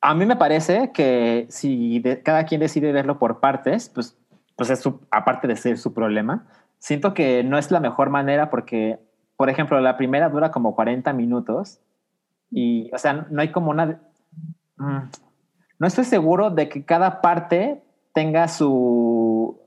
[0.00, 4.16] A mí me parece que si de- cada quien decide verlo por partes, pues,
[4.56, 6.46] pues es su, aparte de ser su problema,
[6.78, 8.98] siento que no es la mejor manera porque,
[9.36, 11.80] por ejemplo, la primera dura como 40 minutos
[12.50, 14.00] y, o sea, no hay como una...
[14.76, 14.98] Mm,
[15.78, 17.82] no estoy seguro de que cada parte
[18.12, 19.58] tenga su...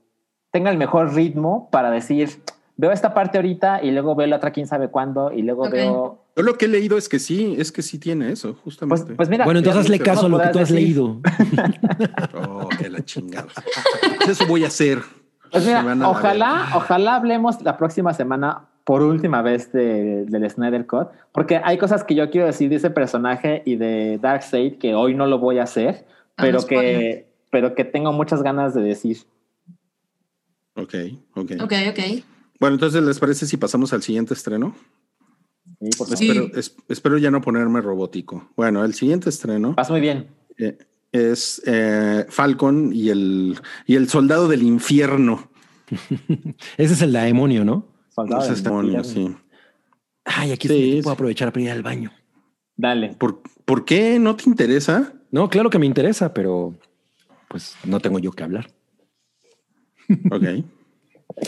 [0.52, 2.42] tenga el mejor ritmo para decir,
[2.76, 6.24] veo esta parte ahorita y luego veo la otra quién sabe cuándo y luego veo...
[6.38, 9.14] Yo lo que he leído es que sí, es que sí tiene eso, Pues, justamente.
[9.14, 11.20] pues mira, bueno, entonces hazle caso a lo que tú has decir- leído.
[12.34, 13.48] Oh, que la chingada.
[14.28, 15.00] Eso voy a hacer.
[15.50, 21.08] Pues mira, ojalá, ojalá hablemos la próxima semana por última vez de- del Snyder Cut,
[21.32, 25.14] porque hay cosas que yo quiero decir de ese personaje y de Darkseid que hoy
[25.14, 29.18] no lo voy a hacer, Ah, pero que, pero que tengo muchas ganas de decir.
[30.76, 30.94] Ok,
[31.34, 31.50] ok.
[31.62, 32.00] Ok, ok.
[32.60, 34.74] Bueno, entonces, ¿les parece si pasamos al siguiente estreno?
[35.80, 36.28] Sí, por Sí.
[36.28, 36.44] favor.
[36.44, 38.50] Espero, es- espero ya no ponerme robótico.
[38.56, 40.26] Bueno, el siguiente estreno Vas muy bien.
[40.58, 40.76] eh,
[41.12, 45.48] es eh, Falcon y el, y el soldado del infierno.
[46.76, 47.86] Ese es el demonio, ¿no?
[48.10, 49.36] Soldado Ese del demonio, infierno.
[49.38, 49.44] sí.
[50.24, 51.00] Ay, aquí sí.
[51.02, 52.12] puedo aprovechar para ir al baño.
[52.76, 53.14] Dale.
[53.14, 55.14] ¿Por, ¿Por qué no te interesa?
[55.30, 56.74] No, claro que me interesa, pero
[57.48, 58.70] pues no tengo yo que hablar.
[60.30, 60.44] Ok.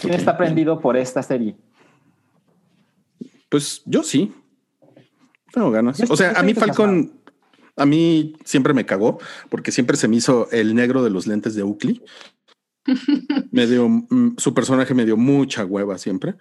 [0.01, 1.57] ¿Quién está prendido por esta serie?
[3.51, 4.33] Pues yo sí.
[5.53, 5.99] Tengo ganas.
[5.99, 6.55] Yo O sea, a mí.
[6.55, 7.13] Falcon,
[7.77, 9.19] A mí siempre me cagó
[9.51, 12.03] porque siempre se me hizo el negro de los lentes de Oakley.
[13.51, 16.37] me dio, mm, su personaje me dio mucha hueva siempre.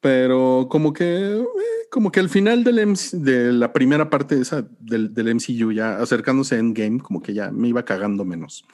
[0.00, 1.44] Pero como que, eh,
[1.90, 5.96] como que al final del MC de la primera parte esa del, del MCU, ya
[5.96, 8.64] acercándose a Endgame, como que ya me iba cagando menos.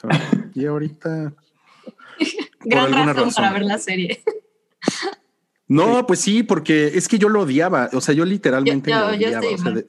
[0.00, 0.18] ¿sabes?
[0.54, 1.34] Y ahorita
[2.64, 3.32] Gran razón.
[3.34, 4.22] para ver la serie.
[5.74, 7.90] No, pues sí, porque es que yo lo odiaba.
[7.92, 9.44] O sea, yo literalmente Yo- lo yo- yo odiaba.
[9.46, 9.86] estoy o sea, de-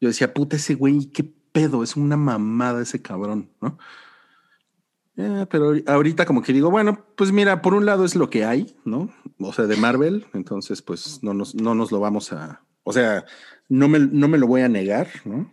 [0.00, 3.78] yo decía, puta, ese güey, qué pedo, es una mamada ese cabrón, ¿no?
[5.16, 8.44] Eh, pero ahorita como que digo, bueno, pues mira, por un lado es lo que
[8.46, 9.12] hay, ¿no?
[9.38, 13.26] O sea, de Marvel, entonces pues no nos, no nos lo vamos a, o sea,
[13.68, 15.52] no me, no me lo voy a negar, ¿no?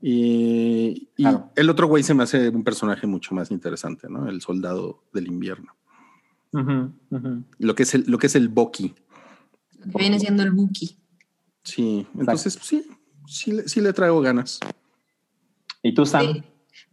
[0.00, 1.50] Y, y Claro.
[1.56, 4.28] el otro güey se me hace un personaje mucho más interesante, ¿no?
[4.28, 5.73] El soldado del invierno.
[7.58, 8.94] Lo que es el, lo que es el Bucky.
[9.92, 10.96] Que viene siendo el Buki.
[11.62, 12.86] Sí, entonces pues, sí,
[13.26, 14.60] sí, le- sí le traigo ganas.
[15.82, 16.32] ¿Y tú, Sam?
[16.34, 16.42] Sí.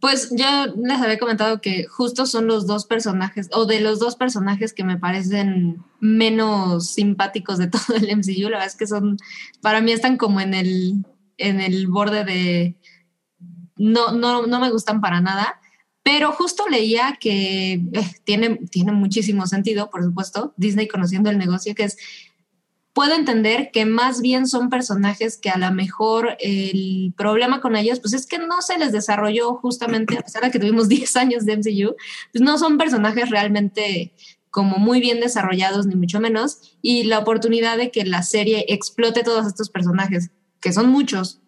[0.00, 4.16] Pues ya les había comentado que justo son los dos personajes, o de los dos
[4.16, 8.44] personajes que me parecen menos simpáticos de todo el MCU.
[8.48, 9.16] La verdad es que son,
[9.60, 11.04] para mí están como en el,
[11.38, 12.76] en el borde de,
[13.76, 15.60] no, no, no me gustan para nada.
[16.02, 17.80] Pero justo leía que eh,
[18.24, 21.96] tiene, tiene muchísimo sentido, por supuesto, Disney conociendo el negocio, que es
[22.92, 28.00] puedo entender que más bien son personajes que a lo mejor el problema con ellos,
[28.00, 31.44] pues es que no se les desarrolló justamente, a pesar de que tuvimos 10 años
[31.44, 31.96] de MCU,
[32.32, 34.12] pues no son personajes realmente
[34.50, 39.22] como muy bien desarrollados, ni mucho menos, y la oportunidad de que la serie explote
[39.22, 40.30] todos estos personajes,
[40.60, 41.40] que son muchos,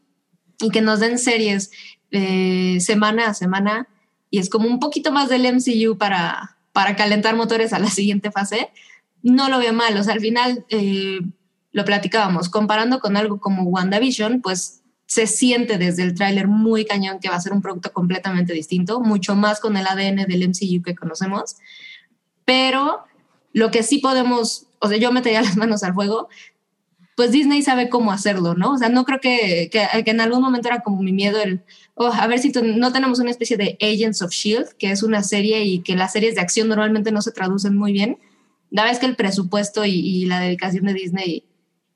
[0.59, 1.71] y que nos den series
[2.13, 3.89] eh, semana a semana,
[4.35, 8.33] y es como un poquito más del MCU para, para calentar motores a la siguiente
[8.33, 8.69] fase,
[9.23, 9.97] no lo veo mal.
[9.97, 11.21] O sea, al final eh,
[11.71, 17.21] lo platicábamos, comparando con algo como WandaVision, pues se siente desde el tráiler muy cañón
[17.21, 20.83] que va a ser un producto completamente distinto, mucho más con el ADN del MCU
[20.83, 21.55] que conocemos.
[22.45, 23.05] Pero
[23.53, 26.29] lo que sí podemos, o sea, yo metería las manos al fuego,
[27.15, 28.73] pues Disney sabe cómo hacerlo, ¿no?
[28.73, 31.63] O sea, no creo que, que, que en algún momento era como mi miedo el,
[31.95, 35.23] oh, a ver si no tenemos una especie de Agents of Shield, que es una
[35.23, 38.19] serie y que las series de acción normalmente no se traducen muy bien.
[38.71, 41.45] La es que el presupuesto y, y la dedicación de Disney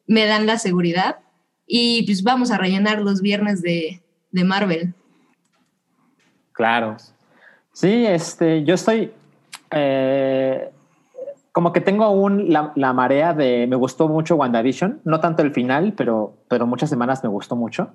[0.06, 1.18] me dan la seguridad
[1.66, 4.00] y pues vamos a rellenar los viernes de,
[4.32, 4.94] de Marvel.
[6.52, 6.96] Claro.
[7.72, 9.12] Sí, este, yo estoy
[9.70, 10.70] eh,
[11.52, 15.52] como que tengo aún la, la marea de me gustó mucho WandaVision, no tanto el
[15.52, 17.90] final, pero, pero muchas semanas me gustó mucho.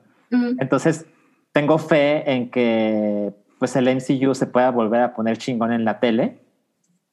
[0.59, 1.05] Entonces,
[1.53, 5.99] tengo fe en que pues el MCU se pueda volver a poner chingón en la
[6.01, 6.39] tele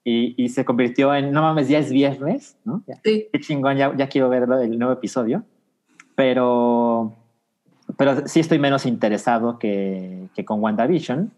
[0.02, 2.82] y, y se convirtió en, no mames, ya es viernes, ¿no?
[2.88, 3.28] Ya, Sí.
[3.32, 5.44] qué chingón, ya, ya quiero ver el nuevo episodio,
[6.16, 7.14] pero,
[7.96, 11.30] pero sí estoy menos interesado que, que con WandaVision,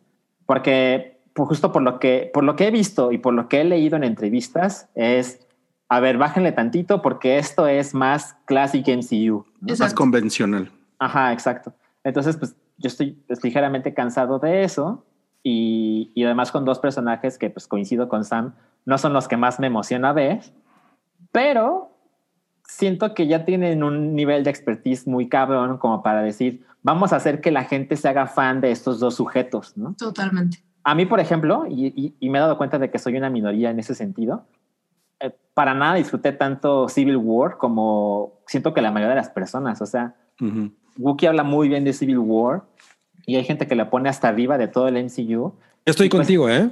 [0.47, 3.61] porque pues, justo por lo, que, por lo que he visto y por lo que
[3.61, 5.47] he leído en entrevistas es,
[5.89, 9.45] a ver, bájenle tantito porque esto es más classic MCU.
[9.45, 9.45] ¿no?
[9.61, 9.97] Más Exacto.
[9.97, 10.71] convencional.
[10.99, 11.73] Ajá, exacto.
[12.05, 15.05] Entonces, pues yo estoy pues, ligeramente cansado de eso
[15.43, 18.55] y, y además con dos personajes que pues coincido con Sam,
[18.85, 20.41] no son los que más me emociona ver,
[21.31, 21.91] pero
[22.67, 27.17] siento que ya tienen un nivel de expertise muy cabrón como para decir, vamos a
[27.17, 29.95] hacer que la gente se haga fan de estos dos sujetos, ¿no?
[29.95, 30.59] Totalmente.
[30.85, 33.31] A mí, por ejemplo, y, y- y me he dado cuenta de que soy una
[33.31, 34.45] minoría en ese sentido,
[35.21, 39.81] eh, para nada disfruté tanto Civil War como siento que la mayoría de las personas,
[39.81, 40.73] o sea, Ujú.
[40.99, 42.63] Wookiee habla muy bien de Civil War
[43.27, 45.55] y hay gente que la pone hasta arriba de todo el MCU.
[45.85, 46.71] Estoy Y pues- contigo, ¿eh?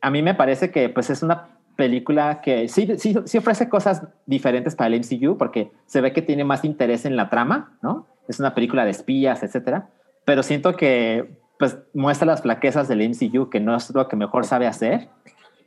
[0.00, 4.02] A mí me parece que pues es una película que sí, sí, sí ofrece cosas
[4.26, 8.06] diferentes para el MCU porque se ve que tiene más interés en la trama, ¿no?
[8.28, 9.88] Es una película de espías, etcétera.
[10.24, 14.44] Pero siento que pues muestra las flaquezas del MCU que no es lo que mejor
[14.44, 15.08] sabe hacer.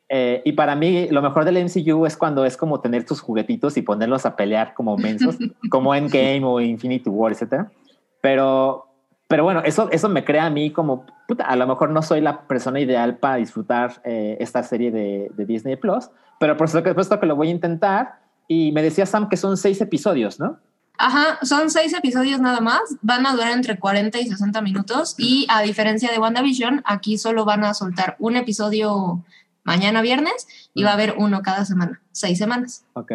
[0.10, 3.76] Eh, y para mí lo mejor del MCU es cuando es como tener tus juguetitos
[3.78, 5.38] y ponerlos a pelear como mensos,
[5.72, 7.72] como Endgame o Infinity War, etcétera.
[8.22, 8.86] Pero,
[9.28, 12.22] pero bueno, eso, eso me crea a mí como, puta, a lo mejor no soy
[12.22, 16.10] la persona ideal para disfrutar eh, esta serie de, de Disney Plus,
[16.40, 18.20] pero por supuesto que lo voy a intentar.
[18.48, 20.60] Y me decía Sam que son seis episodios, ¿no?
[20.98, 25.46] Ajá, son seis episodios nada más, van a durar entre 40 y 60 minutos y
[25.50, 29.24] a diferencia de WandaVision, aquí solo van a soltar un episodio
[29.64, 32.86] mañana viernes y va a haber uno cada semana, seis semanas.
[32.94, 33.12] Ok.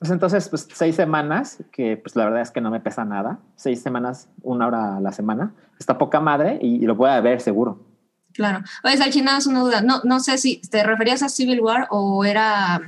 [0.00, 3.38] Pues entonces, pues seis semanas, que pues la verdad es que no me pesa nada.
[3.54, 5.52] Seis semanas, una hora a la semana.
[5.78, 7.84] Está poca madre y, y lo voy a ver seguro.
[8.32, 8.60] Claro.
[8.82, 9.82] Oye, Salchinadas, una duda.
[9.82, 12.80] No, no sé si te referías a Civil War o era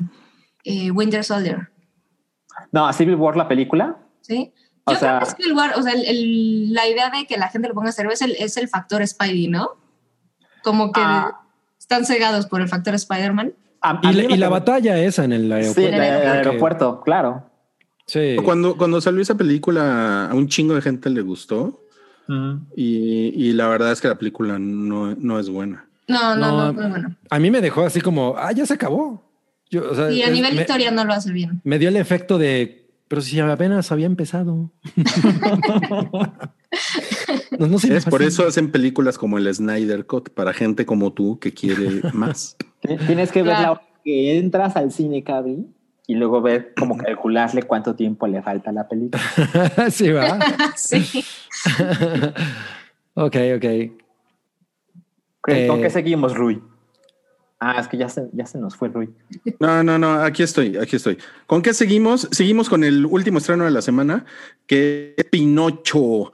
[0.64, 1.68] eh, Winter Soldier,
[2.70, 3.98] No, a Civil War, la película.
[4.22, 4.54] ¿sí?
[4.84, 7.10] O Yo sea, creo que es que el lugar, o sea, el- el- la idea
[7.10, 9.72] de que la gente lo ponga a hacer es el, es el factor Spidey, ¿no?
[10.64, 11.42] Como que Ah.
[11.78, 13.52] están cegados por el factor Spider-Man.
[13.82, 15.80] A- a Y, mí la, y la me- batalla esa en el Sí, aeropuerto.
[15.88, 17.44] en el Porque- aeropuerto, claro.
[18.06, 18.36] Sí.
[18.44, 21.80] Cuando, cuando salió esa película, a un chingo de gente le gustó.
[22.28, 22.60] Ujú.
[22.76, 25.86] Y, y la verdad es que la película no, no es buena.
[26.08, 27.16] No, no, No, no, bueno.
[27.30, 29.24] A mí me dejó así como, ah, ya se acabó.
[29.70, 31.60] Yo, o sea, Y a es- nivel me, historia no lo hace bien.
[31.64, 34.70] me dio el efecto de, pero si apenas había empezado.
[37.58, 41.12] no, no sé, Es por eso hacen películas como el Snyder Cut para gente como
[41.12, 42.56] tú que quiere más.
[42.80, 43.62] Ti- Tienes que ver Claro.
[43.62, 45.66] la hora que entras al cine, Cabri,
[46.06, 49.22] y luego ver como calcularle cuánto tiempo le falta a la película.
[49.90, 50.38] sí, va.
[50.76, 51.24] sí.
[53.14, 53.64] ok, ok.
[55.40, 56.62] ¿Con Eh, qué seguimos, Rui?
[57.64, 59.08] Ah, es que ya se, ya se nos fue Rui.
[59.60, 61.16] No, no, no, aquí estoy, aquí estoy.
[61.46, 62.26] ¿Con qué seguimos?
[62.32, 64.24] Seguimos con el último estreno de la semana,
[64.66, 66.32] que es Pinocho.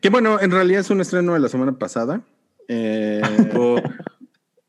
[0.00, 2.22] Que bueno, en realidad es un estreno de la semana pasada.
[2.68, 3.20] Eh,
[3.56, 3.80] o-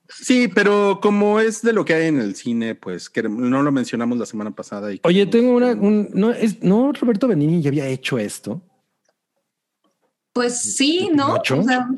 [0.10, 3.72] sí, pero como es de lo que hay en el cine, pues que no lo
[3.72, 4.92] mencionamos la semana pasada.
[4.94, 8.62] Y Oye, tengo una, un, no, es, no, Roberto Benini ya había hecho esto.
[10.34, 11.36] Pues sí, ¿no?
[11.36, 11.90] O sea,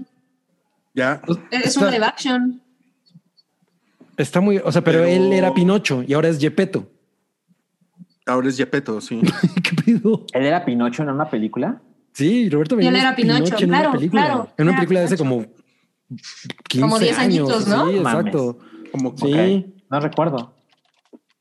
[0.95, 1.21] Ya,
[1.51, 2.61] es Está- un live action.
[4.17, 6.87] Está muy, o sea, pero, Pero- él era Pinocho y ahora es Gepetto.
[8.27, 9.19] ahora es Yepeto, sí.
[9.63, 10.25] ¿Qué pedo?
[10.33, 11.81] ¿Él era Pinocho en una película?
[12.13, 14.21] Sí, Roberto él era Pinocho, en claro, una película.
[14.25, 15.45] claro, En una película de hace como
[16.69, 17.49] 15 Como 10 años.
[17.51, 17.89] añitos, ¿no?
[17.89, 18.19] Sí, Mames.
[18.19, 18.59] exacto.
[18.91, 19.33] Como Sí.
[19.33, 20.53] Ok, No recuerdo.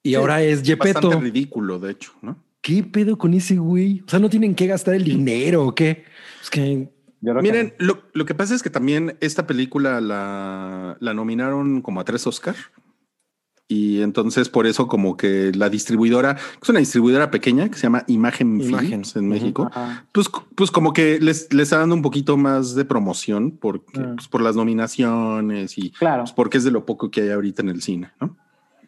[0.03, 1.21] Y Sí, ahora es bastante Gepetto.
[1.21, 2.37] ridículo, de hecho, ¿no?
[2.61, 4.03] ¿Qué pedo con ese güey?
[4.07, 6.05] O sea, no tienen que gastar el dinero o qué.
[6.43, 6.89] Es que
[7.21, 12.01] Miren, que lo, lo que pasa es que también esta película la, la nominaron como
[12.01, 12.55] a tres Oscar.
[13.75, 18.05] Y entonces por eso como que la distribuidora, es una distribuidora pequeña que se llama
[18.07, 18.89] Imagen, Imagen.
[18.89, 19.29] Films en.
[19.29, 20.05] México, Ajá.
[20.13, 24.15] pues, pues como que les, les está dando un poquito más de promoción porque, Mm.
[24.17, 26.25] pues, por las nominaciones y Claro.
[26.25, 28.37] pues, porque es de lo poco que hay ahorita en el cine, ¿no?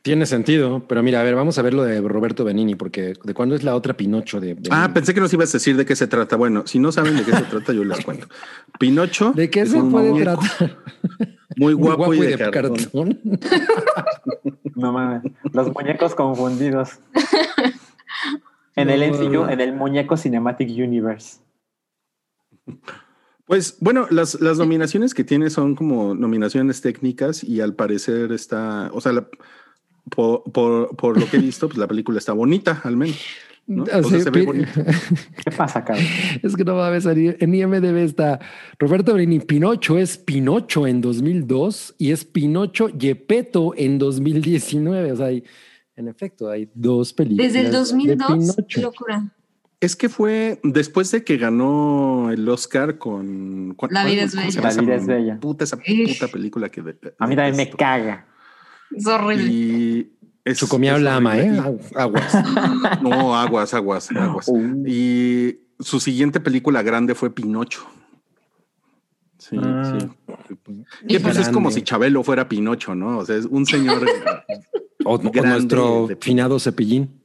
[0.02, 0.84] tiene sentido.
[0.86, 3.62] Pero mira, a ver, vamos a ver lo de Roberto Benini, porque de cuándo es
[3.64, 4.68] la otra Pinocho de Benini?
[4.70, 6.36] Ah, pensé que nos ibas a decir de qué se trata.
[6.36, 8.26] Bueno, si no saben de qué se trata, yo les cuento.
[8.78, 9.32] Pinocho.
[9.34, 10.76] ¿De qué es se un puede tratar?
[11.56, 12.74] Muy guapo, Muy y de, cartón.
[12.76, 13.20] cartón.
[14.76, 15.22] No mames.
[15.52, 16.98] Los muñecos confundidos.
[18.76, 19.08] En el.
[19.12, 21.38] MCU, en el muñeco Cinematic Universe.
[23.44, 28.90] Pues bueno, las, las nominaciones que tiene son como nominaciones técnicas y al parecer está,
[28.92, 29.28] o sea, la-
[30.10, 33.16] por, por, por lo que he visto, pues la película está bonita, al menos.
[33.66, 33.84] ¿No?
[33.84, 34.70] O sea, Así, se ve pi- bonito.
[35.44, 36.04] ¿Qué pasa, cabrón?
[36.42, 37.36] Es que no va a salir.
[37.40, 38.38] En IMDB está
[38.78, 39.40] Roberto Benini.
[39.40, 45.12] Pinocho es Pinocho en 2002 y es Pinocho Gepetto en 2019.
[45.12, 45.44] O sea, hay,
[45.96, 47.46] en efecto, hay dos películas.
[47.52, 48.66] Desde el de 2002, Pinocho.
[48.68, 49.32] qué locura.
[49.80, 53.74] Es que fue después de que ganó el Oscar con...
[53.76, 54.60] ¿cuál- La vida es bella.
[54.62, 55.38] La vida es bella.
[55.40, 56.14] Puta, esa Ij.
[56.14, 56.80] puta película que...
[56.80, 58.26] de- A mí también me caga.
[58.96, 59.44] Es horrible.
[59.50, 60.12] Y...
[60.44, 61.50] Es, Su comida es lama, ¿eh?
[61.96, 62.34] Aguas.
[63.02, 64.46] No, aguas, aguas, aguas.
[64.48, 64.84] Uh.
[64.86, 67.86] Y su siguiente película grande fue Pinocho.
[69.38, 69.98] Sí, Ah.
[69.98, 70.08] sí.
[71.08, 73.18] Que pues es como si Chabelo fuera Pinocho, ¿no?
[73.18, 74.04] O sea, es un señor.
[75.06, 77.20] O, nuestro finado cepillín.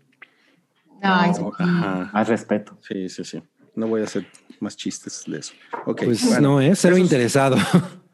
[1.02, 2.10] Ay, No, ajá.
[2.12, 2.78] Más respeto.
[2.82, 3.42] Sí, sí, sí.
[3.74, 4.28] No voy a hacer
[4.60, 5.54] más chistes de eso.
[5.96, 7.56] Pues bueno, no, es cero esos- interesado.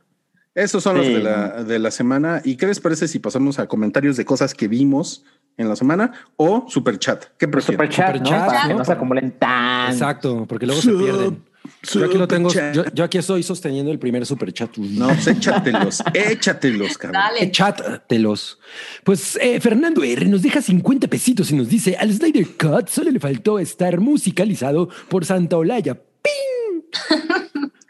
[0.56, 2.42] Esos son los de la, de la semana.
[2.46, 5.26] ¿Y qué les parece si pasamos a comentarios de cosas que vimos
[5.58, 7.26] en la semana o super chat?
[7.38, 7.92] ¿Qué prefieren?
[7.92, 8.30] Super chat, ¿no?
[8.30, 8.86] Para que ¿no?
[8.86, 9.92] se acumulen tan.
[9.92, 11.44] Exacto, porque luego se pierden.
[11.84, 12.50] Yo aquí lo tengo.
[12.52, 14.78] Yo, yo aquí estoy sosteniendo el primer super chat.
[14.78, 17.22] No, pues échatelos, échatelos, cabrón.
[17.22, 17.52] Dale.
[17.52, 18.60] Chátelos.
[19.04, 23.12] Pues eh, Fernando R nos deja 50 pesitos y nos dice al Snyder Cut solo
[23.12, 25.96] le faltó estar musicalizado por Santa Olaya.
[25.96, 26.82] ¡Ping!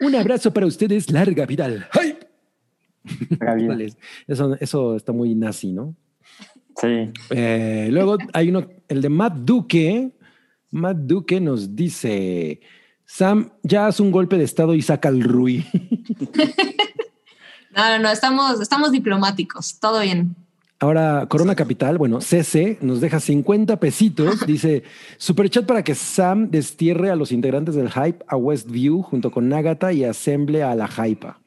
[0.00, 1.88] Un abrazo para ustedes, larga Vidal.
[1.92, 2.15] ¡Ay!
[4.26, 5.94] Eso, eso está muy nazi, ¿no?
[6.80, 7.10] Sí.
[7.30, 10.12] Eh, luego hay uno, el de Matt Duque.
[10.70, 12.60] Matt Duque nos dice:
[13.04, 15.64] Sam, ya haz un golpe de estado y saca al Rui.
[17.76, 20.34] No, no, no, estamos, estamos diplomáticos, todo bien.
[20.78, 24.40] Ahora, Corona Capital, bueno, CC nos deja 50 pesitos.
[24.46, 24.82] Dice:
[25.18, 29.92] Superchat para que Sam destierre a los integrantes del Hype a Westview junto con Nagata
[29.92, 31.38] y asemble a la Hypa.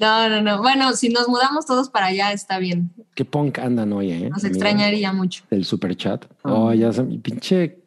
[0.00, 0.62] No, no, no.
[0.62, 2.90] Bueno, si nos mudamos todos para allá, está bien.
[3.14, 4.30] Qué punk andan hoy, ¿eh?
[4.30, 5.44] Nos extrañaría mucho.
[5.50, 6.24] El superchat.
[6.42, 7.82] Oh, ya se, pinche,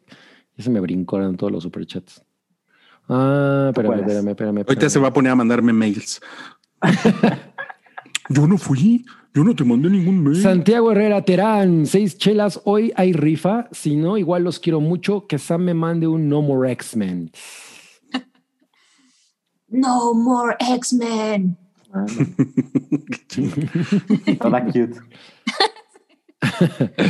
[0.56, 2.22] ya se me brincaron todos los superchats.
[3.08, 4.02] Ah, espérame, puedes.
[4.02, 4.56] espérame, espérame.
[4.58, 4.90] Ahorita espérame.
[4.90, 6.20] se va a poner a mandarme mails.
[8.30, 9.04] Yo no fui,
[9.34, 10.40] yo no te mandé ningún mail.
[10.40, 12.60] Santiago Herrera Terán, seis chelas.
[12.64, 13.68] Hoy hay rifa.
[13.70, 15.26] Si no, igual los quiero mucho.
[15.26, 17.32] Que Sam me mande un No More X-Men.
[19.68, 21.58] No more X-Men.
[24.40, 24.96] Toda cute.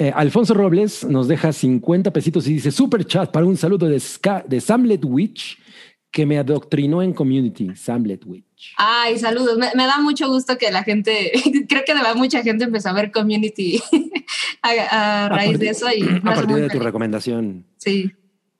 [0.00, 3.96] Eh, Alfonso Robles nos deja 50 pesitos y dice super chat para un saludo de,
[3.96, 5.58] Ska- de Samlet Witch
[6.12, 7.74] que me adoctrinó en community.
[7.74, 8.74] Samlet Witch.
[8.76, 9.58] Ay, saludos.
[9.58, 11.32] Me, me da mucho gusto que la gente,
[11.68, 13.82] creo que de verdad mucha gente empezó a ver Community
[14.62, 17.64] a, a raíz partir- de eso y A partir de tu recomendación.
[17.78, 18.12] Sí.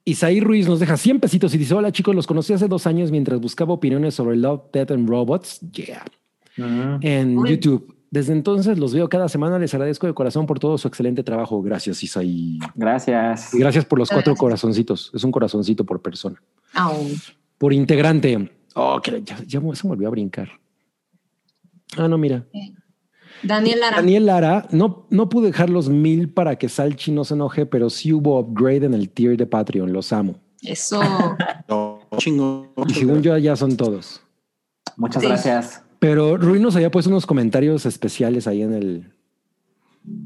[0.08, 3.10] Isaí Ruiz nos deja 100 pesitos y dice: Hola chicos, los conocí hace dos años
[3.10, 5.60] mientras buscaba opiniones sobre Love, Death and Robots.
[5.72, 6.04] Yeah.
[6.56, 7.50] En Uy.
[7.50, 7.94] YouTube.
[8.10, 9.58] Desde entonces los veo cada semana.
[9.58, 11.60] Les agradezco de corazón por todo su excelente trabajo.
[11.60, 12.58] Gracias, Isaí.
[12.74, 13.52] Gracias.
[13.52, 14.40] Y gracias por los cuatro Gracias.
[14.40, 15.10] corazoncitos.
[15.14, 16.42] Es un corazoncito por persona.
[17.58, 18.50] Por integrante.
[18.74, 20.48] Oh, que ya, ya se me volvió a brincar.
[21.98, 22.46] Ah, no, mira.
[23.42, 23.96] Daniel Lara.
[23.96, 27.90] Daniel Lara, no, no pude dejar los mil para que Salchi no se enoje, pero
[27.90, 29.92] sí hubo upgrade en el tier de Patreon.
[29.92, 30.36] Los amo.
[30.62, 31.00] Eso.
[31.68, 32.72] No, chingo.
[32.86, 34.22] Y según yo, ya son todos.
[34.96, 35.28] Muchas Sí.
[35.28, 35.82] gracias.
[35.98, 39.12] Pero Rui nos había puesto unos comentarios especiales ahí en el.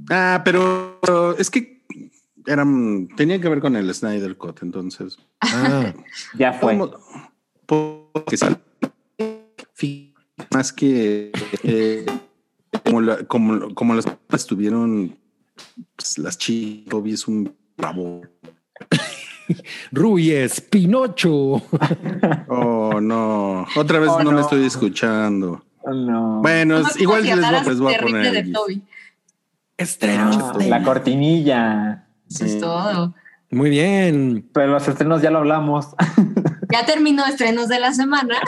[0.09, 1.83] Ah, pero, pero es que
[2.47, 5.19] eran, tenía que ver con el Snyder Cut, entonces.
[5.41, 5.93] Ah,
[6.39, 6.79] Ya fue.
[7.67, 8.37] Porque
[10.53, 11.33] más que
[11.63, 12.07] eh,
[12.85, 15.17] como, la- como, como las estuvieron
[15.97, 18.23] pues, las chicas, Toby es un pavo.
[19.93, 21.63] Rui es Pinocho.
[22.49, 23.67] Oh, no.
[23.77, 24.37] Otra vez Oh, no, no.
[24.37, 25.65] me estoy escuchando.
[25.85, 26.41] No.
[26.43, 28.45] Bueno, es- igual les voy, les voy a poner.
[28.45, 28.53] de.
[28.53, 28.83] Toby.
[30.03, 32.07] Ah, la cortinilla.
[32.31, 33.15] Eso es todo.
[33.51, 34.49] Muy bien.
[34.53, 35.89] Pero los estrenos ya lo hablamos.
[36.73, 38.39] Ya terminó estrenos de la semana.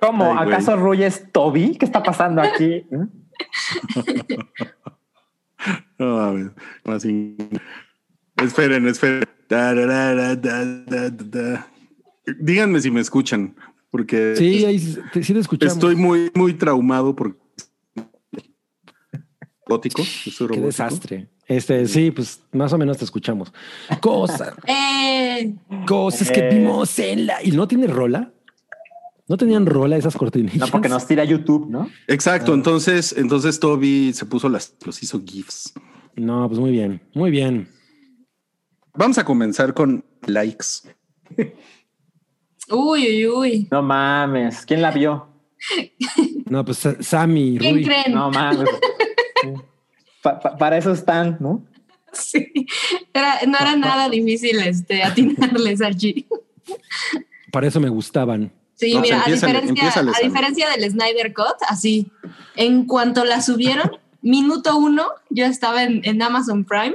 [0.00, 0.32] ¿Cómo?
[0.38, 0.48] Ay.
[0.48, 1.76] ¿Acaso Ruy es Toby?
[1.76, 2.84] ¿Qué está pasando aquí?
[5.98, 6.52] No, a ver,
[6.84, 7.36] así.
[8.42, 9.24] Esperen, esperen.
[9.48, 11.66] Da, da, da, da, da, da, da.
[12.38, 13.54] Díganme si me escuchan,
[13.90, 15.74] porque Sí, ahí sí te, sí te escuchamos.
[15.74, 17.36] estoy muy, muy traumado por
[19.66, 20.00] robótico.
[20.00, 20.66] Estoy Qué robótico.
[20.66, 21.28] desastre.
[21.46, 23.52] Este, sí, pues más o menos te escuchamos.
[24.00, 25.54] Cosas, Eh,
[25.86, 26.54] cosas que Eh.
[26.54, 27.42] vimos en la.
[27.44, 28.32] ¿Y no tiene rola?
[29.30, 30.56] ¿No tenían rola esas cortinillas?
[30.58, 31.88] No, porque nos tira YouTube, ¿no?
[32.08, 32.52] Exacto.
[32.52, 35.72] Entonces, entonces Toby se puso las, los hizo GIFs.
[36.16, 37.68] No, pues muy bien, muy bien.
[38.92, 40.66] Vamos a comenzar con likes.
[42.70, 43.68] uy, uy, uy.
[43.70, 44.66] No mames.
[44.66, 45.28] ¿Quién la vio?
[46.46, 47.84] No, pues Sa- Sammy, ¿Quién Rui.
[47.84, 48.12] creen?
[48.12, 48.68] No mames.
[50.22, 51.64] Pa- pa- para eso están, ¿no?
[52.12, 52.66] Sí.
[53.14, 56.26] Era- no era nada difícil este, atinarles allí.
[57.52, 58.52] Para eso me gustaban.
[58.80, 62.10] Sí, No, mira, a diferencia, a diferencia del Snyder Cut, así,
[62.56, 63.90] en cuanto la subieron,
[64.22, 66.94] minuto uno, yo estaba en, en Amazon Prime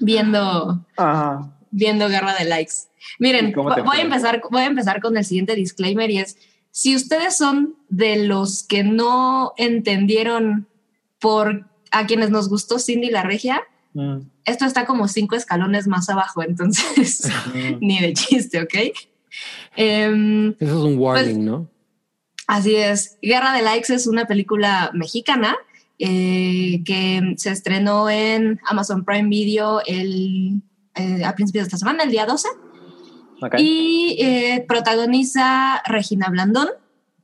[0.00, 1.52] viendo, Ajá.
[1.70, 2.74] viendo Guerra de Likes.
[3.18, 6.10] Miren, ¿Y cómo te vo- voy a, empezar, voy a empezar con el siguiente disclaimer
[6.10, 6.36] y es,
[6.70, 10.66] si ustedes son de los que no entendieron
[11.18, 13.62] por a quienes nos gustó Cindy la Regia,
[13.96, 17.22] Mm, esto está como cinco escalones más abajo, entonces
[17.54, 17.78] mm.
[17.80, 18.74] ni de chiste, ¿ok?
[19.76, 21.70] Em, Eso es un warning, Pues- ¿no?
[22.46, 23.18] Así es.
[23.22, 25.56] Guerra de Likes es una película mexicana
[25.98, 30.60] eh, que se estrenó en Amazon Prime Video el,
[30.94, 32.48] eh, a principios de esta semana, el día 12.
[33.42, 33.54] Ok.
[33.58, 36.68] Y eh, protagoniza Regina Blandón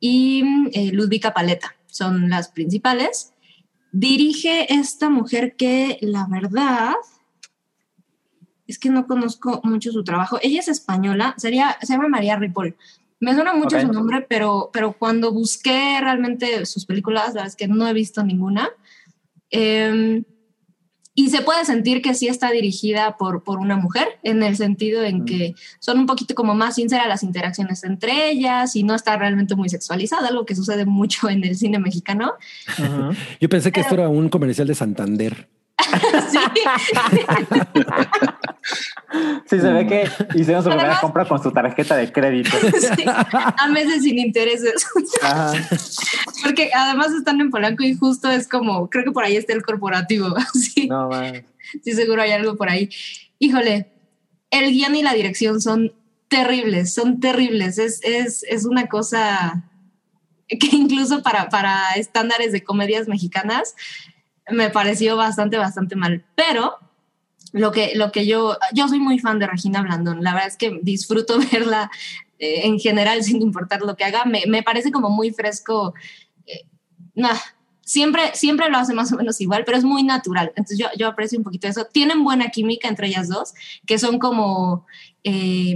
[0.00, 0.42] y
[0.72, 1.76] eh, Ludvika Paleta.
[1.86, 3.32] Son las principales.
[3.92, 6.94] Dirige esta mujer que, la verdad,
[8.66, 10.38] es que no conozco mucho su trabajo.
[10.42, 12.76] Ella es española, sería, se llama María Ripoll.
[13.20, 17.56] Me suena mucho su nombre, pero, pero cuando busqué realmente sus películas, la verdad es
[17.56, 18.68] que no he visto ninguna.
[19.50, 20.24] Em,
[21.14, 25.04] y se puede sentir que sí está dirigida por, por una mujer, en el sentido
[25.04, 25.24] en Mm.
[25.26, 29.54] que son un poquito como más sinceras las interacciones entre ellas y no está realmente
[29.54, 32.32] muy sexualizada, algo que sucede mucho en el cine mexicano.
[33.40, 35.48] Yo pensé que esto era un comercial de Santander.
[39.46, 39.58] Sí.
[39.60, 40.08] Se ve que
[40.38, 42.50] hicieron su primera Además- compra con su tarjeta de crédito.
[42.96, 44.86] Sí, a meses sin intereses.
[45.22, 45.52] Ajá.
[46.42, 49.62] Porque además están en Polanco y justo es como, creo que por ahí está el
[49.62, 50.34] corporativo.
[50.54, 51.10] Sí, No
[51.82, 52.88] sí, seguro hay algo por ahí.
[53.38, 53.92] Híjole,
[54.50, 55.92] el guion y la dirección son
[56.28, 57.78] terribles, son terribles.
[57.78, 59.64] Es, es, es una cosa
[60.48, 63.74] que incluso para, para estándares de comedias mexicanas
[64.50, 66.24] me pareció bastante, bastante mal.
[66.34, 66.76] Pero
[67.52, 70.56] lo que, lo que yo, yo soy muy fan de Regina Blandón, la verdad es
[70.56, 71.90] que disfruto verla
[72.38, 75.94] eh, en general sin importar lo que haga, me, me parece como muy fresco.
[76.46, 76.64] eh,
[77.84, 80.48] siempre, siempre lo hace más o menos igual, pero es muy natural.
[80.56, 81.86] Entonces yo, yo aprecio un poquito eso.
[81.92, 83.52] Tienen buena química entre ellas dos,
[83.86, 84.86] que son como,
[85.24, 85.74] eh,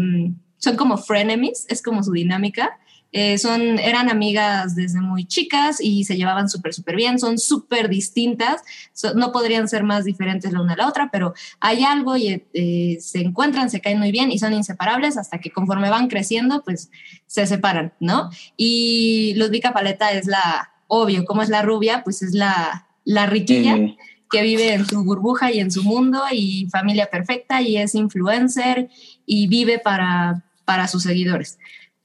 [0.57, 2.79] son como frenemies, es como su dinámica.
[3.19, 7.89] Eh, son, eran amigas desde muy chicas y se llevaban súper, súper bien, son súper
[7.89, 8.61] distintas,
[8.93, 12.43] so- no podrían ser más diferentes la una a la otra, pero hay algo y
[12.53, 16.63] eh, se encuentran, se caen muy bien y son inseparables hasta que conforme van creciendo,
[16.63, 16.91] pues
[17.27, 18.29] se separan, ¿no?
[18.57, 23.77] Y Ludvika Paleta es la, obvio, como es la rubia, pues es la, la riquilla
[23.77, 23.97] Eh,
[24.31, 28.89] que vive en su burbuja y en su mundo y familia perfecta y es influencer
[29.25, 31.59] y vive para, para sus seguidores.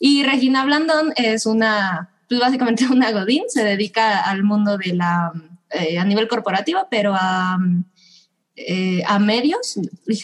[0.04, 5.32] Y Regina Blandón es una, pues básicamente una godín, se dedica al mundo de la,
[5.70, 7.60] eh, a nivel corporativo, pero a,
[8.56, 9.80] eh, a medios,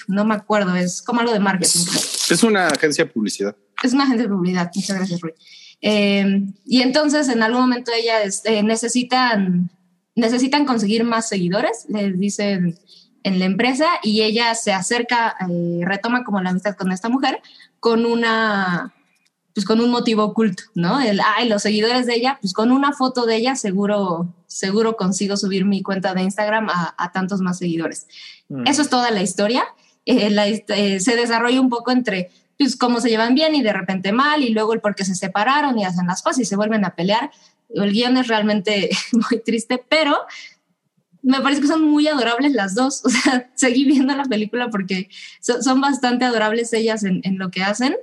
[0.07, 1.85] no me acuerdo, es como algo de marketing.
[2.29, 3.55] Es una agencia de publicidad.
[3.83, 4.71] Es una agente de publicidad.
[4.73, 5.33] Muchas gracias, Rui.
[5.79, 9.69] Eh, y entonces, en algún momento, ellas eh, necesitan,
[10.15, 12.79] necesitan conseguir más seguidores, les dicen
[13.21, 17.41] en la empresa, y ella se acerca, eh, retoma como la amistad con esta mujer,
[17.79, 18.95] con una
[19.57, 21.01] pues con un motivo oculto, ¿no?
[21.01, 25.35] El, ay, los seguidores de ella, pues con una foto de ella seguro, seguro consigo
[25.35, 28.05] subir mi cuenta de Instagram a, a tantos más seguidores.
[28.49, 28.67] Mm.
[28.67, 29.63] Eso es toda la historia.
[30.05, 33.73] Eh, la eh, se desarrolla un poco entre pues, cómo se llevan bien y de
[33.73, 36.55] repente mal, y luego el por qué se separaron y hacen las cosas y se
[36.55, 37.31] vuelven a pelear.
[37.69, 40.15] El guion es realmente muy triste, pero
[41.23, 43.03] me parece que son muy adorables las dos.
[43.03, 45.09] O sea, seguí viendo la película porque
[45.41, 47.95] so- son bastante adorables ellas en, en lo que hacen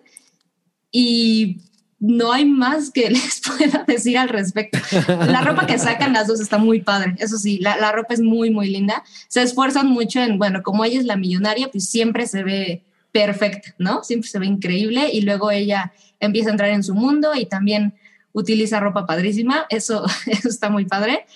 [0.97, 1.59] y
[1.99, 4.79] no hay más que les pueda decir al respecto.
[5.09, 8.21] La ropa que sacan las dos está muy padre, eso sí, la, la ropa es
[8.21, 9.03] muy, muy linda.
[9.27, 13.75] Se esfuerzan mucho en, bueno, como ella es la millonaria, pues siempre se ve perfecta,
[13.79, 14.05] ¿no?
[14.05, 17.95] Siempre se ve increíble y luego ella empieza a entrar en su mundo y también
[18.33, 21.27] utiliza ropa padrísima, eso, eso está muy padre.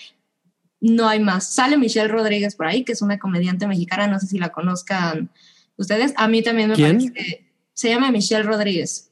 [0.80, 1.52] No hay más.
[1.52, 5.30] Sale Michelle Rodríguez por ahí, que es una comediante mexicana, no sé si la conozcan
[5.76, 6.14] ustedes.
[6.16, 6.98] A mí también me ¿Quién?
[6.98, 7.44] parece que
[7.74, 9.07] se llama Michelle Rodríguez.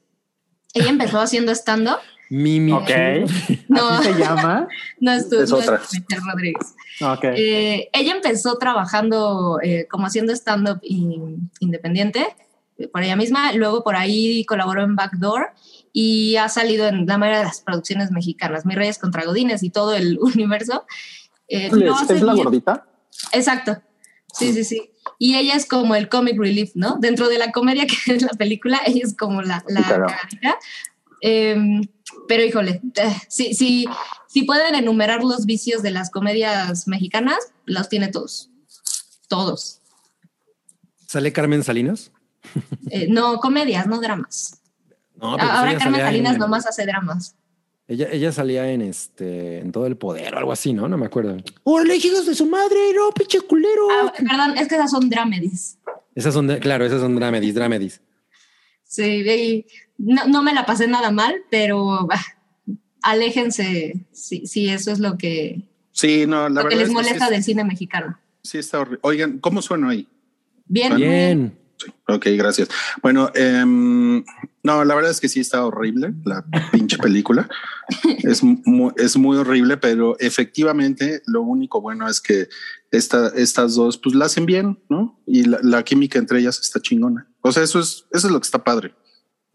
[0.76, 1.98] Ella empezó haciendo stand-up.
[2.30, 2.72] Mimi.
[2.72, 2.90] Ok.
[3.68, 3.88] No.
[3.88, 4.68] ¿Así se llama?
[5.00, 5.80] No es, tu- Es no otra.
[5.92, 6.74] Michelle Rodríguez.
[7.00, 7.24] Ok.
[7.36, 12.26] Eh, ella empezó trabajando eh, como haciendo stand-up in- independiente
[12.78, 15.48] eh, por ella misma, luego por ahí colaboró en Backdoor
[15.92, 19.70] y ha salido en la mayoría de las producciones mexicanas, Mis Reyes contra Godines y
[19.70, 20.84] todo el universo.
[21.48, 22.86] Eh, lo ¿Es, es la gordita?
[23.32, 23.78] Exacto.
[24.32, 24.90] Sí, sí, sí.
[25.18, 26.96] Y ella es como el comic relief, ¿no?
[26.98, 30.06] Dentro de la comedia que es la película, ella es como la, la claro.
[31.20, 31.82] Em,
[32.28, 33.86] pero híjole, eh, si, si,
[34.28, 38.50] si pueden enumerar los vicios de las comedias mexicanas, los tiene todos.
[39.28, 39.80] Todos.
[41.06, 42.10] ¿Sale Carmen Salinas?
[42.90, 44.60] Eh, no comedias, no dramas.
[45.20, 47.35] No, pero Ahora Carmen Salinas en- nomás hace dramas.
[47.88, 50.88] Ella, ella salía en este, en todo el poder o algo así, ¿no?
[50.88, 51.36] No me acuerdo.
[51.62, 52.76] ¡Órale, hijos de su madre!
[52.94, 53.88] ¡No, pinche culero!
[53.90, 55.78] Ah, perdón, es que esas son dramedies.
[56.14, 58.00] Esas son, de- claro, esas son dramedis, dramedis.
[58.82, 59.66] Sí, y
[59.98, 62.24] no, no me la pasé nada mal, pero bah,
[63.02, 65.62] aléjense si, si eso es lo que,
[65.92, 68.18] Sí, no, la lo que verdad les es que molesta sí, del cine mexicano.
[68.42, 68.98] sí está horrible.
[69.02, 70.06] Oigan, ¿cómo suena ahí?
[70.66, 71.58] Bien, Bien.
[71.78, 72.68] Sí, ok, gracias.
[73.02, 74.24] Bueno, em,
[74.62, 77.48] no, la verdad es que sí está horrible la pinche película.
[78.24, 82.48] es, mu- es muy horrible, pero efectivamente lo único bueno es que
[82.90, 85.20] esta, estas dos pues la hacen bien, ¿no?
[85.26, 87.28] Y la, la química entre ellas está chingona.
[87.42, 88.94] O sea, eso es, eso es lo que está padre.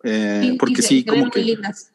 [0.04, 1.42] Eh, porque sí, como muy que...
[1.44, 1.92] lindas.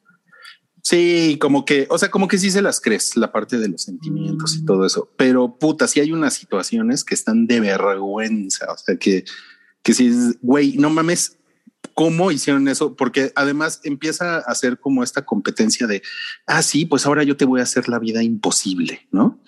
[0.83, 3.83] Sí, como que, o sea, como que sí se las crees, la parte de los
[3.83, 5.11] sentimientos y todo eso.
[5.16, 8.72] Pero puta, sí hay unas situaciones que están de vergüenza.
[8.72, 9.24] O sea, que,
[9.87, 11.39] que sí, es, güey, no mames,
[11.95, 12.97] ¿cómo hicieron eso?
[12.97, 16.03] Porque además empieza a hacer como esta competencia de,
[16.49, 19.41] ah, sí, pues ahora yo te voy a hacer la vida imposible, ¿no?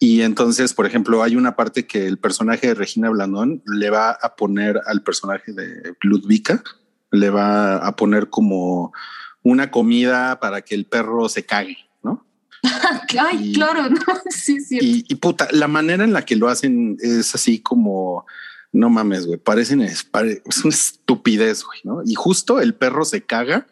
[0.00, 4.10] Y entonces, por ejemplo, hay una parte que el personaje de Regina Blandón le va
[4.10, 6.64] a poner al personaje de Ludvika,
[7.12, 8.92] le va a poner como
[9.44, 12.26] una comida para que el perro se cague, ¿no?
[13.20, 14.00] Ay, Y- claro, no,
[14.30, 14.78] sí, sí.
[14.82, 18.26] Y, y puta, la manera en la que lo hacen es así como,
[18.72, 22.02] no mames, güey, parecen, es, pare- es una estupidez, güey, ¿no?
[22.04, 23.66] Y justo el perro se caga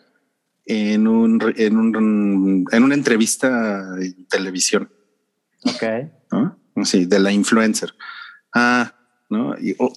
[0.67, 4.91] en un, en un, en una entrevista de televisión,
[5.65, 5.83] Ok.
[6.31, 6.59] ¿no?
[6.85, 7.95] Sí, de la influencer.
[8.55, 8.95] Ah,
[9.31, 9.55] ¿no?
[9.59, 9.93] Y, oh,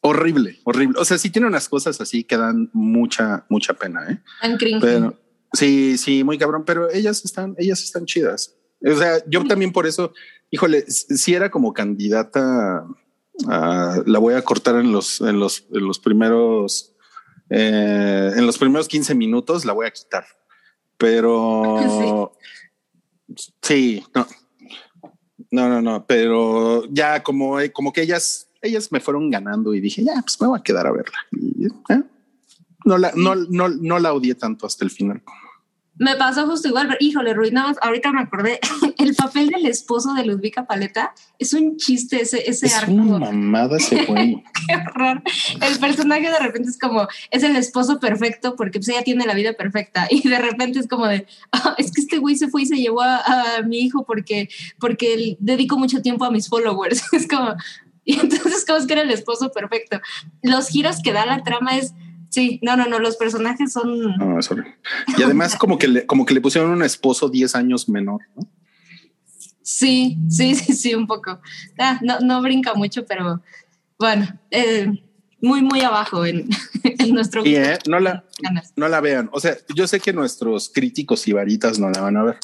[0.00, 0.98] horrible, horrible.
[0.98, 4.22] O sea, sí tiene unas cosas así que dan mucha, mucha pena, ¿eh?
[4.40, 4.56] Tan.
[4.80, 5.18] Pero
[5.52, 8.54] sí, sí, muy cabrón, pero ellas están, ellas están chidas.
[8.84, 10.12] O sea, yo también por eso,
[10.50, 12.86] híjole, si era como candidata
[13.48, 16.94] Ah, la voy a cortar en los, en los, en los primeros,
[17.50, 20.24] eh, en los primeros 15 minutos, la voy a quitar.
[20.96, 22.32] Pero
[23.62, 24.26] sí, no,
[25.50, 30.02] no, no, no, pero ya como, como que ellas, ellas me fueron ganando y dije,
[30.02, 31.18] ya, pues me voy a quedar a verla.
[31.32, 32.02] Y, eh,
[32.84, 35.22] no la, no, no, no la odié tanto hasta el final.
[35.98, 38.60] Me pasó justo igual, pero híjole, Ruiz, nada más, ahorita me acordé,
[38.98, 42.92] el papel del esposo de Ludvika Paleta es un chiste ese, ese Es arco.
[42.92, 44.42] una mamada ese güey.
[44.68, 45.22] Qué horror.
[45.60, 49.34] El personaje de repente es como, es el esposo perfecto porque pues ella tiene la
[49.34, 52.62] vida perfecta y de repente es como de, "Ah, es que este güey se fue
[52.62, 53.16] y se llevó a,
[53.56, 57.02] a mi hijo porque, porque él- dedico mucho tiempo a mis followers.
[57.12, 57.54] Es como,
[58.04, 60.00] y entonces como es que era el esposo perfecto.
[60.42, 61.94] Los giros que da la trama es,
[62.30, 64.16] sí, no, no, no, los personajes son...
[64.16, 64.76] No, es horrible.
[65.18, 68.48] Y además como que le, como que le pusieron un esposo 10 años menor, ¿no?
[69.62, 71.40] Sí, sí, sí, sí, un poco.
[71.76, 73.42] Ah, no, no brinca mucho, pero
[73.98, 74.92] bueno, eh,
[75.40, 76.48] muy, muy abajo en,
[76.84, 78.24] en nuestro Y eh, no la,
[78.76, 79.28] no la vean.
[79.32, 82.38] O sea, yo sé que nuestros críticos y varitas no la van a ver,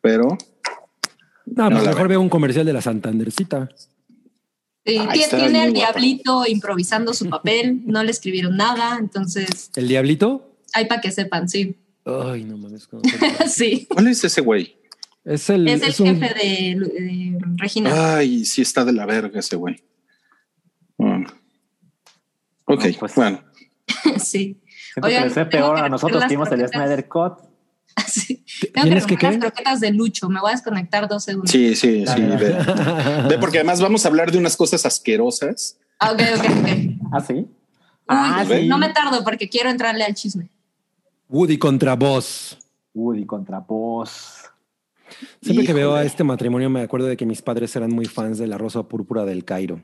[0.00, 0.36] pero
[1.46, 3.68] No, No pues la mejor veo un comercial de la Santandercita.
[4.92, 5.92] Tiene al guapa.
[5.92, 10.56] diablito improvisando su papel, no le escribieron nada, entonces ¿El Diablito?
[10.74, 11.76] hay para que sepan, sí.
[12.04, 12.86] Ay, no mames.
[12.86, 14.76] ¿cómo se- sí, ¿cuál es ese güey?
[15.24, 18.16] Es el, es el es un- jefe de, de Regina.
[18.16, 19.82] Ay, sí está de la verga ese güey.
[20.96, 21.24] Mm.
[22.64, 23.44] Ok, No, pues- bueno.
[24.24, 24.60] sí.
[25.02, 26.68] Oigan, peor a nosotros que el.
[26.68, 27.34] Snyder Cut.
[28.06, 28.44] sí.
[28.60, 31.50] Tengo ¿Tienes que que las croquetas de Lucho, me voy a desconectar dos segundos.
[31.50, 32.04] Sí, sí, sí.
[32.04, 32.56] Dale, Ve,
[33.28, 35.78] ve, porque además vamos a hablar de unas cosas asquerosas.
[35.98, 36.68] Ah, ok, ok, ok.
[37.12, 37.34] Ah, sí.
[37.34, 37.46] Uy,
[38.06, 38.66] Ah, sí.
[38.66, 40.48] no me tardo porque quiero entrarle al chisme.
[41.28, 42.58] Woody contra Boss.
[42.94, 44.44] Woody contra Boss.
[45.42, 46.06] Siempre que veo a Híjole.
[46.06, 49.24] este matrimonio me acuerdo de que mis padres eran muy fans de La Rosa Púrpura
[49.24, 49.82] del Cairo.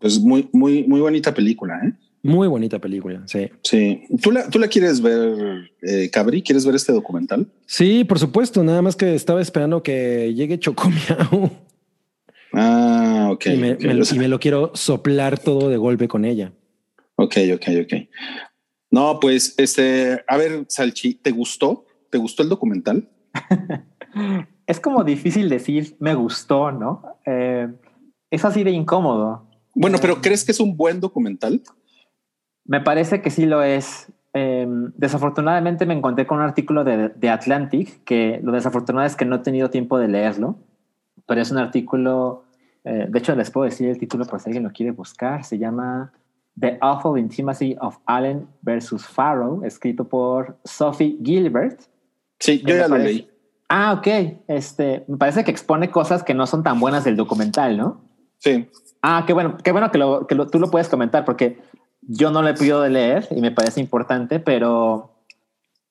[0.00, 1.92] Pues muy, muy, muy bonita película, ¿eh?
[2.26, 3.48] Muy bonita película, sí.
[3.62, 4.02] Sí.
[4.22, 6.42] ¿Tú la, tú la quieres ver, eh, Cabri?
[6.42, 7.46] ¿Quieres ver este documental?
[7.66, 11.50] Sí, por supuesto, nada más que estaba esperando que llegue Chocomiao
[12.52, 13.46] Ah, ok.
[13.46, 16.24] y, me, ok, me- o sea, y me lo quiero soplar todo de golpe con
[16.24, 16.52] ella.
[17.16, 17.94] ok, ok, ok.
[18.90, 21.84] No, pues, este, a ver, Salchi, ¿te gustó?
[22.10, 23.08] ¿Te gustó el documental?
[24.66, 27.02] Es como difícil decir me gustó, ¿no?
[27.24, 27.68] Eh,
[28.30, 29.48] es así de incómodo.
[29.74, 31.62] Bueno, pero ¿crees que es un buen documental?
[32.66, 34.12] Me parece que sí lo es.
[34.34, 39.24] Eh, desafortunadamente me encontré con un artículo de, de Atlantic que lo desafortunado es que
[39.24, 40.58] no he tenido tiempo de leerlo,
[41.26, 42.44] pero es un artículo,
[42.84, 45.56] eh, de hecho les puedo decir el título por si alguien lo quiere buscar, se
[45.58, 46.12] llama
[46.60, 51.80] The Awful Intimacy of Allen versus Farrow, escrito por Sophie Gilbert.
[52.38, 53.30] Sí, yo ya lo parece- leí.
[53.70, 54.06] Ah, ok.
[54.48, 58.02] Este, me parece que expone cosas que no son tan buenas del documental, ¿no?
[58.38, 58.68] Sí.
[59.02, 61.58] Ah, qué bueno, qué bueno que, lo, que lo- tú lo puedes comentar porque
[62.08, 65.10] yo no lo he podido de leer y me parece importante, pero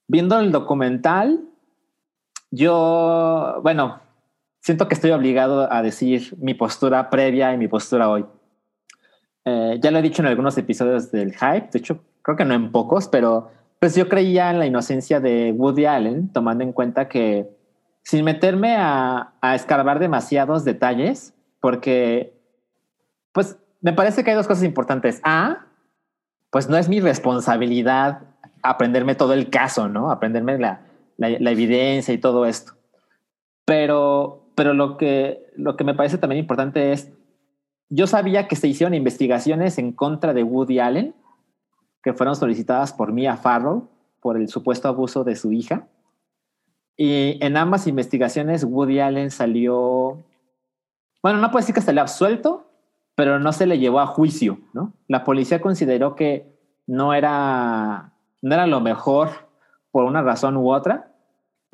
[0.07, 1.41] viendo el documental,
[2.51, 3.99] yo, bueno,
[4.61, 8.26] siento que estoy obligado a decir mi postura previa y mi postura hoy.
[9.43, 12.53] Eh, ya lo he dicho en algunos episodios del Hype, de hecho, creo que no
[12.53, 17.07] en pocos, pero pues yo creía en la inocencia de Woody Allen, tomando en cuenta
[17.09, 17.49] que
[18.01, 22.34] sin meterme a, a escarbar demasiados detalles, porque
[23.34, 25.20] pues me parece que hay dos cosas importantes.
[25.24, 25.64] A,
[26.56, 28.22] pues no es mi responsabilidad
[28.64, 30.10] aprenderme todo el caso, ¿no?
[30.10, 30.80] Aprenderme la,
[31.20, 32.76] evidencia y todo esto.
[33.66, 37.12] Pero, pero lo, que, lo que me parece también importante es,
[37.89, 41.14] yo sabía que se hicieron investigaciones en contra de Woody Allen,
[42.01, 43.89] que fueron solicitadas por Mia Farrow
[44.22, 45.89] por el supuesto abuso de su hija.
[46.95, 50.24] Y en ambas investigaciones Woody Allen salió,
[51.22, 52.64] bueno, no puedo decir que salió absuelto,
[53.16, 54.93] pero no se le llevó a juicio, ¿no?
[55.07, 56.53] La policía consideró que
[56.86, 59.30] no era, no era lo mejor
[59.91, 61.11] por una razón u otra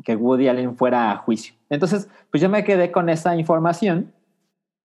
[0.04, 1.56] que Woody Allen fuera a juicio.
[1.70, 4.14] Entonces, pues yo me quedé con esa información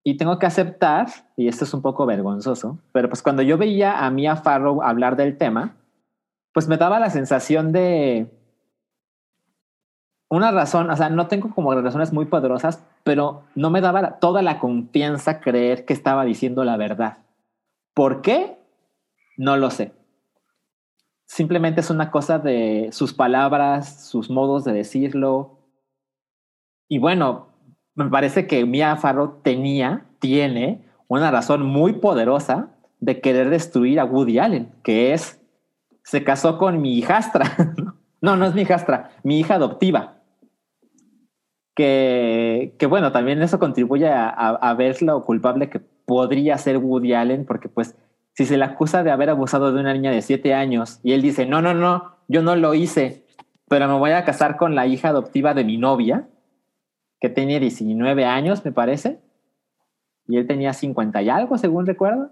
[0.03, 4.05] y tengo que aceptar, y esto es un poco vergonzoso, pero pues cuando yo veía
[4.05, 5.75] a Mia Farrow hablar del tema,
[6.53, 8.27] pues me daba la sensación de
[10.29, 14.41] una razón, o sea, no tengo como razones muy poderosas, pero no me daba toda
[14.41, 17.19] la confianza creer que estaba diciendo la verdad.
[17.93, 18.57] ¿Por qué?
[19.37, 19.93] No lo sé.
[21.25, 25.59] Simplemente es una cosa de sus palabras, sus modos de decirlo.
[26.89, 27.47] Y bueno,
[27.95, 34.05] me parece que Mia Farrow tenía, tiene una razón muy poderosa de querer destruir a
[34.05, 35.41] Woody Allen, que es,
[36.03, 37.45] se casó con mi hijastra.
[38.21, 40.16] no, no es mi hijastra, mi hija adoptiva.
[41.77, 46.79] Que, que bueno, también eso contribuye a, a, a ver lo culpable que podría ser
[46.79, 47.95] Woody Allen, porque pues
[48.33, 51.21] si se le acusa de haber abusado de una niña de siete años y él
[51.21, 53.25] dice, no, no, no, yo no lo hice,
[53.67, 56.27] pero me voy a casar con la hija adoptiva de mi novia,
[57.19, 59.19] que tenía 19 años, me parece,
[60.27, 62.31] y él tenía 50 y algo, según recuerdo.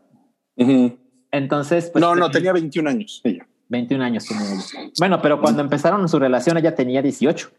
[1.32, 3.48] Entonces, pues, no, no, tenía 21 años ella.
[3.70, 4.92] 21 años tenía ella.
[4.98, 7.52] Bueno, pero cuando empezaron su relación ella tenía 18.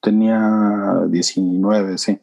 [0.00, 2.18] Tenía 19, sí.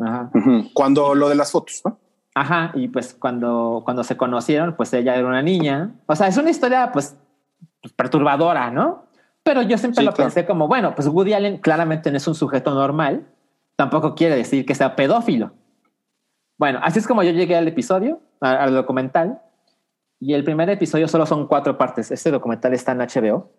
[0.00, 0.30] Ajá.
[0.74, 1.98] Cuando lo de las fotos, ¿no?
[2.34, 5.94] Ajá, y pues cuando, cuando se conocieron, pues ella era una niña.
[6.06, 7.16] O sea, es una historia pues,
[7.96, 9.06] perturbadora, ¿no?
[9.42, 10.26] Pero yo siempre Sí, lo claro.
[10.28, 13.26] pensé como, bueno, pues Woody Allen claramente no es un sujeto normal,
[13.76, 15.52] tampoco quiere decir que sea pedófilo.
[16.58, 19.40] Bueno, así es como yo llegué al episodio, a- al documental,
[20.20, 22.10] y el primer episodio solo son cuatro partes.
[22.10, 23.50] Este documental está en HBO.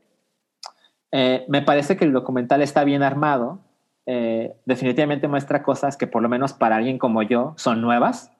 [1.11, 3.59] Eh, me parece que el documental está bien armado.
[4.05, 8.31] Eh, definitivamente muestra cosas que por lo menos para alguien como yo son nuevas,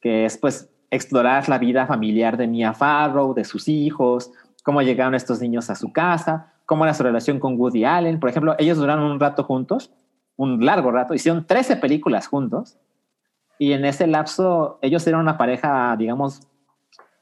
[0.00, 4.30] que es pues explorar la vida familiar de Mia Farrow, de sus hijos,
[4.62, 8.20] cómo llegaron estos niños a su casa, cómo era su relación con Woody Allen.
[8.20, 9.92] Por ejemplo, ellos duraron un rato juntos,
[10.36, 12.78] un largo rato, hicieron 13 películas juntos
[13.58, 16.48] y en ese lapso ellos eran una pareja, digamos,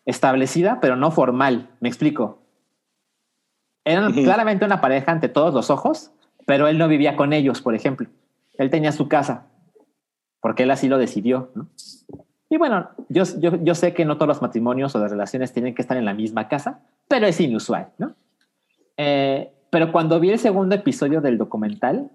[0.04, 1.70] establecida, pero no formal.
[1.80, 2.39] Me explico.
[3.90, 6.12] Eran claramente una pareja ante todos los ojos,
[6.46, 8.08] pero él no vivía con ellos, por ejemplo.
[8.58, 9.46] Él tenía su casa,
[10.40, 11.50] porque él así lo decidió.
[11.54, 11.68] ¿no?
[12.48, 15.74] Y bueno, yo, yo, yo sé que no todos los matrimonios o las relaciones tienen
[15.74, 18.14] que estar en la misma casa, pero es inusual, ¿no?
[18.96, 22.10] Eh, pero cuando vi el segundo episodio del documental,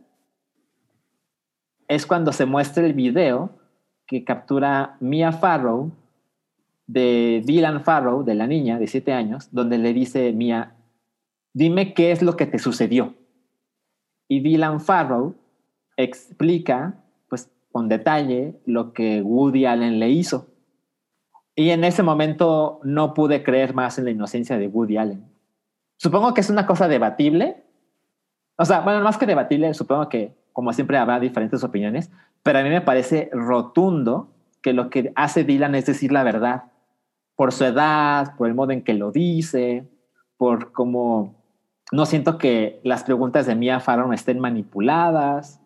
[1.88, 3.50] es cuando se muestra el video
[4.06, 5.92] que captura Mia Farrow
[6.88, 10.75] de Dylan Farrow, de la niña de siete años, donde le dice Mia,
[11.56, 13.16] dime qué es lo que te sucedió.
[14.28, 15.36] Y Dylan Farrow
[15.98, 20.48] explica, pues con detalle, lo que Woody Allen le hizo.
[21.56, 25.26] Y en ese momento no pude creer más en la inocencia de Woody Allen.
[25.96, 27.64] Supongo que es una cosa debatible.
[28.58, 32.12] O sea, bueno, más que debatible, supongo que como siempre habrá diferentes opiniones,
[32.44, 34.30] pero a mí me parece rotundo
[34.62, 36.64] que lo que hace Dylan es decir la verdad,
[37.36, 39.88] por su edad, por el modo en que lo dice,
[40.38, 41.45] por cómo
[41.92, 45.62] no siento que las preguntas de Mia Farrow estén manipuladas.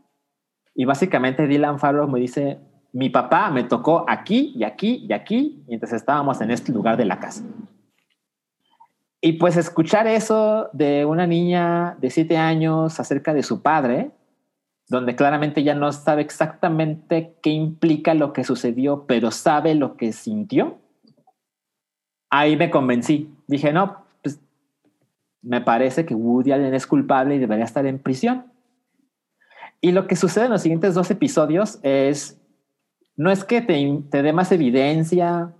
[0.76, 2.60] Y básicamente Dylan Farrow me dice,
[2.92, 7.06] mi papá me tocó aquí y aquí y aquí mientras estábamos en este lugar de
[7.06, 7.44] la casa.
[9.22, 14.12] Y pues escuchar eso de una niña de siete años acerca de su padre,
[14.88, 20.14] donde claramente ya no sabe exactamente qué implica lo que sucedió, pero sabe lo que
[20.14, 20.78] sintió,
[22.30, 23.30] ahí me convencí.
[23.48, 24.06] Dije, no,
[25.42, 28.46] me parece que Woody Allen es culpable y debería estar en prisión.
[29.82, 32.42] Y lo que sucede en los siguientes dos episodios es,
[33.16, 35.54] no es que te, te dé más evidencia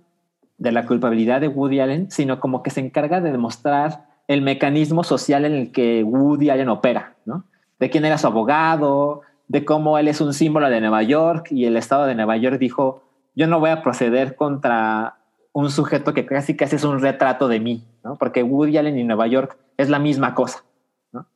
[0.58, 5.02] de la culpabilidad de Woody Allen, sino como que se encarga de demostrar el mecanismo
[5.04, 7.44] social en el que Woody Allen opera, ¿no?
[7.78, 11.64] De quién era su abogado, de cómo él es un símbolo de Nueva York y
[11.64, 13.02] el estado de Nueva York dijo,
[13.34, 15.16] yo no voy a proceder contra
[15.52, 18.16] un sujeto que casi casi es un retrato de mí, ¿no?
[18.16, 20.64] Porque Woody Allen y Nueva York es la misma cosa,
[21.12, 21.26] ¿no?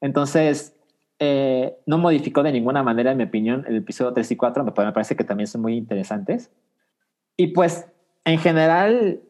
[0.00, 0.76] Entonces,
[1.18, 4.72] eh, no modificó de ninguna manera, en mi opinión, el episodio 3 y 4, me,
[4.84, 6.50] me parece que también son muy interesantes.
[7.36, 7.86] Y pues,
[8.24, 9.20] en general,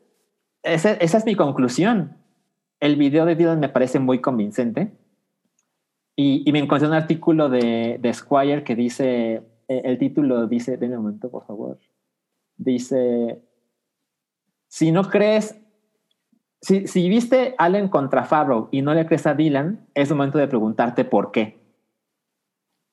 [0.62, 2.16] esa, esa es mi conclusión.
[2.80, 4.92] El video de Dylan me parece muy convincente.
[6.16, 10.76] Y, y me encontré un artículo de, de Squire que dice, eh, el título dice,
[10.76, 11.78] denme un momento, por favor.
[12.56, 13.42] Dice,
[14.72, 15.60] si no crees,
[16.62, 20.48] si, si viste Allen contra Farrow y no le crees a Dylan, es momento de
[20.48, 21.58] preguntarte por qué.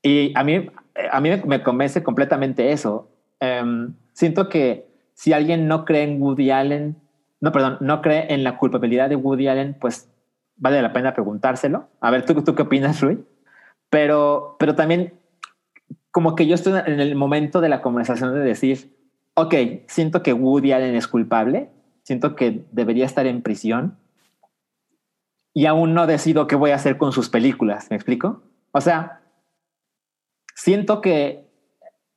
[0.04, 0.70] Y a mí,
[1.10, 3.10] a mí me convence completamente eso.
[3.40, 6.98] Um, siento que si alguien no cree en Woody Allen,
[7.40, 10.10] no, perdón, no cree en la culpabilidad de Woody Allen, pues
[10.58, 11.88] vale la pena preguntárselo.
[12.02, 13.24] A ver, ¿tú, tú qué opinas, Rui?
[13.90, 15.14] Pero, pero también
[16.12, 18.99] como que yo estoy en el momento de la conversación de decir,
[19.42, 19.56] ok,
[19.88, 21.70] siento que Woody Allen es culpable,
[22.04, 23.98] siento que debería estar en prisión
[25.54, 28.42] y aún no decido qué voy a hacer con sus películas, ¿me explico?
[28.72, 29.22] O sea,
[30.56, 31.48] siento que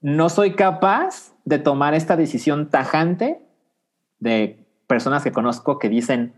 [0.00, 3.40] no soy capaz de tomar esta decisión tajante
[4.18, 6.34] de personas que conozco que dicen,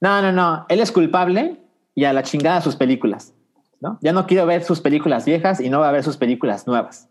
[0.00, 1.60] no, no, no, él es culpable
[1.94, 3.34] y a la chingada sus películas.
[3.80, 3.98] ¿no?
[4.02, 7.08] Ya no quiero ver sus películas viejas y no voy a ver sus películas nuevas.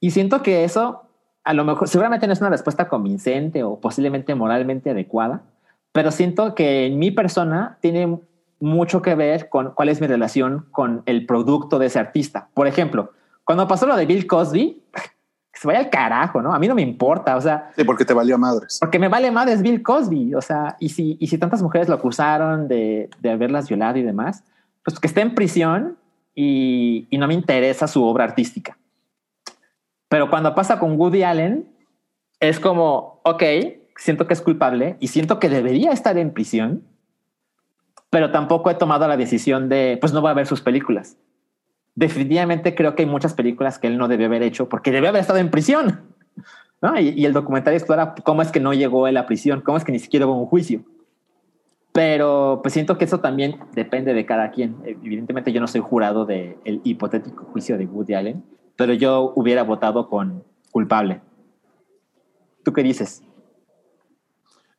[0.00, 1.05] Y siento que eso,
[1.46, 5.42] a lo mejor, seguramente no es una respuesta convincente o posiblemente moralmente adecuada,
[5.92, 8.18] pero siento que en mi persona tiene
[8.58, 12.48] mucho que ver con cuál es mi relación con el producto de ese artista.
[12.52, 13.12] Por ejemplo,
[13.44, 14.82] cuando pasó lo de Bill Cosby,
[15.52, 16.52] que se vaya al carajo, ¿no?
[16.52, 18.78] A mí no me importa, o sea, Sí, porque te valió madres.
[18.80, 21.94] porque me vale más Bill Cosby, o sea, y si, y si tantas mujeres lo
[21.94, 24.42] acusaron de, de haberlas violado y demás,
[24.84, 25.96] pues que esté en prisión
[26.34, 28.76] y, y no me interesa su obra artística.
[30.16, 31.68] Pero cuando pasa con Woody Allen,
[32.40, 33.42] es como, ok,
[33.98, 36.84] siento que es culpable y siento que debería estar en prisión,
[38.08, 41.18] pero tampoco he tomado la decisión de, pues no voy a ver sus películas.
[41.96, 45.20] Definitivamente creo que hay muchas películas que él no debió haber hecho porque debió haber
[45.20, 46.00] estado en prisión.
[46.80, 46.98] ¿no?
[46.98, 49.84] Y, y el documental explora cómo es que no llegó él a prisión, cómo es
[49.84, 50.82] que ni siquiera hubo un juicio.
[51.92, 54.76] Pero pues siento que eso también depende de cada quien.
[54.86, 59.62] Evidentemente yo no soy jurado del el hipotético juicio de Woody Allen, pero yo hubiera
[59.62, 61.20] votado con culpable.
[62.64, 63.22] ¿Tú qué dices?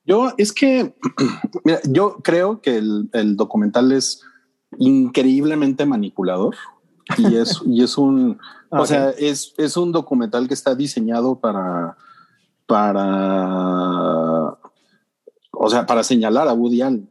[0.06, 0.96] Yo es que,
[1.66, 4.22] mira, yo creo que el, el documental es
[4.78, 6.56] increíblemente manipulador
[7.18, 11.98] y es, y es un, o sea, es, es un documental que está diseñado para,
[12.66, 14.58] para,
[15.52, 17.10] o sea, para señalar a Woody Allen.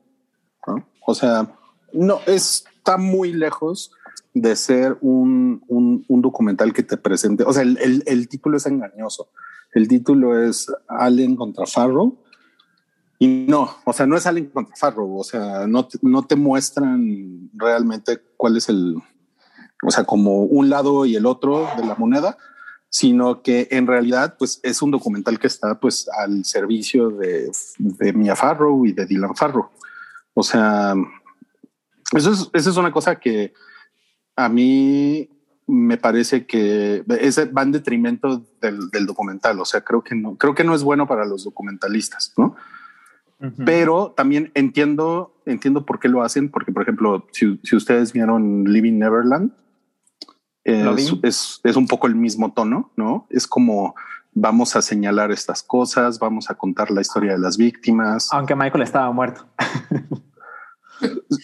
[0.66, 0.86] ¿no?
[1.06, 1.54] O sea,
[1.92, 3.92] no está muy lejos
[4.36, 7.42] de ser un, un, un documental que te presente.
[7.44, 9.30] O sea, el, el, el título es engañoso.
[9.72, 12.18] El título es Allen contra Farrow.
[13.18, 15.18] Y no, o sea, no es Allen contra Farrow.
[15.18, 18.96] O sea, no no te muestran realmente cuál es el,
[19.82, 22.36] o sea, como un lado y el otro de la moneda,
[22.90, 28.12] sino que en realidad, pues es un documental que está pues al servicio de, de
[28.12, 29.70] Mia Farrow y de Dylan Farrow.
[30.34, 30.94] O sea,
[32.12, 33.54] eso es, eso es una cosa que
[34.36, 35.28] a mí
[35.66, 39.58] me parece que ese va en detrimento del, del documental.
[39.60, 42.54] O sea, creo que no, creo que no es bueno para los documentalistas, ¿no?
[43.66, 48.64] Pero también entiendo, entiendo por qué lo hacen, porque por ejemplo, si, si ustedes vieron
[48.64, 49.52] Living Neverland,
[50.64, 53.26] es, es, es un poco el mismo tono, ¿no?
[53.28, 53.94] Es como
[54.32, 58.28] vamos a señalar estas cosas, vamos a contar la historia de las víctimas.
[58.32, 59.46] Aunque Michael estaba muerto.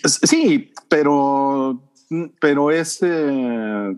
[0.04, 1.91] Sí, pero,
[2.40, 3.96] pero es eh,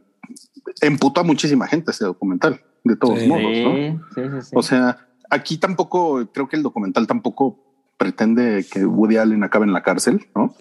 [0.81, 3.29] emputó a muchísima gente ese documental, de todos Sí.
[3.29, 3.75] modos, ¿no?
[3.75, 4.57] sí, sí, sí, sí.
[4.57, 4.99] O sea,
[5.31, 7.59] aquí tampoco, creo que el documental tampoco
[7.97, 10.55] pretende que Woody Allen acabe en la cárcel, ¿no?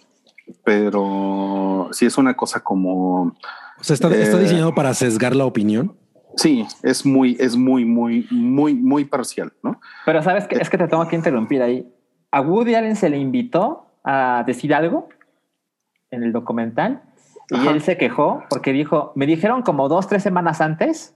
[0.63, 5.45] Pero sí es una cosa como, O sea, está, está Eh, diseñado para sesgar la
[5.45, 5.95] opinión.
[6.35, 9.79] sí, es muy, es muy, muy, muy, muy parcial, ¿no?
[10.05, 11.87] Pero sabes que es que te tengo que interrumpir ahí.
[12.31, 15.09] A Woody Allen se le invitó a decir algo
[16.11, 17.03] en el documental
[17.49, 17.71] y Ajá.
[17.71, 21.13] él se quejó porque dijo, me dijeron como dos, tres semanas antes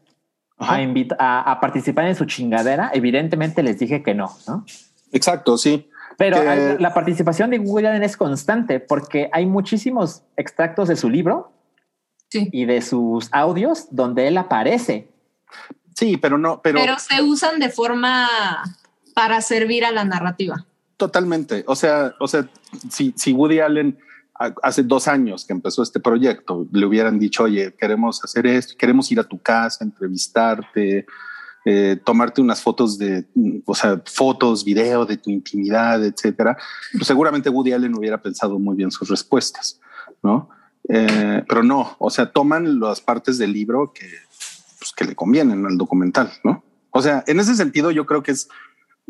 [0.57, 0.77] a,
[1.19, 2.91] a, a participar en su chingadera.
[2.93, 4.65] Evidentemente les dije que no, ¿no?
[5.11, 5.89] Exacto, sí.
[6.17, 11.09] Pero Que- la participación de Woody Allen es constante porque hay muchísimos extractos de su
[11.09, 11.51] libro
[12.29, 12.49] Sí.
[12.51, 15.09] y de sus audios donde él aparece.
[15.95, 18.27] Sí, pero no, pero, Pero se usan de forma
[19.15, 20.65] para servir a la narrativa.
[20.97, 21.63] totalmente.
[21.67, 22.47] O sea, o sea,
[22.89, 23.97] si, si Woody Allen
[24.61, 29.11] hace dos años que empezó este proyecto, le hubieran dicho, oye, queremos hacer esto, queremos
[29.11, 31.05] ir a tu casa, entrevistarte,
[31.65, 33.25] eh, tomarte unas fotos de,
[33.65, 36.57] o sea, fotos, video de tu intimidad, etcétera,
[36.93, 39.79] pues seguramente Woody Allen hubiera pensado muy bien sus respuestas,
[40.23, 40.49] ¿no?
[40.87, 44.07] Eh, pero no, o sea, toman las partes del libro que,
[44.79, 46.63] pues, que le convienen al documental, ¿no?
[46.91, 48.47] O sea, en ese sentido yo creo que es,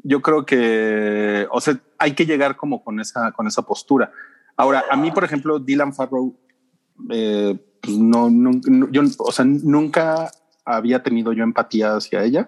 [0.03, 4.11] yo creo que, o sea, hay que llegar como con esa, con esa postura.
[4.57, 6.35] Ahora, a mí, por ejemplo, Dylan Farrow,
[7.11, 10.31] eh, pues no, no- no- yo, o sea, nunca
[10.65, 12.47] había tenido yo empatía hacia ella.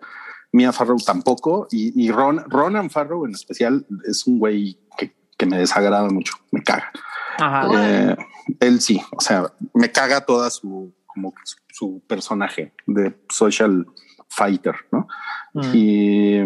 [0.51, 1.67] Mia Farrow tampoco.
[1.71, 6.33] Y, y Ron, Ronan Farrow en especial es un güey que, que me desagrada mucho,
[6.51, 6.91] me caga.
[7.37, 7.67] Ajá.
[7.75, 8.17] Eh,
[8.59, 13.85] él sí, o sea, me caga toda su, como su, su personaje de social
[14.27, 15.07] fighter, ¿no?
[15.53, 15.71] Mm.
[15.75, 16.39] Y,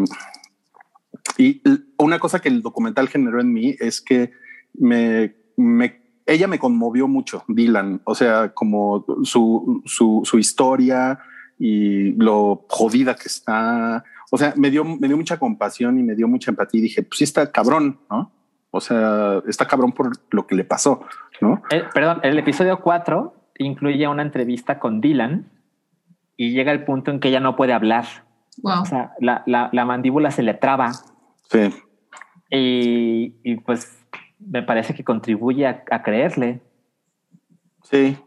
[1.38, 1.62] y
[1.98, 4.32] una cosa que el documental generó en mí es que
[4.74, 11.20] me, me- ella me conmovió mucho, Dylan, o sea, como su, su, su historia
[11.60, 14.04] y lo jodida que está.
[14.32, 17.04] O sea, me dio, me dio mucha compasión y me dio mucha empatía y dije,
[17.04, 18.32] pues sí está cabrón, ¿no?
[18.72, 21.02] O sea, está cabrón por lo que le pasó,
[21.42, 21.62] ¿no?
[21.70, 25.52] El- perdón, el episodio 4 incluye una entrevista con Dylan
[26.38, 28.06] y llega el punto en que ella no puede hablar.
[28.64, 28.82] Wow.
[28.82, 30.92] O sea, la, la- la mandíbula se le traba
[31.50, 31.70] Sí.
[32.50, 34.03] y, y, pues
[34.48, 36.62] me parece que contribuye a, creerle.
[37.84, 38.18] Sí.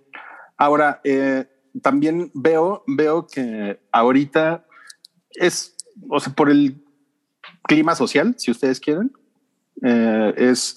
[0.56, 1.46] Ahora, eh,
[1.82, 4.64] también veo, veo que ahorita
[5.30, 5.76] es,
[6.08, 6.82] o sea, por el
[7.62, 9.12] clima social, si ustedes quieren,
[9.82, 10.76] eh, es,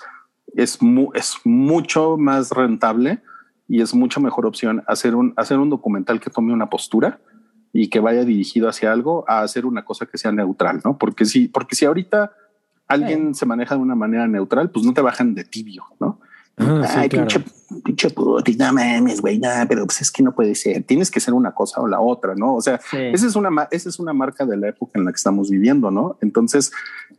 [0.55, 3.21] es, mu- es mucho más rentable
[3.67, 7.19] y es mucho mejor opción hacer un, hacer un documental que tome una postura
[7.71, 10.97] y que vaya dirigido hacia algo a hacer una cosa que sea neutral, ¿no?
[10.97, 12.31] Porque si, porque si ahorita
[12.89, 16.19] alguien se maneja de una manera neutral, pues no te bajan de tibio, ¿no?
[16.57, 17.27] Ah, sí, Ay, claro.
[17.27, 17.45] pinche,
[17.85, 20.83] pinche puti, no mames, güey, nada, pero pues es que no puede ser.
[20.83, 22.55] Tienes que ser una cosa o la otra, ¿no?
[22.55, 22.97] O sea, Sí.
[22.97, 25.89] esa es una, esa es una marca de la época en la que estamos viviendo,
[25.89, 26.17] ¿no?
[26.21, 26.73] Entonces,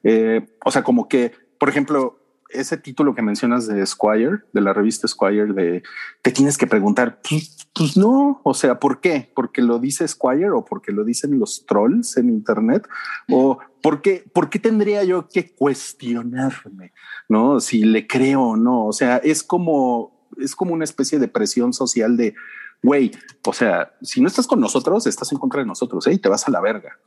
[0.05, 2.20] eh, o sea, como que, por ejemplo,
[2.53, 5.83] ese título que mencionas de Squire, de la revista Squire, de
[6.23, 9.31] te tienes que preguntar, pues, pues no, o sea, ¿por qué?
[9.35, 12.87] ¿Porque lo dice Squire o porque lo dicen los trolls en Internet?
[13.31, 16.93] ¿O por qué, por qué tendría yo que cuestionarme,
[17.29, 17.61] no?
[17.61, 18.87] Si le creo o no.
[18.87, 22.35] O sea, es como, es como una especie de presión social de,
[22.83, 23.13] güey,
[23.47, 26.13] o sea, si no estás con nosotros, estás en contra de nosotros ¿eh?
[26.13, 26.99] y te vas a la verga.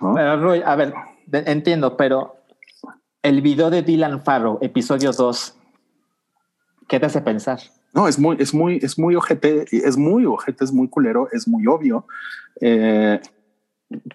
[0.00, 0.14] ¿no?
[0.14, 0.94] Pero, a ver,
[1.32, 2.39] entiendo, pero
[3.22, 5.56] el video de Dylan Farrow, episodio 2,
[6.88, 7.60] ¿qué te hace pensar?
[7.92, 11.48] No, es muy, es muy, es muy ojete, es muy ojete, es muy culero, es
[11.48, 12.06] muy obvio.
[12.60, 13.20] Eh,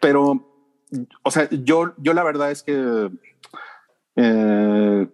[0.01, 0.47] pero,
[1.23, 3.11] o sea, yo, yo la verdad es que
[4.15, 5.07] eh,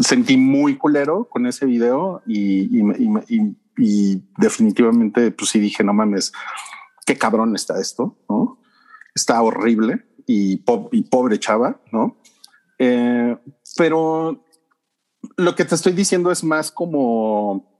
[0.00, 5.50] sentí muy culero con ese video y, y me- y me- y- y definitivamente, pues
[5.50, 6.32] sí dije, no mames,
[7.06, 8.58] qué cabrón está esto, ¿no?
[9.14, 12.18] Está horrible y pobre chava, ¿no?
[12.82, 13.36] Eh,
[13.76, 14.42] pero
[15.36, 17.70] lo que te estoy diciendo es más como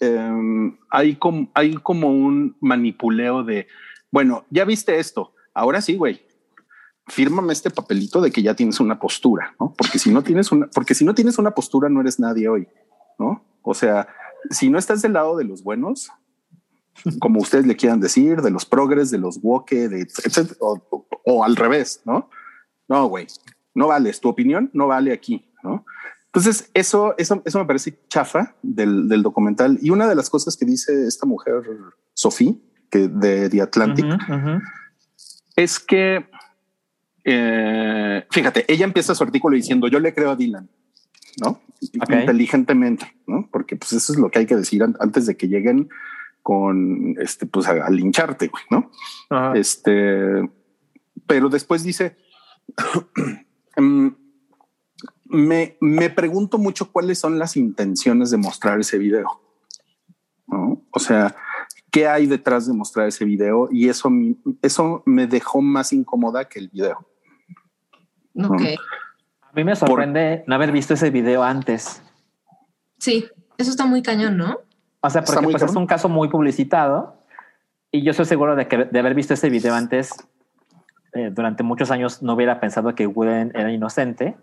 [0.00, 3.68] em, hay como hay como un manipuleo de
[4.10, 6.26] bueno, ya viste esto, ahora sí, güey.
[7.06, 9.72] Fírmame este papelito de que ya tienes una postura, ¿no?
[9.76, 12.68] Porque si no tienes una, porque si no tienes una postura, no eres nadie hoy,
[13.18, 13.44] ¿no?
[13.62, 14.08] O sea,
[14.50, 16.10] si no estás del lado de los buenos,
[17.20, 21.44] como ustedes le quieran decir, de los progres, de los woke, de etcétera, o- o
[21.44, 22.28] al revés, ¿no?
[22.88, 23.26] No, güey,
[23.74, 24.20] no vales.
[24.20, 25.84] Tu opinión no vale aquí, ¿no?
[26.26, 29.78] Entonces, eso, eso, eso me parece chafa del, del documental.
[29.82, 31.54] Y una de las cosas que dice esta mujer,
[32.14, 32.54] Sofía,
[32.88, 34.06] que de The Atlantic,
[35.56, 36.24] es que,
[37.24, 40.70] eh, fíjate, ella empieza su artículo diciendo, yo le creo a Dylan,
[41.42, 41.60] ¿no?
[42.20, 43.48] Inteligentemente, ¿no?
[43.50, 45.88] Porque pues eso es lo que hay que decir an- antes de que lleguen
[46.42, 48.90] con, este, pues a, a lincharte, güey, ¿no?
[49.54, 50.48] Este,
[51.26, 52.16] pero después dice,
[53.76, 54.08] mm,
[55.24, 59.40] me, me pregunto mucho cuáles son las intenciones de mostrar ese video.
[60.46, 60.82] ¿no?
[60.90, 61.34] O sea,
[61.90, 63.68] ¿qué hay detrás de mostrar ese video?
[63.70, 64.10] Y eso,
[64.62, 67.06] eso me dejó más incómoda que el video.
[68.36, 68.62] Ok.
[69.42, 72.02] A mí me sorprende no haber visto ese video antes.
[72.98, 73.26] Sí,
[73.58, 74.58] eso está muy cañón, ¿no?
[75.00, 77.24] O sea, porque pues, es un caso muy publicitado
[77.90, 80.12] y yo estoy seguro de que de haber visto ese video antes,
[81.12, 84.36] eh, durante muchos años no hubiera pensado que Wooden era inocente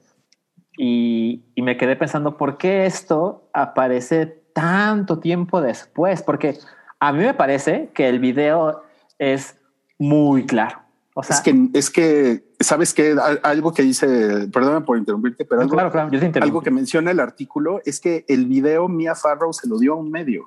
[0.78, 6.58] y, y me quedé pensando por qué esto aparece tanto tiempo después, porque
[7.00, 8.84] a mí me parece que el video
[9.20, 9.58] es
[10.00, 10.80] muy claro.
[11.14, 15.62] O sea, es que, es que, sabes que algo que dice, perdóname por interrumpirte, pero
[15.62, 19.16] algo, claro, claro, yo te algo que menciona el artículo es que el video Mia
[19.16, 20.44] Farrow se lo dio a un medio.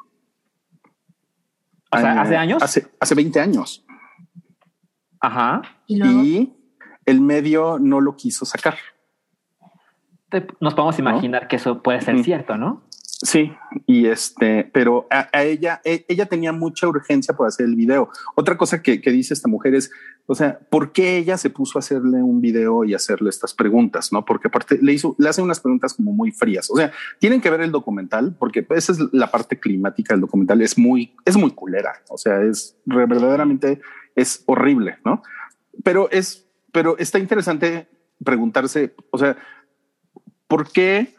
[1.91, 2.63] O sea, ¿hace años?
[2.63, 3.85] Hace, hace 20 años.
[5.21, 5.63] Ajá.
[5.87, 6.53] Y luego, Y
[7.07, 8.77] el medio no lo quiso sacar.
[10.61, 12.83] Nos podemos imaginar que eso puede ser cierto, ¿no?
[13.23, 13.53] Sí,
[13.87, 18.09] y este, pero a, a ella, e- ella tenía mucha urgencia por hacer el video.
[18.35, 19.91] Otra cosa que, que dice esta mujer es,
[20.25, 24.11] o sea, ¿por qué ella se puso a hacerle un video y hacerle estas preguntas?
[24.11, 26.71] No, porque aparte le hizo, le hace unas preguntas como muy frías.
[26.71, 30.63] O sea, tienen que ver el documental porque esa es la parte climática del documental.
[30.63, 31.93] Es muy, es muy culera.
[32.09, 33.83] O sea, es verdaderamente
[34.16, 35.23] es horrible, no?
[35.82, 37.89] Pero es, pero está interesante
[38.23, 39.37] preguntarse, o sea,
[40.47, 41.15] ¿por qué?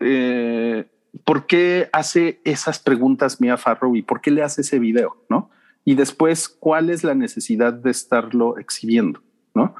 [0.00, 0.84] eh,
[1.24, 5.24] ¿por qué hace esas preguntas Mia Farrow y por qué le hace ese video?
[5.28, 5.50] ¿No?
[5.84, 9.22] Y después, ¿cuál es la necesidad de estarlo exhibiendo?
[9.54, 9.74] ¿No?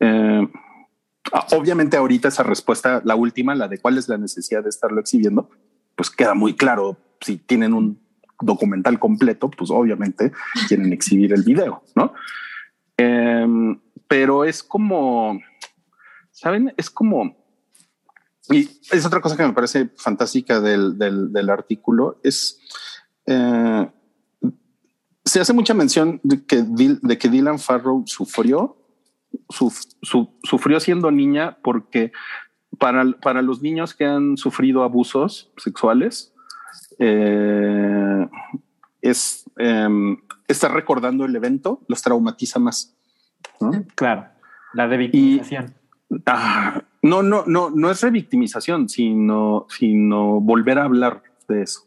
[0.00, 0.48] Eh,
[1.32, 5.00] ah, obviamente ahorita esa respuesta, la última, la de cuál es la necesidad de estarlo
[5.00, 5.50] exhibiendo,
[5.96, 6.96] pues queda muy claro.
[7.20, 8.00] Si tienen un
[8.40, 10.32] documental completo, pues obviamente
[10.68, 12.12] quieren exhibir el video, ¿no?
[12.96, 13.46] Eh,
[14.08, 15.40] pero es como,
[16.30, 16.72] ¿saben?
[16.76, 17.36] Es como,
[18.48, 22.58] y es otra cosa que me parece fantástica del, del, artículo, es
[23.26, 23.88] eh,
[25.24, 28.76] se hace mucha mención de que, de que Dylan Farrow sufrió,
[29.48, 32.10] suf- su- sufrió siendo niña porque
[32.78, 36.29] para, para los niños que han sufrido abusos sexuales,
[37.00, 38.28] eh,
[39.02, 40.16] es em,
[40.46, 42.94] estar recordando el evento los traumatiza más.
[43.60, 43.72] ¿no?
[43.94, 44.26] Claro.
[44.74, 45.74] La revictimización.
[46.26, 51.82] Ah, no, no, no, no es revictimización, sino, sino volver a hablar de eso,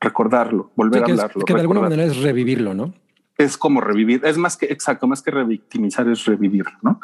[0.00, 1.44] recordarlo, volver Sí, a es- hablarlo.
[1.44, 2.92] que de alguna manera es revivirlo, ¿no?
[3.38, 7.00] es como revivir, es más que exacto, más que revictimizar, es revivir, ¿no?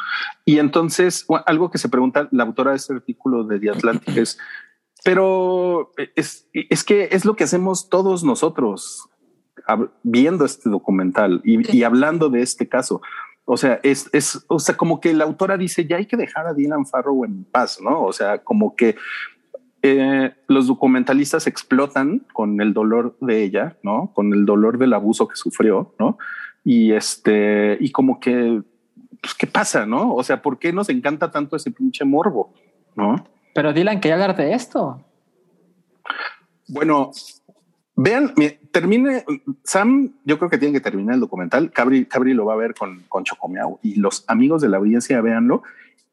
[0.47, 4.39] Y entonces, algo que se pregunta la autora de este artículo de The Atlantic es,
[5.05, 9.09] pero es, es que es lo que hacemos todos nosotros
[10.03, 13.01] viendo este documental y, y hablando de este caso.
[13.45, 16.47] O sea, es, es, o sea, como que la autora dice ya hay que dejar
[16.47, 18.05] a Dylan Farrow en paz, ¿no?
[18.05, 18.97] O sea, como que
[19.83, 24.13] eh, los documentalistas explotan con el dolor de ella, ¿no?
[24.15, 26.19] Con el dolor del abuso que sufrió, ¿no?
[26.65, 28.63] Y este, y como que,
[29.21, 30.15] pues, ¿qué pasa, no?
[30.15, 32.55] O sea, ¿por qué nos encanta tanto ese pinche morbo,
[32.95, 33.17] no?
[33.55, 35.05] Pero Dylan quería hablar de esto.
[36.69, 37.11] Bueno,
[37.97, 39.25] vean, mi- termine,
[39.65, 41.71] Sam, yo creo que tiene que terminar el documental.
[41.71, 45.21] Cabri, Cabri lo va a ver con, con Chocomiao y los amigos de la audiencia,
[45.21, 45.63] véanlo.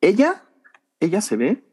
[0.02, 0.44] Ella,
[0.99, 1.64] ella se ve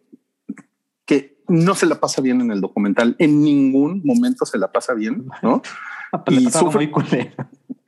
[1.05, 3.17] que no se la pasa bien en el documental.
[3.19, 5.63] En ningún momento se la pasa bien, ¿no?
[6.25, 7.35] Pues le Y sufre-.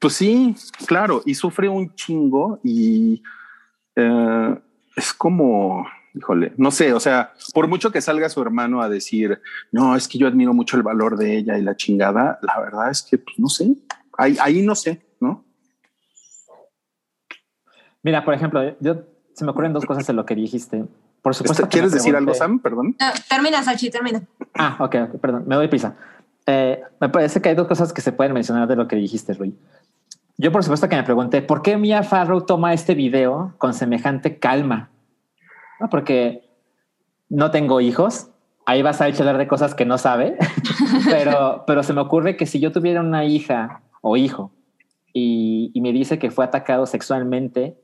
[0.00, 0.55] Pues sí,
[0.86, 3.22] claro, y sufre un chingo y
[3.96, 4.59] eh,
[4.96, 5.86] es como,
[6.19, 9.40] híjole, no sé, o sea, por mucho que salga su hermano a decir,
[9.70, 12.90] no, es que yo admiro mucho el valor de ella y la chingada, la verdad
[12.90, 13.77] es que, pues no sé,
[14.16, 15.45] ahí, ahí no sé, ¿no?
[18.03, 20.85] Mira, por ejemplo, yo se me ocurren dos cosas de lo que dijiste.
[21.23, 21.62] Por supuesto.
[21.62, 22.59] Este, que me ¿Quieres decir algo, Sam?
[22.61, 22.97] Perdón.
[22.99, 24.23] No, termina, Sachi, termina.
[24.55, 25.95] Ah, ok, ok, perdón, me doy prisa.
[26.47, 29.35] Eh, me parece que hay dos cosas que se pueden mencionar de lo que dijiste,
[29.35, 29.55] Rui.
[30.36, 34.39] Yo, por supuesto, que me pregunté por qué Mia Farrow toma este video con semejante
[34.39, 34.89] calma.
[35.80, 36.48] No, porque
[37.28, 38.30] no tengo hijos.
[38.66, 40.36] Ahí vas a hablar de cosas que no sabe,
[41.10, 44.52] pero, pero se me ocurre que si yo tuviera una hija o hijo
[45.14, 47.78] y, y me dice que fue atacado sexualmente,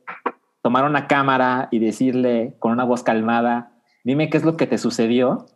[0.60, 3.72] tomar una cámara y decirle con una voz calmada,
[4.04, 5.46] dime qué es lo que te sucedió,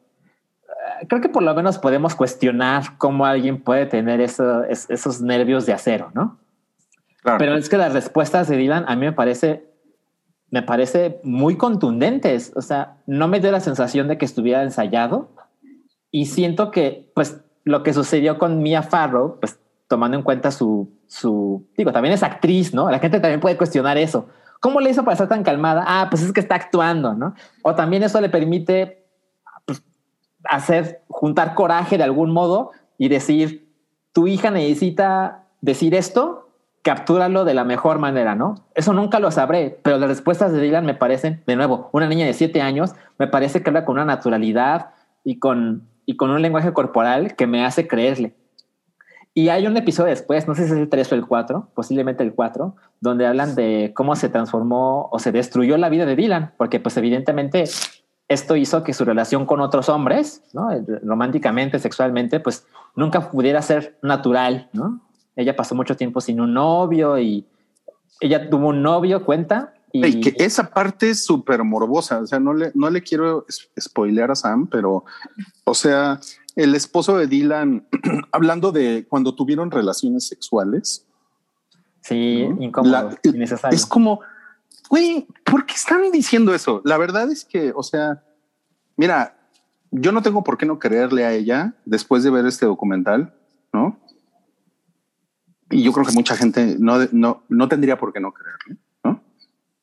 [1.09, 5.67] creo que por lo menos podemos cuestionar cómo alguien puede tener eso- es- esos nervios
[5.67, 6.39] de acero, ¿no?
[7.23, 7.39] Claro.
[7.39, 9.68] Pero es que las respuestas de Dylan a mí me parece,
[10.51, 12.53] me parece muy contundentes.
[12.57, 15.31] O sea, no me dio la sensación de que estuviera ensayado
[16.11, 20.91] y siento que, pues, lo que sucedió con Mia Farrow, pues, tomando en cuenta su,
[21.07, 22.91] su, digo, también es actriz, ¿no?
[22.91, 24.29] La gente también puede cuestionar eso.
[24.61, 25.85] ¿Cómo le hizo para estar tan calmada?
[25.87, 27.35] Ah, pues es que está actuando, ¿no?
[27.63, 29.07] O también eso le permite
[29.67, 29.83] pues,
[30.45, 33.73] hacer, juntar coraje de algún modo y decir,
[34.13, 36.48] tu hija necesita decir esto,
[36.83, 38.55] captúralo de la mejor manera, ¿no?
[38.75, 42.27] Eso nunca lo sabré, pero las respuestas de Dylan me parecen, de nuevo, una niña
[42.27, 44.91] de siete años, me parece que habla con una naturalidad
[45.25, 48.35] y con, y con un lenguaje corporal que me hace creerle.
[49.35, 52.25] Y hay un episodio después, no sé si es el 3 o el 4, posiblemente
[52.25, 56.55] el 4, donde hablan de cómo se transformó o se destruyó la vida de Dylan,
[56.57, 57.65] porque pues evidentemente
[58.29, 60.71] esto hizo que su relación con otros hombres, ¿no?
[61.03, 65.08] románticamente, sexualmente, pues nunca pudiera ser natural, ¿no?
[65.39, 67.47] Ella pasó mucho tiempo sin un novio y
[68.21, 69.73] ella tuvo un novio, cuenta.
[69.93, 72.19] Y que esa parte es súper morbosa.
[72.19, 73.47] O sea, no le, no le quiero
[73.81, 75.05] spoilear a Sam, pero,
[75.63, 76.19] o sea,
[76.57, 77.87] el esposo de Dylan,
[78.33, 81.07] hablando de cuando tuvieron relaciones sexuales,
[82.01, 82.61] sí, ¿no?
[82.61, 83.77] incómodo, La- innecesario.
[83.77, 84.21] es como,
[84.91, 86.83] güey, ¿por qué están diciendo eso?
[86.85, 88.25] La verdad es que, o sea,
[88.97, 89.37] mira,
[89.93, 93.33] yo no tengo por qué no creerle a ella después de ver este documental,
[93.73, 93.97] ¿no?
[95.71, 99.23] Y yo creo que mucha gente no, no, no tendría por qué no creerle, ¿no?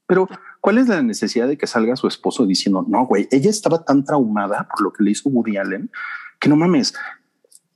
[0.07, 0.28] Pero,
[0.62, 4.03] ¿cuál es la necesidad de que salga su esposo diciendo, no, güey, ella estaba tan
[4.03, 5.90] traumada por lo que le hizo Woody Allen
[6.40, 6.94] que no mames,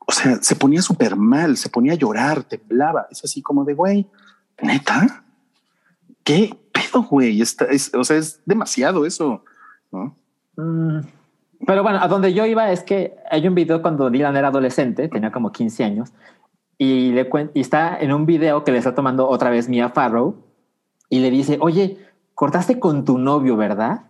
[0.06, 3.08] o sea, se ponía súper mal, se ponía a llorar, temblaba.
[3.12, 4.08] Es así como de, güey,
[4.62, 5.24] neta,
[6.24, 7.42] qué pedo, güey.
[7.42, 9.44] Está, es, o sea, es demasiado eso,
[9.92, 10.16] ¿no?
[10.56, 11.00] Mm,
[11.66, 15.08] Pero bueno, a donde yo iba es que hay un video cuando Dylan era adolescente,
[15.10, 16.12] tenía como 15 años,
[16.80, 20.36] y, le y está en un video que le está tomando otra vez Mia Farrow,
[21.10, 21.98] y le dice, oye,
[22.34, 24.04] cortaste con tu novio, ¿verdad?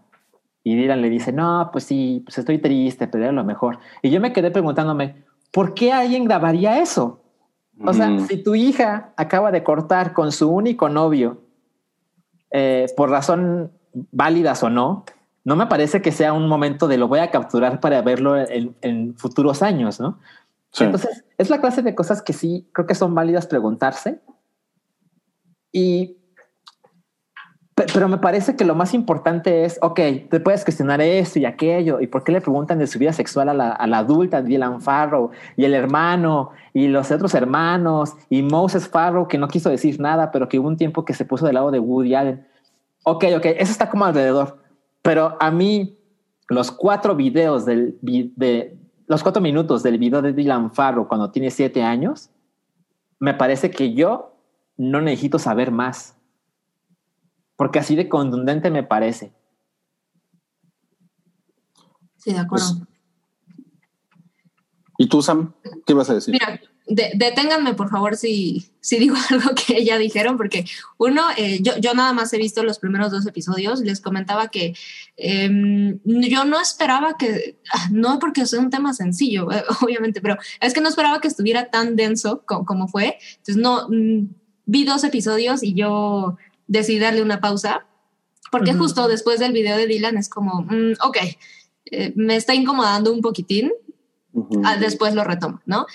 [0.63, 3.79] Y Dylan le dice, no, pues sí, pues estoy triste, pero era lo mejor.
[4.03, 7.21] Y yo me quedé preguntándome, ¿por qué alguien grabaría eso?
[7.83, 8.27] O sea, Mm.
[8.27, 11.41] si tu hija acaba de cortar con su único novio,
[12.51, 13.71] eh, por razón
[14.11, 15.05] válidas o no,
[15.45, 18.75] no me parece que sea un momento de lo voy a capturar para verlo en,
[18.81, 20.19] en futuros años, ¿no?
[20.77, 24.21] Entonces, es la clase de cosas que sí creo que son válidas preguntarse.
[25.71, 26.17] Y,
[27.75, 31.45] pe- pero me parece que lo más importante es, ok, te puedes cuestionar esto y
[31.45, 34.41] aquello, y por qué le preguntan de su vida sexual a la, a la adulta
[34.41, 39.69] Dylan Farrow y el hermano y los otros hermanos y Moses Farrow que no quiso
[39.69, 42.47] decir nada, pero que hubo un tiempo que se puso del lado de Woody Allen.
[43.03, 44.59] Ok, ok, eso está como alrededor,
[45.01, 45.97] pero a mí
[46.47, 48.78] los cuatro videos del de
[49.09, 52.29] los cuatro minutos del video de Dylan Farrow cuando tiene siete años,
[53.19, 54.37] me parece que yo
[54.77, 56.15] no necesito saber más.
[57.55, 59.33] Porque así de contundente me parece.
[62.17, 62.65] Sí, de acuerdo.
[62.77, 62.87] Pues,
[64.99, 65.53] ¿Y tú, Sam?
[65.87, 66.31] ¿Qué ibas a decir?
[66.31, 70.65] Mira, de- deténganme por favor si, si digo algo que ya dijeron, porque
[70.97, 74.73] uno, eh, yo, yo nada más he visto los primeros dos episodios, les comentaba que
[75.15, 80.37] em, yo no esperaba que, ah, no porque sea un tema sencillo, eh, obviamente, pero
[80.59, 84.27] es que no esperaba que estuviera tan denso co- como, fue, entonces no, mm,
[84.65, 86.37] vi dos episodios y yo
[86.67, 87.85] decidí darle una pausa,
[88.51, 88.79] porque Ujú.
[88.79, 91.17] justo después del video de Dylan es como, mm, ok,
[91.91, 93.71] eh, me está incomodando un poquitín,
[94.33, 94.61] Ujú.
[94.63, 95.85] ah, después lo retomo, ¿no?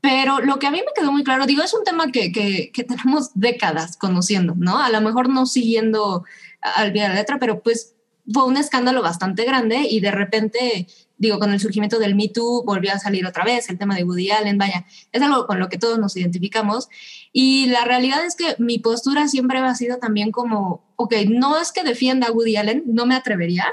[0.00, 2.70] Pero lo que a mí me quedó muy claro, digo, es un tema que, que,
[2.72, 4.78] que tenemos décadas conociendo, ¿no?
[4.78, 6.24] A lo mejor no siguiendo
[6.60, 7.94] al pie de la letra, pero pues
[8.32, 12.62] fue un escándalo bastante grande y de repente, digo, con el surgimiento del Me Too
[12.64, 15.68] volvió a salir otra vez el tema de Woody Allen, vaya, es algo con lo
[15.68, 16.88] que todos nos identificamos.
[17.32, 21.72] Y la realidad es que mi postura siempre ha sido también como, ok, no es
[21.72, 23.66] que defienda a Woody Allen, no me atrevería,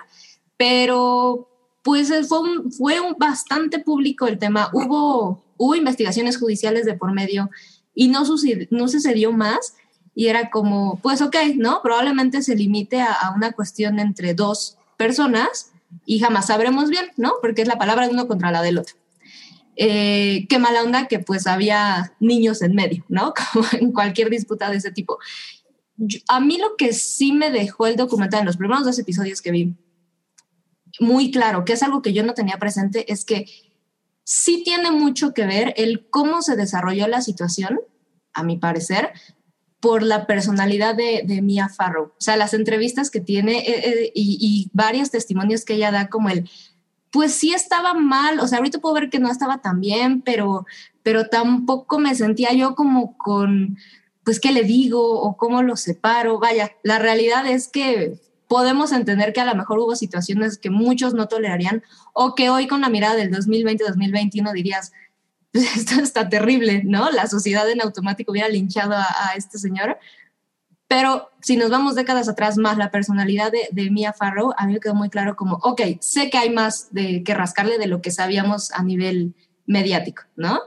[0.57, 1.49] pero
[1.83, 4.69] pues fue, un, fue un bastante público el tema.
[4.73, 7.49] Hubo, hubo investigaciones judiciales de por medio
[7.93, 9.75] y no, sucedió, no sucedió más.
[10.13, 11.81] Y era como, pues ok, ¿no?
[11.81, 15.71] Probablemente se limite a, una cuestión entre dos personas
[16.05, 17.33] y jamás sabremos bien, ¿no?
[17.41, 18.95] Porque es la palabra de uno contra la del otro.
[19.75, 23.33] Eh, qué mala onda que pues había niños en medio, ¿no?
[23.53, 25.19] Como en cualquier disputa de ese tipo.
[26.29, 29.51] A mí lo que sí me dejó el documental en los primeros dos episodios que
[29.51, 29.75] vi,
[30.99, 33.45] muy claro, que es algo que yo no tenía presente, es que
[34.25, 37.79] sí tiene mucho que ver el cómo se desarrolló la situación,
[38.33, 39.13] a mi parecer,
[39.79, 42.05] por la personalidad de, de Mia Farrow.
[42.07, 46.09] O sea, las entrevistas que tiene eh, eh, y, y, varios testimonios que ella da
[46.09, 46.49] como el,
[47.11, 50.65] pues sí estaba mal, o sea, ahorita puedo ver que no estaba tan bien, pero,
[51.03, 53.77] pero tampoco me sentía yo como con,
[54.23, 56.39] pues, ¿qué le digo o cómo lo separo?
[56.39, 61.13] Vaya, la realidad es que podemos entender que a lo mejor hubo situaciones que muchos
[61.13, 64.91] no tolerarían o que hoy con la mirada del 2020-2021 dirías,
[65.53, 67.09] esto está terrible, ¿no?
[67.11, 69.97] La sociedad en automático hubiera linchado a, a, este señor.
[70.87, 74.73] Pero si nos vamos décadas atrás más, la personalidad de, de, Mia Farrow, a mí
[74.73, 78.01] me quedó muy claro como, ok, sé que hay más de que rascarle de lo
[78.01, 79.33] que sabíamos a nivel
[79.65, 80.61] mediático, ¿no?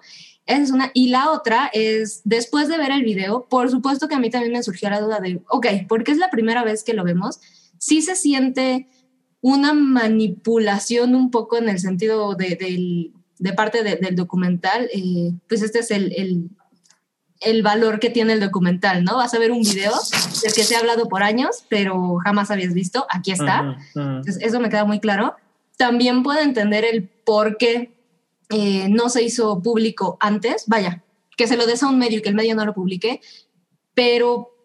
[0.48, 0.90] Esa es una.
[0.94, 4.52] Y la otra es, después de ver el video, por supuesto que a mí también
[4.52, 7.38] me surgió la duda de, ok, porque es la primera vez que lo vemos,
[7.78, 8.88] sí se siente
[9.40, 15.32] una manipulación un poco en el sentido de, de, de parte de, del documental, eh,
[15.48, 16.50] pues este es el, el,
[17.40, 19.16] el, valor que tiene el documental, ¿no?
[19.16, 19.92] Vas a ver un video
[20.42, 23.76] del que se ha hablado por años, pero jamás habías visto, aquí está.
[23.94, 25.36] Entonces, eso me queda muy claro.
[25.76, 27.92] También puedo entender el por qué
[28.50, 31.04] eh, no se hizo público antes, vaya,
[31.36, 33.20] que se lo des a un medio y que el medio no lo publique,
[33.94, 34.57] pero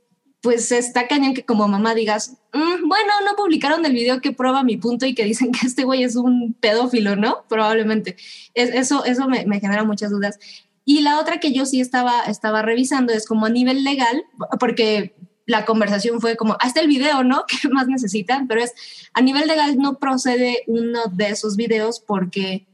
[0.43, 4.61] pues está cañón que como mamá digas, mmm, bueno, no publicaron el video que prueba
[4.61, 7.45] mi punto y que dicen que este güey es un pedófilo, ¿no?
[7.47, 8.17] Probablemente.
[8.53, 10.37] Es, eso eso me, me, genera muchas dudas.
[10.83, 14.25] Y la otra que yo sí estaba, estaba revisando es como a nivel legal,
[14.59, 15.15] porque
[15.45, 17.45] la conversación fue como, hasta el video, ¿no?
[17.61, 18.47] ¿Qué más necesitan?
[18.49, 18.73] Pero es,
[19.13, 22.67] a nivel legal no procede uno de esos videos porque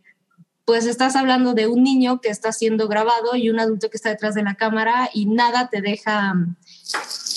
[0.66, 4.10] pues estás hablando de un niño que está siendo grabado y un adulto que está
[4.10, 6.36] detrás de la cámara y nada te deja,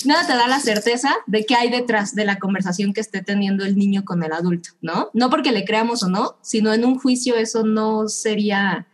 [0.05, 3.65] nada te da la certeza de qué hay detrás de la conversación que esté teniendo
[3.65, 5.09] el niño con el adulto, ¿no?
[5.13, 8.87] No porque le creamos o no, sino en un juicio eso no sería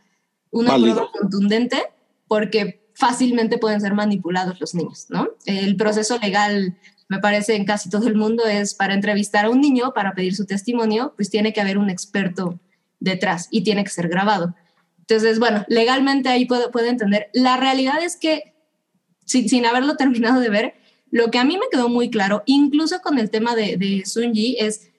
[0.52, 1.84] una prueba contundente
[2.28, 5.30] porque fácilmente pueden ser manipulados los niños, ¿no?
[5.46, 6.78] El proceso legal
[7.08, 10.36] me parece en casi todo el mundo es para entrevistar a un niño, para pedir
[10.36, 12.60] su testimonio, pues tiene que haber un experto
[13.00, 14.54] detrás y tiene que ser grabado.
[15.00, 17.30] Entonces, bueno, legalmente ahí puedo, puedo entender.
[17.34, 18.49] La realidad es que,
[19.30, 20.74] sin, sin, haberlo terminado de ver,
[21.12, 24.58] lo que a mí me quedó muy claro, incluso con el tema de, de Sunji,
[24.60, 24.90] es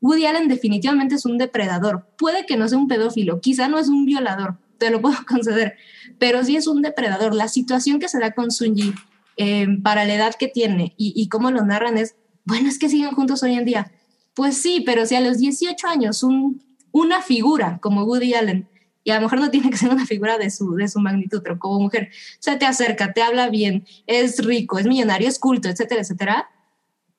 [0.00, 2.06] Woody Allen definitivamente es un depredador.
[2.18, 5.74] Puede que no sea un pedófilo, quizá no es un violador, te lo puedo conceder,
[6.18, 7.34] pero sí es un depredador.
[7.34, 8.92] La situación que se da con Sunji
[9.36, 12.88] eh, para la edad que tiene y, y cómo lo narran es, bueno, es que
[12.88, 13.92] siguen juntos hoy en día.
[14.34, 16.60] Pues sí, pero si a los 18 años un
[16.94, 18.68] una figura como Woody Allen,
[19.04, 21.42] y a lo mejor no tiene que ser una figura de su, de su magnitud,
[21.42, 22.10] pero como mujer,
[22.40, 26.50] se te acerca, te habla bien, es rico, es millonario, es culto, etcétera, etcétera,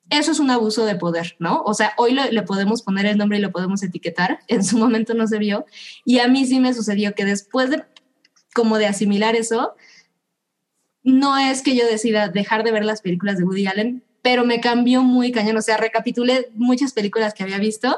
[0.10, 1.62] eso es un abuso de poder, ¿no?
[1.64, 4.78] O sea, hoy le, le, podemos poner el nombre y lo podemos etiquetar, en su
[4.78, 5.66] momento no se vio,
[6.04, 7.84] y a mí sí me sucedió que después de
[8.54, 9.76] como de asimilar eso,
[11.04, 14.60] no es que yo decida dejar de ver las películas de Woody Allen, pero me
[14.60, 17.96] cambió muy cañón, o sea, recapitulé muchas películas que había visto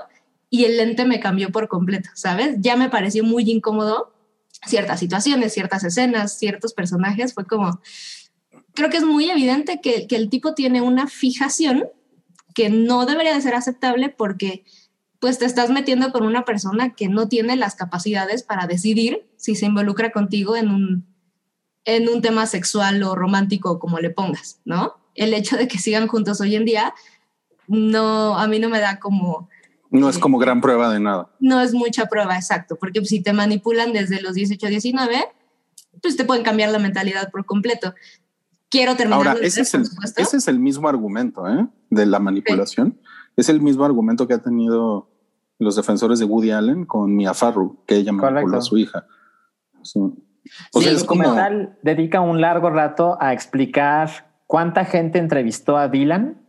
[0.49, 2.56] y el lente me cambió por completo, ¿sabes?
[2.60, 4.14] Ya me pareció muy incómodo
[4.65, 7.82] ciertas situaciones, ciertas escenas, ciertos personajes, fue como,
[8.74, 11.86] creo que es muy evidente que, que el tipo tiene una fijación
[12.53, 14.64] que no debería de ser aceptable porque
[15.19, 19.56] pues te estás metiendo con una persona que no tiene las capacidades para decidir si
[19.56, 21.06] se involucra contigo en un,
[21.86, 24.95] en un tema sexual o romántico, como le pongas, ¿no?
[25.15, 26.94] El hecho de que sigan juntos hoy en día,
[27.68, 29.49] no, a mí no me da como...
[29.89, 31.30] No es como gran prueba de nada.
[31.39, 35.26] No es mucha prueba, exacto, porque si te manipulan desde los 18, 19,
[36.01, 37.93] pues te pueden cambiar la mentalidad por completo.
[38.69, 39.27] Quiero terminar.
[39.27, 39.84] Ahora, ese es, el,
[40.18, 41.68] ese es el mismo argumento ¿eh?
[41.89, 42.99] de la manipulación.
[43.38, 45.09] Es el mismo argumento que ha tenido
[45.59, 49.05] los defensores de Woody Allen con Mia Farrow, que ella manipuló a su hija.
[49.84, 49.99] Sí.
[50.73, 56.41] O sea, el documental dedica un largo rato a explicar cuánta gente entrevistó a Dylan,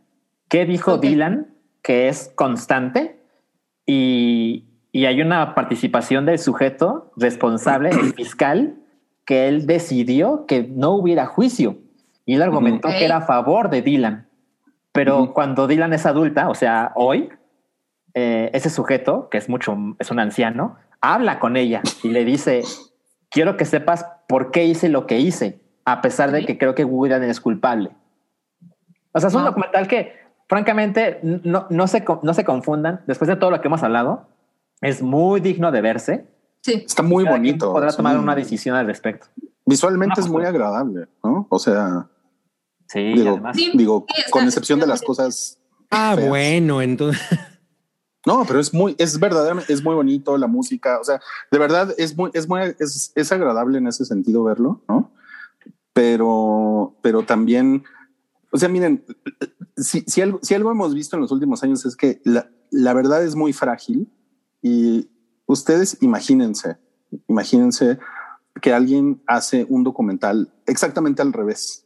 [0.47, 1.11] qué dijo okay.
[1.11, 3.18] Dylan, que es constante,
[3.89, 8.75] y, y, hay una participación del sujeto responsable, el fiscal,
[9.25, 11.77] que él decidió que no hubiera juicio.
[12.25, 14.27] Y él argumentó que era a favor de Dylan.
[14.91, 15.33] Pero uh -huh.
[15.33, 17.29] cuando Dylan es adulta, o sea, hoy,
[18.13, 22.61] eh, ese sujeto, que es mucho, es un anciano, habla con ella y le dice,
[23.29, 26.85] quiero que sepas por qué hice lo que hice, a pesar de que creo que
[26.85, 27.89] Woody Allen es culpable.
[29.13, 29.45] O sea, es un ah.
[29.45, 30.13] documental que,
[30.49, 33.01] francamente, no, no, se, no se confundan.
[33.07, 34.27] Después de todo lo que hemos hablado,
[34.81, 36.27] es muy digno de verse.
[36.61, 36.83] Sí.
[36.85, 37.71] Está muy Cada bonito.
[37.71, 39.27] Podrá tomar una decisión al respecto.
[39.65, 41.45] Visualmente es muy agradable, ¿no?
[41.49, 42.07] O sea,
[42.87, 43.55] sí, digo, además.
[43.55, 45.59] digo con excepción de las cosas.
[45.91, 46.27] Ah, feas.
[46.27, 47.21] bueno, entonces.
[48.25, 50.99] No, pero es muy, es verdaderamente, es muy bonito la música.
[50.99, 51.21] O sea,
[51.51, 55.11] de verdad es muy, es muy, es, es agradable en ese sentido verlo, ¿no?
[55.93, 57.83] Pero, pero también,
[58.51, 59.05] o sea, miren,
[59.81, 62.93] si, si, algo, si algo hemos visto en los últimos años es que la, la
[62.93, 64.11] verdad es muy frágil
[64.61, 65.09] y
[65.45, 66.77] ustedes imagínense,
[67.27, 67.99] imagínense
[68.61, 71.85] que alguien hace un documental exactamente al revés.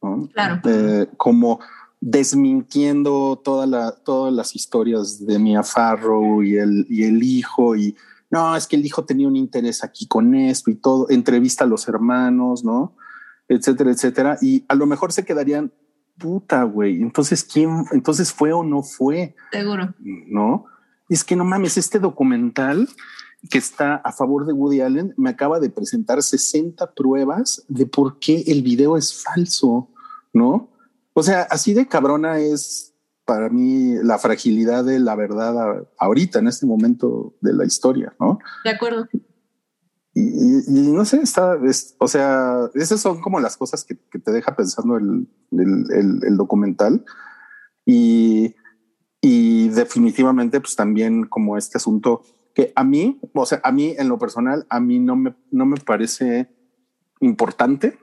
[0.00, 0.28] ¿no?
[0.32, 0.60] Claro.
[0.64, 1.60] Eh, como
[2.00, 7.94] desmintiendo toda la, todas las historias de Mia Farrow y el, y el hijo y
[8.32, 11.66] no, es que el hijo tenía un interés aquí con esto y todo, entrevista a
[11.66, 12.96] los hermanos, ¿no?
[13.46, 14.38] Etcétera, etcétera.
[14.40, 15.70] Y a lo mejor se quedarían,
[16.18, 19.34] puta, güey, entonces, ¿quién, entonces fue o no fue?
[19.50, 19.94] Seguro.
[19.98, 20.66] ¿No?
[21.08, 22.88] Es que no mames, este documental
[23.50, 28.18] que está a favor de Woody Allen me acaba de presentar 60 pruebas de por
[28.18, 29.90] qué el video es falso,
[30.32, 30.70] ¿no?
[31.12, 32.94] O sea, así de cabrona es
[33.24, 38.38] para mí la fragilidad de la verdad ahorita, en este momento de la historia, ¿no?
[38.64, 39.08] De acuerdo.
[40.14, 40.22] Y,
[40.68, 44.30] y, no sé, está, es, o sea, esas son como las cosas que, que te
[44.30, 47.04] deja pensando el, el, el, el documental.
[47.86, 48.54] Y,
[49.20, 52.22] y definitivamente, pues también como este asunto
[52.54, 55.64] que a mí, o sea, a mí en lo personal, a mí no me, no
[55.64, 56.50] me parece
[57.20, 57.98] importante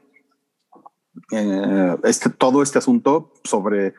[1.32, 3.94] eh, este, todo este asunto sobre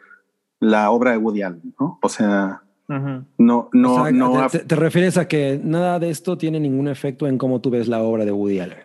[0.58, 1.98] la obra de Woody Allen, ¿no?
[2.02, 3.24] O sea, uh -huh.
[3.38, 4.48] no, no, o sea, no.
[4.48, 7.88] Te, te, refieres a que nada de esto tiene ningún efecto en cómo tú ves
[7.88, 8.78] la obra de Woody Allen.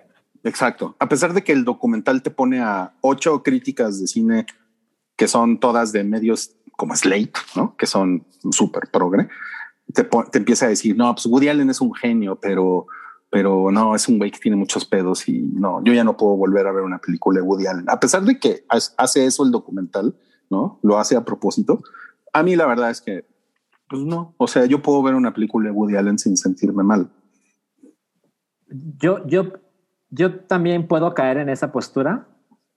[0.43, 0.95] Exacto.
[0.99, 4.45] A pesar de que el documental te pone a ocho críticas de cine
[5.15, 7.75] que son todas de medios como Slate, ¿no?
[7.77, 9.27] Que son súper progre,
[9.93, 12.87] te, te empieza a decir, no, pues Woody Allen es un genio, pero
[13.35, 16.37] pero no, es un güey que tiene muchos pedos y no, yo ya no puedo
[16.37, 17.89] volver a ver una película de Woody Allen.
[17.89, 20.15] A pesar de que hace eso el documental,
[20.49, 20.79] ¿no?
[20.83, 21.81] Lo hace a propósito.
[22.31, 23.25] A mí la verdad es que,
[23.87, 27.09] pues no, o sea, yo puedo ver una película de Woody Allen sin sentirme mal.
[28.99, 29.53] Yo, yo,
[30.09, 32.27] yo también puedo caer en esa postura,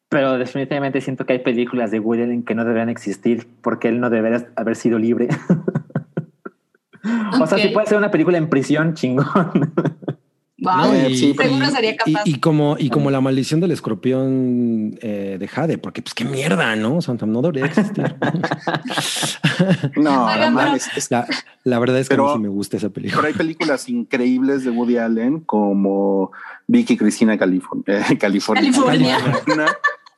[0.08, 4.00] pero definitivamente siento que hay películas de Woody Allen que no deberían existir porque él
[4.00, 5.28] no debería haber sido libre.
[7.02, 7.40] okay.
[7.40, 9.72] O sea, si puede ser una película en prisión, chingón.
[10.60, 12.22] Wow, no, y, sí, seguro y, sería capaz.
[12.24, 16.24] Y, y, como, y como la maldición del escorpión eh, de Jade, porque pues qué
[16.24, 16.96] mierda, ¿no?
[16.96, 18.16] O sea, no debería existir.
[19.96, 21.28] no, la, mal, es, es, la,
[21.62, 23.22] la, verdad es que pero, a mí sí me gusta esa película.
[23.22, 26.32] Pero hay películas increíbles de Woody Allen como
[26.66, 28.04] Vicky Cristina California.
[28.10, 28.72] Eh, California.
[28.72, 29.18] California.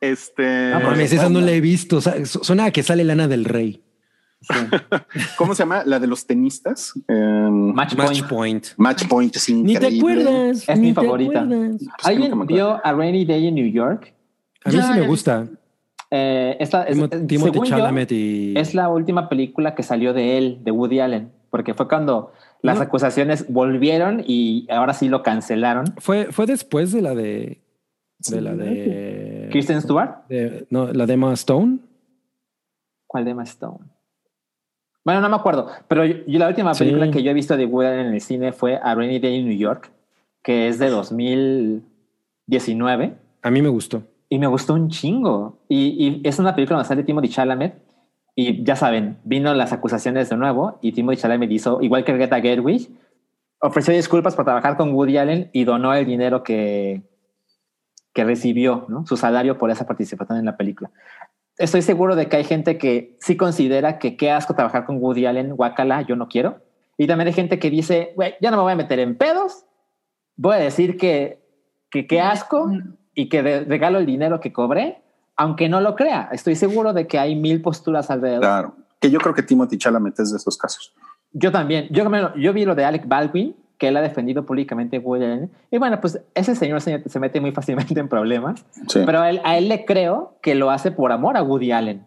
[0.01, 0.71] este.
[0.71, 1.99] No, mames, esa no la he visto.
[1.99, 3.83] O sea, suena a que sale Lana del Rey.
[4.41, 4.55] Sí.
[5.37, 5.83] ¿Cómo se llama?
[5.85, 6.95] La de los tenistas.
[7.09, 8.67] Um, Match, Match, Point.
[8.77, 9.91] Match Point es increíble.
[9.91, 10.69] Ni te acuerdas.
[10.69, 11.47] Es mi favorita.
[11.47, 14.15] Pues ¿Alguien vio A Rainy Day in New York?
[14.65, 15.47] A mí sí me gusta.
[16.11, 16.99] Eh, esta, es,
[17.29, 18.55] Timothy Chalamet y...
[18.57, 22.79] es la última película que salió de él, de Woody Allen, porque fue cuando las
[22.79, 22.83] no.
[22.83, 25.87] acusaciones volvieron y ahora sí lo cancelaron.
[25.99, 27.61] Fue, fue después de la de...
[28.29, 29.49] De la de...
[29.53, 30.27] Kristen Stewart.
[30.29, 31.79] De, no, la de Emma Stone.
[33.07, 33.87] ¿Cuál de Emma Stone?
[35.05, 37.13] Bueno, no me acuerdo, pero yo, yo la última película sí.
[37.13, 39.49] que yo he visto de Woody Allen en el cine fue A Rainy Day in
[39.49, 39.91] New York,
[40.43, 43.15] que es de 2019.
[43.43, 44.03] A mí me gustó.
[44.29, 45.59] y me gustó un chingo.
[45.69, 47.75] Y, y es una película donde sale Timothy Chalamet.
[48.37, 52.41] Y ya saben, vino las acusaciones de nuevo y Timothy Chalamet hizo, igual que Greta
[52.41, 52.89] Gerwig,
[53.61, 57.03] ofreció disculpas por trabajar con Woody Allen y donó el dinero que,
[58.13, 59.07] que recibió, ¿no?
[59.07, 60.91] su salario por esa participación en la película.
[61.61, 65.27] Estoy seguro de que hay gente que sí considera que qué asco trabajar con Woody
[65.27, 66.59] Allen, guacala, yo no quiero.
[66.97, 69.65] Y también hay gente que dice, güey, ya no me voy a meter en pedos,
[70.37, 71.39] voy a decir que
[71.91, 72.71] que qué asco
[73.15, 75.03] y que de- regalo el dinero que cobré,
[75.37, 76.29] aunque no lo crea.
[76.31, 78.41] Estoy seguro de que hay mil posturas alrededor.
[78.43, 78.75] Claro.
[79.01, 80.95] Que yo creo que Timothy Chalamet es de esos casos.
[81.33, 81.89] Yo también.
[81.91, 82.05] Yo,
[82.37, 85.51] yo vi lo de Alec Baldwin, que él ha defendido públicamente Woody Allen.
[85.71, 88.65] Y bueno, pues ese señor se, se mete muy fácilmente en problemas.
[88.89, 89.01] Sí.
[89.07, 92.07] Pero a él, a él le creo que lo hace por amor a Woody Allen.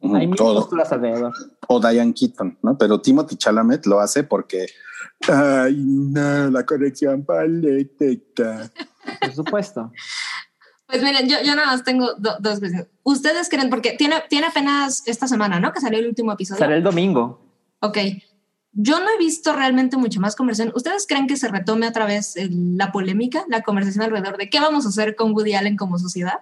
[0.00, 0.54] Hay mil Todo.
[0.60, 1.34] posturas alrededor.
[1.66, 2.78] o Diane Keaton, ¿no?
[2.78, 4.66] Pero Timothy Chalamet lo hace porque
[5.28, 8.70] ay, no, la corrección política.
[9.20, 9.92] Por supuesto.
[10.86, 12.88] Pues miren, yo, yo nada más tengo do- dos cuestiones.
[13.02, 15.72] ¿Ustedes creen, porque tiene, tiene apenas esta semana, ¿no?
[15.72, 16.58] Que salió el último episodio.
[16.60, 17.42] Será el domingo.
[17.80, 17.98] Ok.
[18.72, 20.72] Yo no he visto realmente mucho más conversación.
[20.76, 24.60] ¿Ustedes creen que se retome otra vez el- la polémica, la conversación alrededor de qué
[24.60, 26.40] vamos a hacer con Woody Allen como sociedad?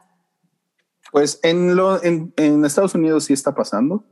[1.12, 4.04] Pues en, lo, en, en Estados Unidos sí está pasando.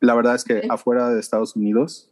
[0.00, 2.10] La verdad es que afuera de Estados Unidos,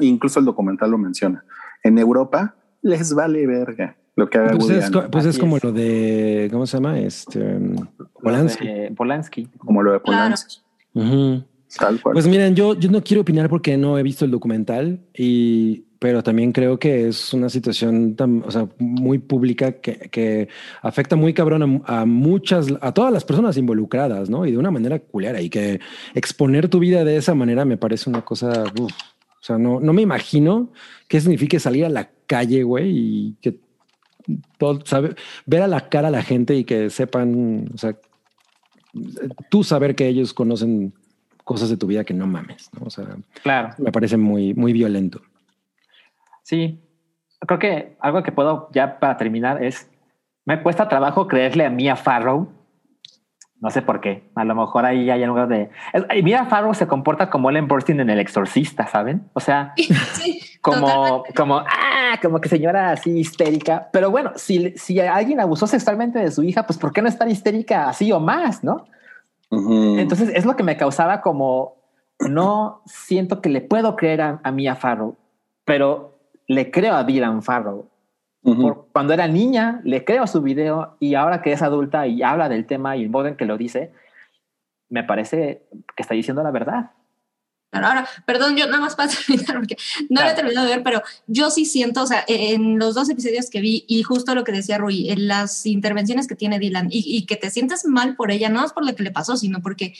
[0.00, 1.44] incluso el documental lo menciona.
[1.82, 5.38] En Europa les vale verga lo que haga Pues, Woody es, Allen, co- pues es
[5.38, 5.64] como es.
[5.64, 6.98] lo de, ¿cómo se llama?
[7.00, 7.76] Este, um,
[8.22, 8.68] Polanski.
[8.94, 9.46] Polanski.
[9.56, 10.34] como lo de Claro.
[10.36, 10.60] Polanski.
[12.12, 16.22] Pues miren, yo, yo no quiero opinar porque no he visto el documental, y, pero
[16.22, 20.48] también creo que es una situación o sea, muy pública que, que
[20.82, 24.46] afecta muy cabrón a, muchas, a todas las personas involucradas, ¿no?
[24.46, 25.80] Y de una manera culera y que
[26.14, 28.88] exponer tu vida de esa manera me parece una cosa, o
[29.40, 30.72] sea, no, no me imagino
[31.06, 33.60] qué significa salir a la calle, güey, y que
[34.58, 35.14] todo, sabe,
[35.46, 37.96] ver a la cara a la gente y que sepan, o sea,
[39.50, 40.94] tú saber que ellos conocen
[41.50, 42.86] cosas de tu vida que no mames, ¿no?
[42.86, 43.06] O sea,
[43.42, 43.70] Claro.
[43.78, 45.20] me parece muy, muy violento.
[46.44, 46.78] Sí.
[47.40, 49.90] Creo que algo que puedo ya para terminar es,
[50.44, 52.52] me cuesta trabajo creerle a Mia Farrow.
[53.60, 54.30] No sé por qué.
[54.36, 55.70] A lo mejor ahí hay algo de...
[56.22, 59.28] Mia Farrow se comporta como Ellen Burstyn en El Exorcista, ¿saben?
[59.32, 59.74] O sea,
[60.12, 61.34] Sí, como, totalmente.
[61.34, 63.88] como, ah, como que señora así histérica.
[63.92, 67.28] Pero bueno, si, si alguien abusó sexualmente de su hija, pues ¿por qué no estar
[67.28, 68.84] histérica así o más, no?
[69.98, 71.76] Entonces es lo que me causaba como
[72.20, 75.16] no siento que le puedo creer a, a Mia Farrow,
[75.64, 77.86] pero le creo a Dylan Farrow.
[78.62, 82.48] Por- cuando era niña, le creo su video y ahora que es adulta y habla
[82.48, 83.92] del tema y el modo en que lo dice,
[84.88, 85.62] me parece
[85.96, 86.90] que está diciendo la verdad.
[87.70, 89.76] Pero ahora, perdón, yo nada más para terminar, porque
[90.08, 90.34] no lo he Claro.
[90.36, 93.60] terminado de ver, pero yo sí siento, o sea, e, en los dos episodios que
[93.60, 97.26] vi, y justo lo que decía Rui, en las intervenciones que tiene Dylan, y, y
[97.26, 99.94] que te sientes mal por ella, no es por lo que le pasó, sino porque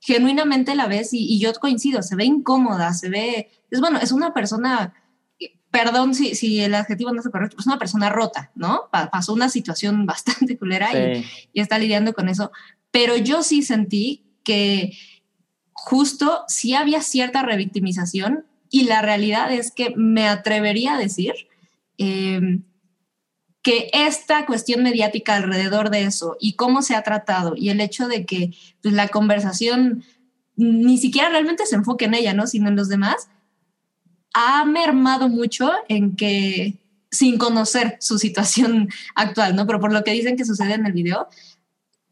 [0.00, 4.12] genuinamente la ves, y, y yo coincido, se ve incómoda, se ve, es bueno, es
[4.12, 4.92] una persona,
[5.70, 8.82] perdón si, si el adjetivo no es correcto, es una persona rota, ¿no?
[8.92, 10.90] Pa- pasó una situación bastante culera
[11.52, 12.52] y está lidiando con eso.
[12.90, 14.92] Pero yo sí sentí que
[15.74, 21.34] justo sí había cierta revictimización y la realidad es que me atrevería a decir
[21.98, 22.60] eh,
[23.62, 28.08] que esta cuestión mediática alrededor de eso y cómo se ha tratado y el hecho
[28.08, 28.52] de que
[28.82, 30.04] pues, la conversación
[30.56, 32.46] ni siquiera realmente se enfoque en ella, ¿no?
[32.46, 33.28] Sino en los demás,
[34.34, 36.78] ha mermado mucho en que
[37.10, 39.66] sin conocer su situación actual, ¿no?
[39.66, 41.28] Pero por lo que dicen que sucede en el video,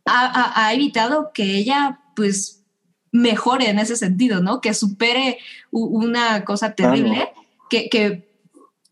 [0.06, 2.61] ha- ha evitado que ella, pues,
[3.12, 4.60] mejore en ese sentido, ¿no?
[4.60, 5.38] Que supere
[5.70, 7.28] una cosa terrible,
[7.70, 8.28] que, que,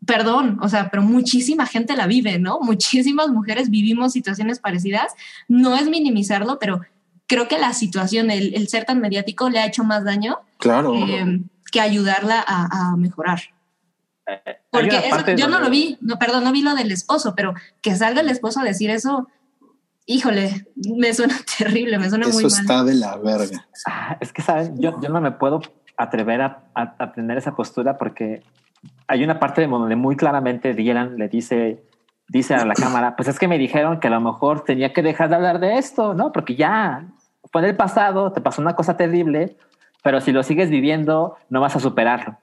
[0.07, 2.61] perdón, o sea, pero muchísima gente la vive, ¿no?
[2.61, 5.15] Muchísimas mujeres vivimos situaciones parecidas.
[5.49, 6.81] No es minimizarlo, pero
[7.27, 10.95] creo que la situación, el, el ser tan mediático, le ha hecho más daño Claro.
[10.95, 11.41] eh,
[11.73, 13.41] que ayudarla a, a mejorar.
[14.71, 17.55] Porque una eso- yo no lo vi, no, perdón, no vi lo del esposo, pero
[17.83, 19.29] que salga el esposo a decir eso,
[20.07, 20.67] híjole,
[20.99, 22.61] me suena terrible, me suena muy Eso mal.
[22.61, 23.67] está de la verga.
[23.87, 24.81] Ah, Es que, ¿saben?
[24.81, 25.61] Yo, yo no me puedo
[25.97, 28.43] atrever a, a- a tener esa postura porque
[29.07, 31.83] hay una parte de donde muy claramente Dylan le dice,
[32.29, 35.03] dice a la cámara, pues es que me dijeron que a lo mejor tenía que
[35.03, 36.33] dejar de hablar de esto, ¿no?
[36.33, 37.07] Porque ya
[37.53, 39.57] fue en el pasado, te pasó una cosa terrible,
[40.03, 42.39] pero si lo sigues viviendo, no vas a superarlo.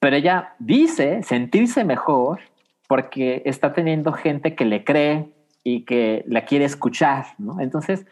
[0.00, 2.40] Pero ella dice sentirse mejor
[2.86, 5.30] porque está teniendo gente que le cree
[5.74, 7.26] y que la quiere escuchar.
[7.58, 8.06] Entonces,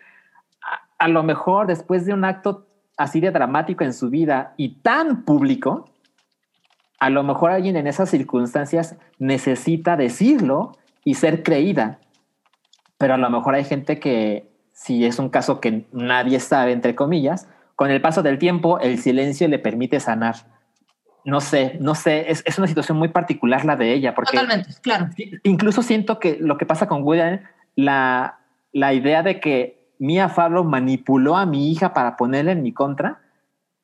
[0.62, 2.66] a, a lo mejor después de un acto
[2.96, 5.90] así de dramático en su vida y tan público,
[6.98, 10.72] a lo mejor alguien en esas circunstancias necesita decirlo
[11.04, 11.98] y ser creída.
[12.98, 16.94] pero a lo mejor hay gente que, si es un caso que nadie sabe, entre
[16.94, 20.36] comillas, con el paso del tiempo, el silencio le permite sanar.
[21.26, 24.70] No sé, no sé, es, es una situación muy particular la de ella, porque Totalmente,
[24.80, 25.08] claro.
[25.42, 27.42] incluso siento que lo que pasa con Woody Allen,
[27.74, 28.38] la,
[28.72, 33.20] la idea de que Mia Farrow manipuló a mi hija para ponerla en mi contra,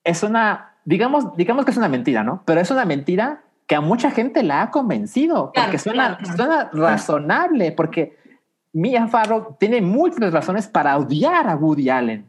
[0.05, 2.43] es una, digamos, digamos que es una mentira, ¿no?
[2.47, 6.37] Pero es una mentira que a mucha gente la ha convencido, Claro, porque suena, claro.
[6.37, 8.19] suena razonable, porque
[8.73, 12.27] Mia Farrow tiene múltiples razones para odiar a Woody Allen.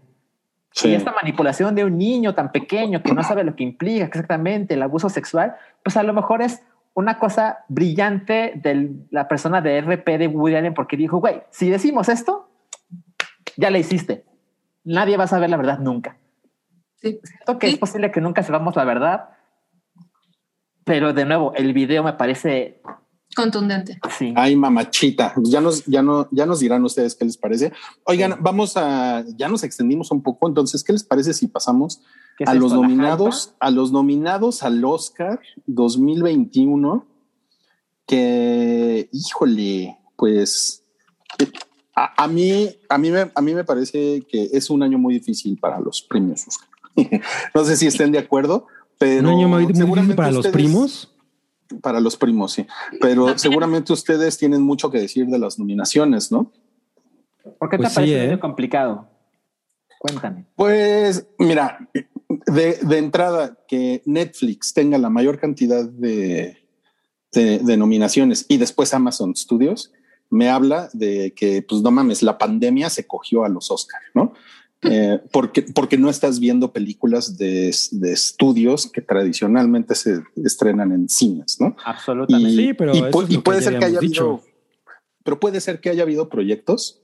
[0.74, 0.90] Sí.
[0.90, 4.74] Y esta manipulación de un niño tan pequeño que no sabe lo que implica exactamente
[4.74, 6.64] el abuso sexual, pues a lo mejor es
[6.96, 11.70] una cosa brillante de la persona de RP de Woody Allen porque dijo, güey, si
[11.70, 12.50] decimos esto,
[13.56, 14.26] ya la hiciste.
[14.84, 16.18] Nadie va a saber la verdad nunca.
[16.96, 17.20] Sí.
[17.24, 17.74] Siento que Sí.
[17.74, 19.30] es posible que nunca sepamos la verdad,
[20.86, 22.82] pero de nuevo, el video me parece,
[23.36, 24.00] Contundente.
[24.18, 24.34] sí.
[24.36, 25.34] Ay, mamachita.
[25.44, 27.72] Ya nos, ya no, ya nos dirán ustedes qué les parece.
[28.06, 30.48] Oigan, vamos a, ya nos extendimos un poco.
[30.48, 32.02] Entonces, ¿qué les parece si pasamos
[32.38, 37.06] ¿Qué es a los esto, nominados, a los nominados al Oscar 2021?
[38.06, 40.84] Que, híjole, pues
[41.40, 41.50] eh,
[41.96, 45.14] a, a mí, a mí me, a mí me parece que es un año muy
[45.14, 46.70] difícil para los premios Oscar.
[47.56, 51.13] no sé si estén de acuerdo, pero Un año muy, muy difícil para los primos.
[51.82, 52.66] Para los primos, sí.
[53.00, 56.52] Pero seguramente ustedes tienen mucho que decir de las nominaciones, ¿no?
[57.60, 58.40] ¿Por qué te Pues sí, parece ¿eh?
[58.40, 59.08] complicado?
[60.00, 60.46] Cuéntame.
[60.56, 61.90] Pues mira,
[62.46, 66.58] de, de entrada, que Netflix tenga la mayor cantidad de,
[67.32, 69.92] de, de nominaciones y después Amazon Studios,
[70.30, 74.34] me habla de que, pues no mames, la pandemia se cogió a los Oscars, ¿no?
[74.86, 81.08] Eh, porque, porque no estás viendo películas de, de estudios que tradicionalmente se estrenan en
[81.10, 81.76] cines, ¿no?
[81.86, 82.52] Absolutamente.
[82.52, 84.24] Y, Sí, pero y eso y que puede ya ser que haya dicho.
[84.24, 84.44] habido,
[85.24, 87.00] pero puede ser que haya habido proyectos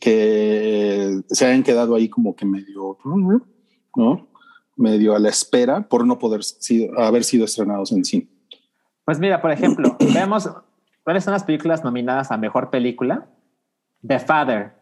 [0.00, 2.98] que se hayan quedado ahí como que medio,
[3.96, 4.28] ¿no?
[4.76, 8.28] Medio a la espera por no poder sido- haber sido estrenados en cine.
[9.04, 10.48] Pues mira, por ejemplo, vemos
[11.02, 13.28] cuáles son las películas nominadas a mejor película:
[14.06, 14.72] The Father,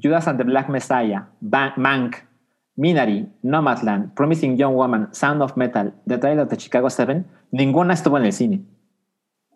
[0.00, 2.16] Judas and the Black Messiah, Ba- Mank,
[2.76, 7.26] Minari, Nomadland, Promising Young Woman, Sound of Metal, The Trial of the Chicago Seven.
[7.50, 8.62] Ninguna estuvo en el cine.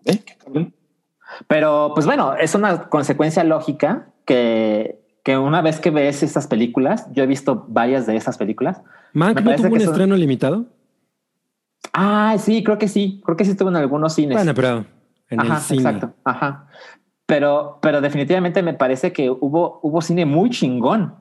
[0.05, 0.23] ¿Eh?
[1.47, 7.06] Pero, pues bueno, es una consecuencia lógica que, que una vez que ves estas películas,
[7.12, 8.82] yo he visto varias de estas películas.
[9.12, 10.66] Mank no tuvo un son- estreno limitado.
[11.93, 13.20] Ah, sí, creo que sí.
[13.24, 14.36] Creo que sí estuvo en algunos cines.
[14.36, 14.85] Bueno, pero
[15.28, 15.82] en Ajá, el cine.
[15.82, 16.14] exacto.
[16.24, 16.66] Ajá.
[17.32, 21.14] Pero, pero definitivamente me parece que hubo, hubo cine muy chingón.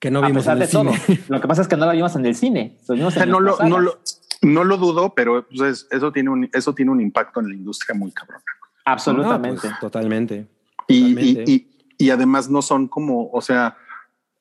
[0.00, 1.00] Que no a vimos pesar en de el cine.
[1.06, 1.16] todo.
[1.28, 2.76] Lo que pasa es que no lo vimos en el cine.
[2.88, 4.00] Lo vimos O sea, en no, lo, no, lo,
[4.42, 7.96] no lo dudo, pero pues, eso, tiene un, eso tiene un impacto en la industria
[7.96, 8.42] muy cabrón.
[8.84, 9.54] Absolutamente.
[9.54, 10.48] No, pues, totalmente.
[10.88, 11.52] Y, Totalmente.
[11.52, 13.76] y, y, y además no son como, o sea,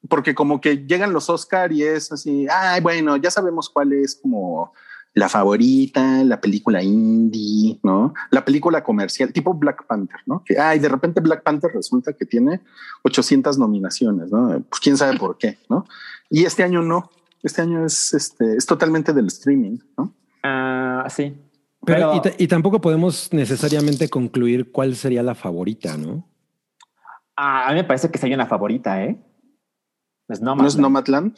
[0.10, 4.16] porque como que llegan los Oscar y es así, ay, bueno, ya sabemos cuál es
[4.16, 4.74] como
[5.18, 8.14] la favorita, la película indie, ¿no?
[8.30, 10.44] La película comercial, tipo Black Panther, ¿no?
[10.46, 12.62] Que, ay, de repente Black Panther resulta que tiene
[13.04, 14.62] 800 nominaciones, ¿no?
[14.70, 15.86] Pues quién sabe por qué, ¿no?
[16.30, 17.10] Y este año no,
[17.42, 20.14] este año es, este, es totalmente del streaming, ¿no?
[20.44, 21.36] Ah, sí.
[21.84, 26.28] Pero, Pero- y, ta- y tampoco podemos necesariamente concluir cuál sería la favorita, ¿no?
[27.36, 29.18] Ah, a mí me parece que hay una favorita, ¿eh?
[30.28, 31.36] Es ¿No es Nomadland?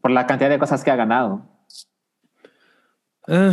[0.00, 1.57] por la cantidad de cosas que ha ganado.
[3.28, 3.52] Ah,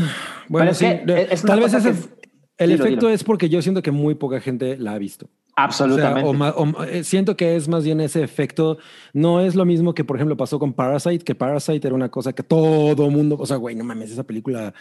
[0.50, 0.86] bueno, es sí.
[0.86, 3.10] que es Tal vez ese- que- el Dilo, efecto dilo.
[3.16, 5.26] es porque yo siento que muy poca gente la ha visto.
[5.26, 5.28] O
[5.58, 6.30] sea, Absolutamente.
[6.30, 8.78] o ma- o ma- eh, siento que es más bien ese efecto.
[9.14, 12.34] No es lo mismo que, por ejemplo, pasó con Parasite, que Parasite era una cosa
[12.34, 14.74] que todo mundo, o sea, güey, no mames, esa película.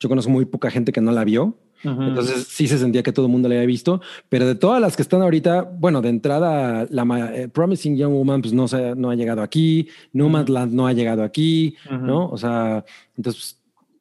[0.00, 1.56] Yo conozco muy poca gente que no la vio.
[1.84, 2.02] Ujú.
[2.02, 4.96] Entonces sí se sentía que todo el mundo la había visto, pero de todas las
[4.96, 9.10] que están ahorita, bueno, de entrada, la eh, Promising Young Woman pues no, se, no
[9.10, 12.04] ha llegado aquí, Nomadland no ha llegado aquí, Ujú.
[12.04, 12.28] ¿no?
[12.30, 12.84] O sea,
[13.16, 13.57] entonces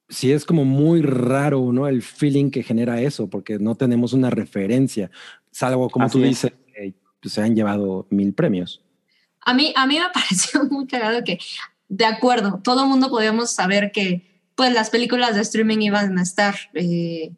[0.09, 1.87] sí es como muy raro, ¿no?
[1.87, 5.11] El feeling que genera eso, porque no tenemos una referencia,
[5.51, 6.29] salvo como Así tú es.
[6.29, 8.81] dices, que pues, se han llevado mil premios.
[9.41, 11.39] A mí, a mí me pareció muy cagado que,
[11.87, 16.23] de acuerdo, todo el mundo podíamos saber que pues las películas de streaming iban a
[16.23, 17.31] estar, eh,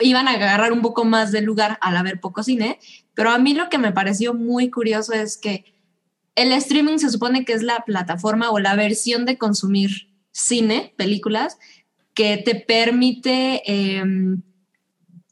[0.00, 2.78] iban a agarrar un poco más de lugar al haber poco cine,
[3.14, 5.64] pero a mí lo que me pareció muy curioso es que
[6.34, 11.58] el streaming se supone que es la plataforma o la versión de consumir cine, películas,
[12.14, 14.42] que te permite em,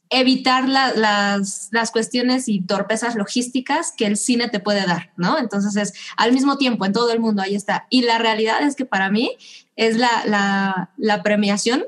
[0.09, 5.39] evitar la- las, las cuestiones y torpezas logísticas que el cine te puede dar, ¿no?
[5.39, 7.87] Entonces es al mismo tiempo en todo el mundo, ahí está.
[7.89, 9.35] Y la realidad es que para mí
[9.75, 11.85] es la, la, la premiación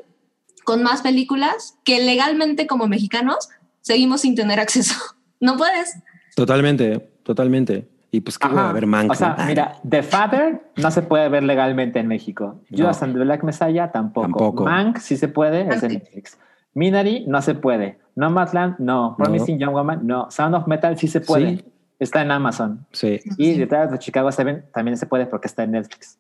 [0.64, 3.50] con más películas que legalmente como mexicanos
[3.82, 4.96] seguimos sin tener acceso.
[5.42, 5.94] No puedes.
[6.36, 7.88] Totalmente, totalmente.
[8.16, 8.70] Y pues que va a Ajá.
[8.70, 9.12] haber Mank.
[9.12, 9.46] O sea, ¿no?
[9.46, 12.62] mira, The Father no se puede ver legalmente en México.
[12.70, 12.78] No.
[12.78, 14.22] Judas and the Black Messiah tampoco.
[14.28, 14.64] Tampoco.
[14.64, 15.90] Mank sí se puede, es de.
[15.90, 16.40] Netflix.
[16.74, 18.00] Minari no se puede.
[18.16, 19.16] Nomadland no.
[19.18, 20.32] Promising Young Woman no.
[20.32, 21.58] Sound of Metal sí se puede.
[21.58, 21.66] Sí.
[22.00, 22.86] Está en Amazon.
[22.94, 23.20] Sí.
[23.38, 26.18] Y detrás de Chicago 7 también se puede porque está en Netflix.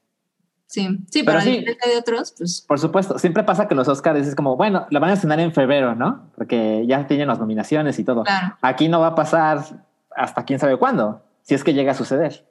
[0.67, 1.63] Sí, sí, Pero pero, sí.
[1.63, 5.11] de otros, pues Por supuesto, siempre pasa que los Oscars es como, bueno, la van
[5.11, 6.31] a estrenar en febrero, ¿no?
[6.35, 8.23] Porque ya tienen las nominaciones y todo.
[8.23, 9.59] claro, Aquí no va a pasar
[10.15, 12.45] hasta quién sabe cuándo, si es que llega a suceder.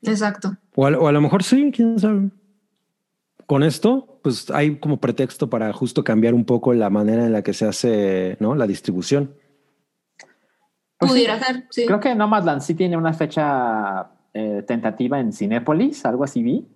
[0.00, 0.56] exacto.
[0.74, 2.30] O a, o a lo mejor sí, quién sabe.
[3.46, 7.42] Con esto, pues hay como pretexto para justo cambiar un poco la manera en la
[7.42, 8.54] que se hace ¿no?
[8.54, 9.34] la distribución.
[10.98, 11.18] Pues sí.
[11.18, 11.84] Pudiera ser, sí.
[11.86, 16.66] Creo que Nomadland sí tiene una fecha eh, tentativa en Cinépolis, algo así vi.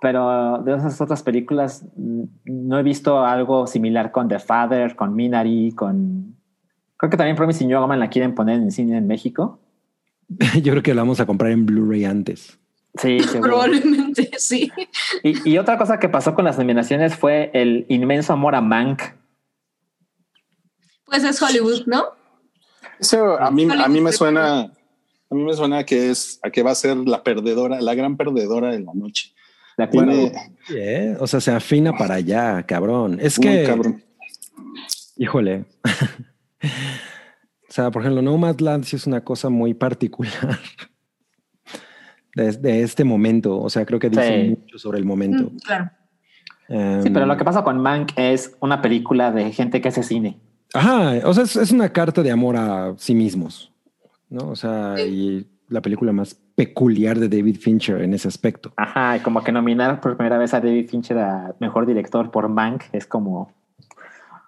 [0.00, 5.14] Pero de esas otras películas mm, no he visto algo similar con The Father, con
[5.14, 6.36] Minari, con...
[6.96, 9.60] Creo que también Promising Young Woman la quieren poner en cine en México.
[10.62, 12.58] Yo creo que la vamos a comprar en Blu-ray antes.
[13.00, 13.50] Sí, seguro.
[13.50, 14.70] Probablemente sí.
[15.22, 19.02] Y, y otra cosa que pasó con las nominaciones fue el inmenso amor a Mank.
[21.04, 22.04] Pues es Hollywood, ¿no?
[23.00, 26.62] Eso a mí, a mí me suena, a mí me suena que es, a que
[26.62, 29.32] va a ser la perdedora, la gran perdedora de la noche.
[29.76, 30.12] ¿De acuerdo?
[30.12, 30.32] Tiene
[30.70, 31.16] ¿Eh?
[31.18, 33.18] O sea, se afina para allá, cabrón.
[33.20, 34.04] Es muy que, cabrón.
[35.16, 35.64] híjole.
[37.70, 40.34] o sea, por ejemplo, Nomadland sí es una cosa muy particular
[42.34, 43.60] de, de este momento.
[43.60, 44.48] O sea, creo que dice Sí.
[44.50, 45.44] mucho sobre el momento.
[45.50, 45.90] Mm, claro.
[46.68, 50.02] Em, Sí, pero lo que pasa con Mank es una película de gente que hace
[50.02, 50.38] cine.
[50.74, 53.72] Ajá, o sea, es, es una carta de amor a sí mismos,
[54.28, 54.48] ¿no?
[54.50, 55.02] O sea, Sí.
[55.02, 58.72] y la película más peculiar de David Fincher en ese aspecto.
[58.76, 62.48] Ajá, y como que nominar por primera vez a David Fincher a mejor director por
[62.48, 63.52] Mank es como.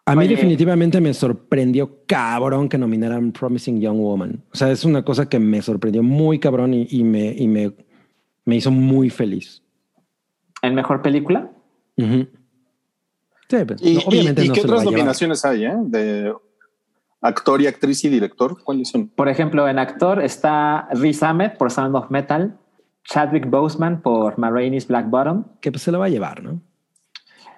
[0.05, 0.31] A mí Oye.
[0.35, 4.45] definitivamente me sorprendió cabrón que nominaran Promising Young Woman.
[4.53, 7.73] O sea, es una cosa que me sorprendió muy cabrón y, y me, y me,
[8.45, 9.63] me hizo muy feliz.
[10.61, 11.51] ¿En mejor película?
[11.97, 12.27] Ujú.
[13.49, 15.75] Sí, pues, ¿Y, no, obviamente y- y no qué se otras nominaciones hay, eh?
[15.85, 16.33] De
[17.21, 18.61] actor y actriz y director.
[18.65, 19.07] ¿Cuáles son?
[19.09, 22.59] Por ejemplo, en actor está Riz Ahmed por Sound of Metal,
[23.05, 25.45] Chadwick Boseman por Ma Rainey's Black Bottom.
[25.61, 26.61] Que pues, se lo va a llevar, ¿no?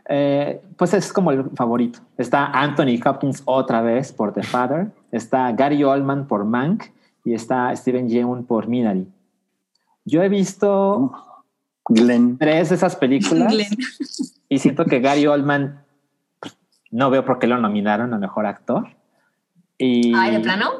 [0.08, 2.00] Eh, pues es como el favorito.
[2.18, 6.84] Está Anthony Hopkins otra vez por The Father, está Gary Oldman por Mank
[7.24, 9.06] y está Steven Yeun por Minari.
[10.04, 11.12] Yo he visto
[11.88, 12.36] Glenn.
[12.38, 13.76] tres de esas películas Glenn.
[14.48, 15.82] y siento que Gary Oldman
[16.40, 16.56] pues,
[16.90, 18.88] no veo por qué lo nominaron a mejor actor.
[19.78, 20.70] Y, Ay, de plano.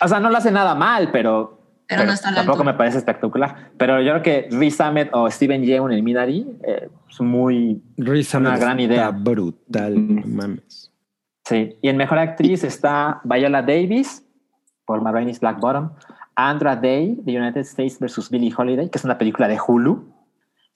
[0.00, 1.57] O sea, no lo hace nada mal, pero,
[1.88, 2.72] Pero no está a la tampoco altura.
[2.72, 3.70] me parece espectacular.
[3.78, 8.34] Pero yo creo que Riz Ahmed o Steven Yeun en Minari eh, es muy Riz
[8.34, 9.10] Una Ahmed gran está idea.
[9.10, 10.14] brutal, Mm.
[10.20, 10.92] no mames.
[11.46, 14.22] Sí, y en mejor actriz está Viola Davis
[14.84, 15.90] por Ma Rainey's Black Bottom,
[16.36, 20.12] Andra Day de United States versus Billie Holiday, que es una película de Hulu.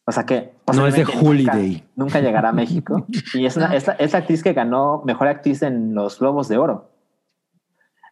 [0.05, 1.85] O sea que No es de nunca- Holiday.
[1.95, 3.07] Nunca, llegará a México.
[3.35, 3.75] y es, una, No.
[3.75, 6.91] es, la, es la actriz que ganó mejor actriz en los Globos de Oro.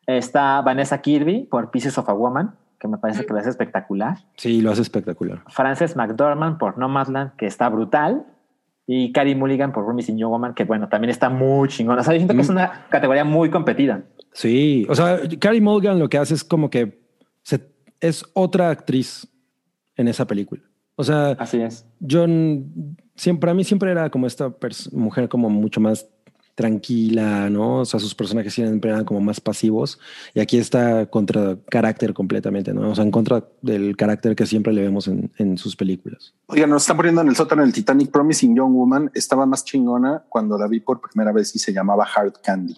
[0.07, 4.17] Está Vanessa Kirby por Pieces of a Woman, que me parece que lo hace espectacular.
[4.37, 5.43] Sí, lo hace espectacular.
[5.49, 8.25] Frances McDormand por Nomadland, que está brutal.
[8.87, 12.01] Y Carrie Mulligan por Promising Young Woman, que bueno, también está muy chingona.
[12.01, 12.53] O sea, yo siento que es Mm.
[12.53, 14.03] una categoría muy competida.
[14.33, 17.01] Sí, o sea, Carrie Mulligan lo que hace es como que
[17.43, 17.71] se-
[18.01, 19.29] es otra actriz
[19.97, 20.63] en esa película.
[20.97, 21.87] O sea, Así es.
[22.01, 22.65] yo n-
[23.15, 24.53] siempre, para mí siempre era como esta
[24.93, 26.09] mujer como mucho más
[26.61, 27.79] tranquila, ¿no?
[27.79, 29.99] O sea, sus personajes siempre eran como más pasivos
[30.35, 32.91] y aquí está contra carácter completamente, ¿no?
[32.91, 36.35] O sea, en contra del carácter que siempre le vemos en, en sus películas.
[36.49, 39.11] Oiga, nos están poniendo en el sótano del Titanic Promising Young Woman.
[39.15, 42.77] Estaba más chingona cuando la vi por primera vez y se llamaba Hard Candy.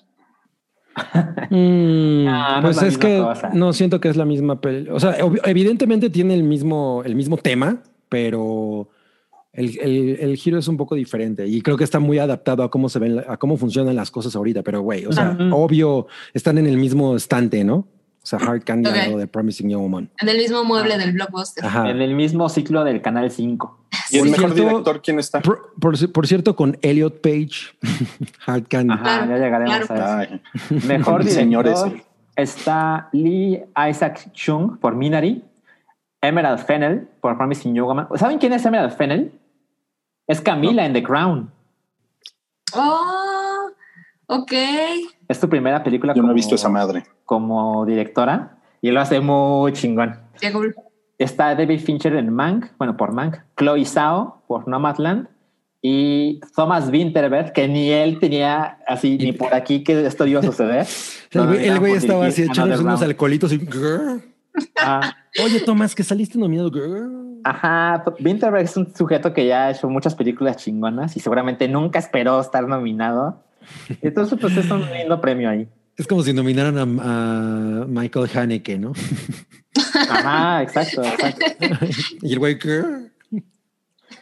[1.50, 3.50] Mm, no pues es que cosa.
[3.52, 4.88] no siento que es la misma peli.
[4.90, 8.88] O sea, evidentemente tiene el mismo, el mismo tema, pero
[9.52, 12.70] el, el- el giro es un poco diferente y creo que está muy adaptado a
[12.70, 14.62] cómo se ven, a cómo funcionan las cosas ahorita.
[14.62, 17.74] Pero güey, o sea, obvio están en el mismo estante, ¿no?
[18.24, 18.96] O sea, Hard Candy Ok.
[18.96, 20.10] al lado de Promising Young Woman.
[20.20, 21.64] En el mismo mueble del blockbuster.
[21.66, 21.90] Ajá.
[21.90, 23.78] En el mismo ciclo del Canal 5.
[24.12, 25.40] Y el Por mejor cierto- director, ¿quién está?
[25.40, 27.74] Por, por- por cierto, con Elliot Page,
[28.46, 28.92] Hard Candy.
[28.94, 30.04] Ajá, Claro, ya llegaremos claro.
[30.04, 30.32] a eso.
[30.34, 30.40] Ay,
[30.86, 32.04] Mejor El director señor ese.
[32.36, 33.60] está Lee
[33.90, 35.42] Isaac Chung por Minari,
[36.20, 38.06] Emerald Fennel por Promising Young Woman.
[38.16, 39.32] ¿Saben quién es Emerald Fennel?
[40.26, 41.50] Es Camila en The Crown.
[42.74, 43.68] Oh,
[44.26, 44.52] ok.
[45.28, 47.04] Es tu primera película yo no he como- visto esa madre.
[47.24, 50.18] como directora y lo hace muy chingón.
[50.40, 50.74] Qué cool.
[51.18, 55.28] Está David Fincher en Mank, bueno, por Mank, Chloe Zhao por Nomadland
[55.80, 60.42] y Thomas Winterberg, que ni él tenía así, ni por aquí que esto iba a
[60.42, 60.86] suceder.
[61.32, 63.60] El güey, estaba así echando unos alcoholitos y.
[64.78, 66.70] Ah, Oye, Tomás, que saliste nominado.
[66.70, 67.08] grr".
[67.44, 71.98] Ajá, Winterberg es un sujeto que ya ha hecho muchas películas chingonas y seguramente nunca
[71.98, 73.42] esperó estar nominado.
[74.02, 75.68] Entonces, pues es un lindo premio ahí.
[75.96, 78.92] Es como si nominaran a, a Michael Haneke, ¿no?
[80.08, 81.46] Ajá, exacto, exacto.
[82.22, 82.84] y el.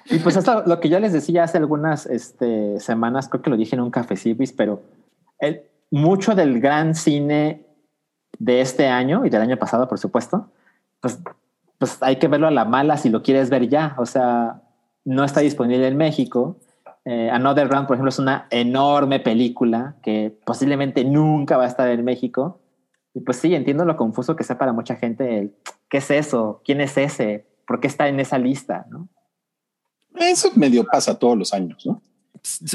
[0.07, 3.57] Y pues esto, lo que yo les decía hace algunas este, semanas, creo que lo
[3.57, 4.83] dije en un café Cibis, pero
[5.39, 7.65] el, mucho del gran cine
[8.41, 10.49] de este año y del año pasado, por supuesto,
[11.01, 11.21] pues,
[11.79, 13.95] pues hay que verlo a la mala si lo quieres ver ya.
[13.99, 14.63] O sea,
[15.05, 16.59] no está disponible en México.
[17.05, 21.89] Eh, Another Round, por ejemplo, es una enorme película que posiblemente nunca va a estar
[21.89, 22.61] en México.
[23.15, 25.55] Y pues sí, entiendo lo confuso que sea para mucha gente el,
[25.89, 26.63] ¿qué es eso?
[26.65, 27.47] ¿Quién es ese?
[27.67, 28.87] ¿Por qué está en esa lista?
[28.89, 29.09] ¿no?
[30.17, 32.03] Eso medio pasa todos los años, ¿no?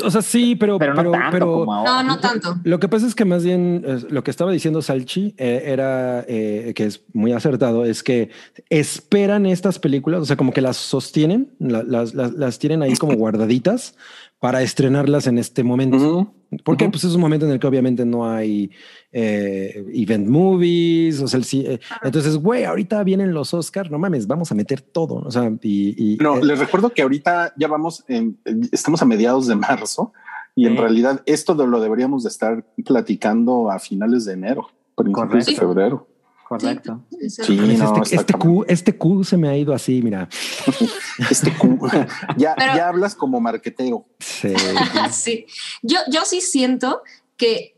[0.03, 0.77] O sea, sí, pero.
[0.77, 2.03] Pero no tanto pero- como ahora.
[2.03, 2.57] No, no tanto.
[2.63, 6.23] Lo que pasa es que más bien eh, lo que estaba diciendo Salchi eh, era
[6.27, 8.29] eh, que es muy acertado, es que
[8.69, 12.95] esperan estas películas, o sea, como que las sostienen, la- las, las, las tienen ahí
[12.95, 13.95] como guardaditas
[14.39, 16.33] para estrenarlas en este momento.
[16.63, 18.69] Porque pues es un momento en el que obviamente no hay
[19.11, 24.25] eh, event movies, o sea, el, eh, entonces, güey, ahorita vienen los Oscars, no mames,
[24.27, 26.13] vamos a meter todo, o sea, y...
[26.13, 28.37] y, No, eh, les recuerdo que ahorita ya vamos, en-
[28.71, 30.13] estamos a mediados de marzo
[30.55, 35.27] y en realidad esto de- lo deberíamos de estar platicando a finales de enero, principios
[35.27, 35.51] Correcto.
[35.51, 36.07] de febrero.
[36.47, 37.03] Correcto.
[37.09, 38.33] Sí, Sí, mames, no, este, este.
[38.33, 40.29] Q, este Q se me ha ido así, mira.
[41.31, 41.79] Este cu-
[42.37, 44.05] ya, Pero- ya hablas como marquetero.
[44.19, 44.53] Sí.
[45.11, 45.45] sí.
[45.81, 47.01] Yo, yo sí siento
[47.35, 47.75] que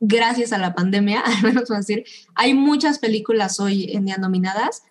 [0.00, 2.04] gracias a la pandemia, al menos voy a decir,
[2.34, 4.82] hay muchas películas hoy en día nominadas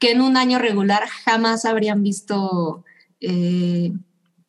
[0.00, 2.84] que en un año regular jamás habrían visto
[3.20, 3.92] eh,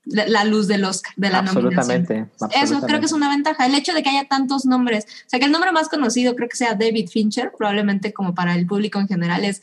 [0.10, 1.78] la, luz del Oscar, de la nominación.
[1.80, 2.32] Absolutamente.
[2.62, 3.66] Eso creo que es una ventaja.
[3.66, 6.48] El hecho de que haya tantos nombres, o sea, que el nombre más conocido creo
[6.50, 9.62] que sea David Fincher, probablemente como para el público en general es,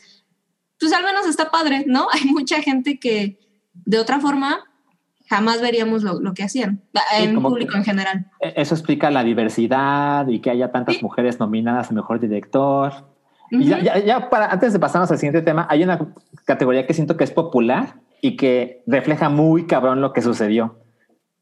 [0.78, 2.08] pues al menos está padre, ¿no?
[2.12, 3.38] Hay mucha gente que
[3.86, 4.60] de otra forma
[5.28, 6.82] jamás veríamos lo, lo que hacían,
[7.16, 8.26] Sí, en como público en general.
[8.40, 11.02] E- Eso explica la diversidad y que haya tantas Sí.
[11.02, 12.92] mujeres nominadas a mejor director.
[13.50, 15.98] Y ya, ya- ya para antes de pasarnos al siguiente tema, hay una
[16.44, 17.94] categoría que siento que es popular
[18.26, 20.78] y que refleja muy cabrón lo que sucedió.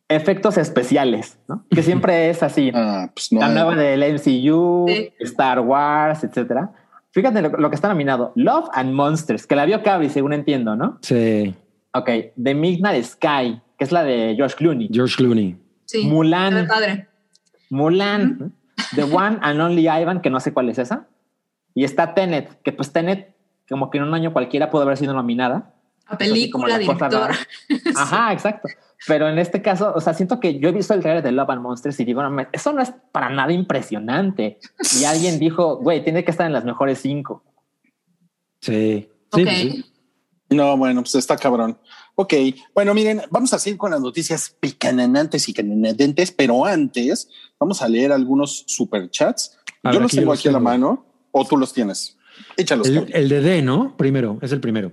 [0.08, 1.64] Efectos especiales, ¿no?
[1.70, 2.72] Que siempre es así.
[2.74, 3.38] Ah, pues no.
[3.40, 5.10] la nueva del MCU, Sí.
[5.20, 6.72] Star Wars, etcétera.
[7.12, 10.74] Fíjate lo, lo que está nominado: Love and Monsters, que la vio Cabri, según entiendo,
[10.74, 10.98] ¿no?
[11.02, 11.54] Sí,
[11.94, 12.08] Ok,
[12.42, 14.88] The Midnight Sky, que es la de George Clooney.
[14.92, 15.56] George Clooney.
[15.84, 16.66] Sí, Mulan.
[16.66, 17.06] padre.
[17.70, 18.52] Mulan,
[18.96, 21.06] The One and Only Ivan, que no sé cuál es esa.
[21.74, 23.34] Y está Tenet, que pues Tenet,
[23.68, 25.71] como que en un año cualquiera pudo haber sido nominada.
[26.06, 27.30] A Es así como película, director.
[27.96, 28.68] Ajá, exacto.
[29.06, 31.50] Pero en este caso, o sea, siento que yo he visto el trailer de Love
[31.50, 34.58] and Monsters y digo, no, eso no es para nada impresionante.
[35.00, 37.42] Y alguien dijo, güey, tiene que estar en las mejores cinco.
[38.60, 39.08] Sí.
[39.34, 39.44] Sí, Ok.
[39.44, 39.84] pues sí.
[40.50, 41.78] No, bueno, pues está cabrón.
[42.14, 42.34] Ok,
[42.74, 47.88] bueno, miren, vamos a seguir con las noticias picananantes y cananadentes, pero antes vamos a
[47.88, 49.58] leer algunos superchats.
[49.82, 52.18] A Yo ver, los tengo aquí a la mano o tú los tienes.
[52.58, 52.86] Échalos.
[52.86, 53.96] El, el de D, ¿no?
[53.96, 54.92] Primero, es el primero.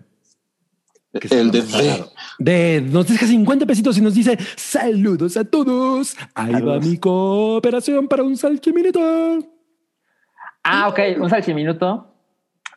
[1.14, 2.06] El de.
[2.38, 6.16] De nos deja 50 pesitos y nos dice saludos a todos.
[6.36, 6.86] Ahí va Saludos.
[6.86, 9.00] mi cooperación para un salchiminuto.
[10.64, 12.06] Ah, ok, un salchiminuto.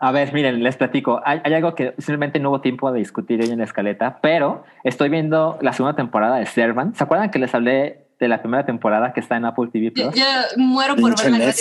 [0.00, 1.20] A ver, miren, les platico.
[1.24, 4.64] Hay, hay algo que simplemente no hubo tiempo de discutir hoy en la escaleta, pero
[4.82, 6.96] estoy viendo la segunda temporada de Servant.
[6.96, 10.10] ¿Se acuerdan que les hablé de la primera temporada que está en Apple TV Yo,
[10.10, 10.14] Plus?
[10.16, 10.24] yo
[10.56, 11.52] muero por verla.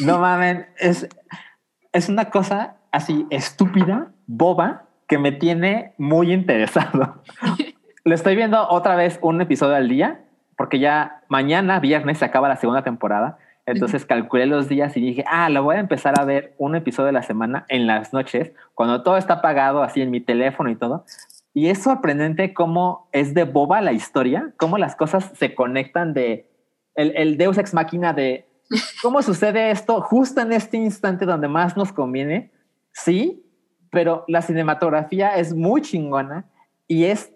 [0.00, 1.08] No mamen, es,
[1.92, 7.22] es una cosa así estúpida, boba, que me tiene muy interesado.
[8.04, 10.20] Le estoy viendo otra vez un episodio al día,
[10.56, 13.38] porque ya mañana, viernes, se acaba la segunda temporada.
[13.66, 17.08] Entonces calculé los días y dije, ah, lo voy a empezar a ver un episodio
[17.08, 20.76] de la semana en las noches, cuando todo está apagado así en mi teléfono y
[20.76, 21.04] todo.
[21.52, 26.50] Y es sorprendente cómo es de boba la historia, cómo las cosas se conectan de
[26.94, 28.48] el, el Deus ex máquina de
[29.02, 32.52] cómo sucede esto justo en este instante donde más nos conviene.
[32.92, 33.47] Sí,
[33.90, 36.44] pero la cinematografía es muy chingona
[36.86, 37.32] y es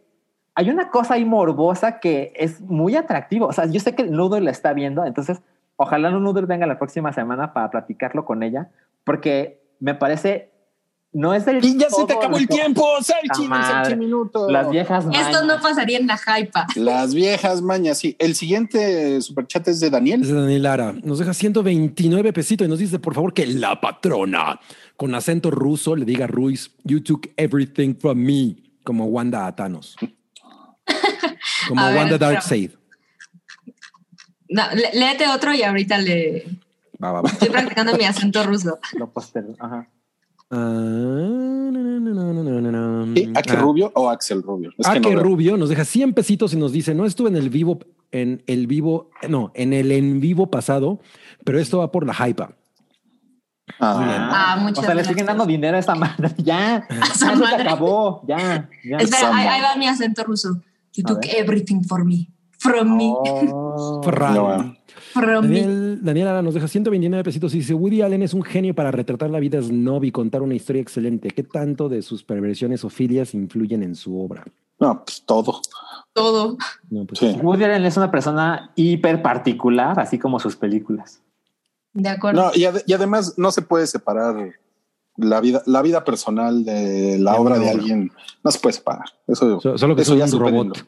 [0.55, 3.47] hay una cosa ahí morbosa que es muy atractivo.
[3.47, 5.43] O sea, yo sé que Noodle la está viendo, entonces
[5.77, 8.71] ojalá Noodle venga la próxima semana para platicarlo con ella,
[9.05, 10.52] porque me parece
[11.15, 13.47] no es del Y ya se te acabó el tiempo, Salchi.
[13.47, 14.49] Salchi minuto.
[14.51, 15.63] Las viejas Esto no mañas.
[15.63, 16.67] pasaría en la hypa.
[16.77, 18.17] Las viejas mañas, sí.
[18.19, 20.23] El siguiente superchat es de Es Daniel.
[20.27, 20.93] de Daniel Lara.
[21.05, 24.59] Nos deja 129 pesitos y nos dice, por favor, que la patrona
[24.97, 29.55] con acento ruso le diga a Ruiz, you took everything from me, como Wanda a
[29.55, 29.97] Thanos.
[31.69, 32.71] Como A ver, Wanda pero- Darkseid.
[34.49, 36.45] No, lé- léete otro y ahorita le
[37.03, 37.31] Va, va, va.
[37.31, 38.79] estoy practicando mi acento ruso.
[38.95, 39.55] Lo postero.
[39.59, 39.89] Ajá.
[43.15, 43.33] ¿Sí?
[43.35, 44.71] ¿Ake Ah, Rubio o Axel Rubio?
[44.79, 45.21] Es que no.
[45.23, 47.79] Rubio nos deja 100 pesitos y nos dice, no estuve en el vivo,
[48.11, 51.01] en el vivo, no, en el en vivo pasado,
[51.45, 52.53] pero esto va por la hypa.
[53.81, 55.27] Ah, Ah, muchas o sea, le siguen gracias.
[55.39, 56.31] dando dinero a esa madre.
[56.39, 58.23] Ya, ya se acabó.
[58.29, 58.97] Ya, ya.
[58.99, 60.61] Espera, ahí, va mi acento ruso.
[60.95, 61.37] You A took ver.
[61.37, 62.29] everything for me.
[62.59, 63.13] From me.
[63.17, 64.03] Oh.
[64.03, 64.77] From.
[65.15, 68.91] Daniel, Daniel Ara nos deja 129 pesitos y dice, Woody Allen es un genio para
[68.91, 71.31] retratar la vida snob y contar una historia excelente.
[71.31, 74.45] ¿Qué tanto de sus perversiones o filias influyen en su obra?
[74.79, 75.61] no, pues todo.
[76.13, 76.57] Todo.
[76.91, 77.39] No, pues, Sí.
[77.41, 81.23] Woody Allen es una persona hiper particular, así como sus películas.
[81.95, 82.43] De acuerdo.
[82.45, 84.53] No, y, ade- y además no se puede separar
[85.17, 88.11] la vida, la vida personal de la De obra de alguien.
[88.43, 89.05] No se puede separar.
[89.29, 90.63] Eso, So- Solo que eso soy ya un supérenlo.
[90.75, 90.87] robot.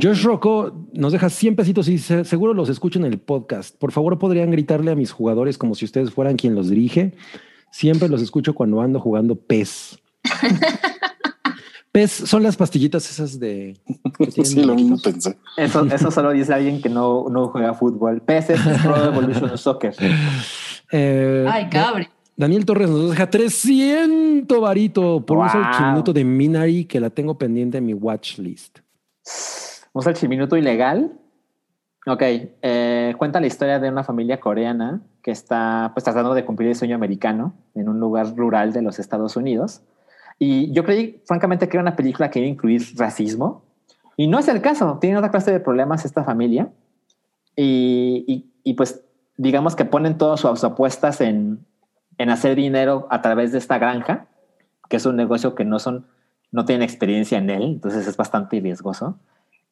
[0.00, 3.76] Josh Rocco nos deja 100 pesitos y seguro los escucho en el podcast.
[3.78, 7.14] Por favor, podrían gritarle a mis jugadores como si ustedes fueran quien los dirige.
[7.70, 9.98] Siempre los escucho cuando ando jugando PES.
[11.92, 13.78] PES son las pastillitas esas de...
[14.44, 15.36] Sí, lo mismo pensé.
[15.56, 18.20] Eso, eso solo dice alguien que no, no juega fútbol.
[18.22, 19.94] PS es Pro Evolution Soccer.
[20.92, 22.08] Eh, Ay, cabre.
[22.36, 25.50] Daniel Torres nos deja 300 varito por un Wow.
[25.52, 28.78] salchiminuto de Minari que la tengo pendiente en mi watch list.
[29.96, 31.10] Un salchiminuto ilegal.
[32.06, 36.68] Ok, eh, cuenta la historia de una familia coreana que está pues tratando de cumplir
[36.68, 39.80] el sueño americano en un lugar rural de los Estados Unidos.
[40.38, 43.62] Y yo creí, francamente, que era una película que iba a incluir racismo.
[44.18, 44.98] Y no es el caso.
[45.00, 46.68] Tiene otra clase de problemas esta familia.
[47.56, 49.02] Y, y- y, pues
[49.38, 51.64] digamos que ponen todas sus apuestas en,
[52.18, 54.26] en hacer dinero a través de esta granja,
[54.90, 56.06] que es un negocio que no son,
[56.52, 59.18] no tienen experiencia en él, entonces es bastante riesgoso.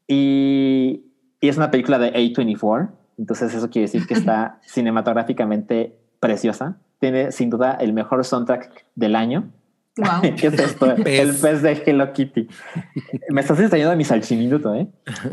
[0.07, 1.05] Y,
[1.41, 6.77] y es una película de A24, entonces eso quiere decir que está cinematográficamente preciosa.
[7.01, 9.51] Tiene sin duda el mejor soundtrack del año.
[9.97, 10.35] Wow.
[10.37, 10.95] ¿Qué es esto?
[10.97, 11.21] Pez.
[11.21, 12.49] El pez de Hello Kitty.
[13.31, 14.89] Me estás extrañando mi salchiminuto, ¿eh?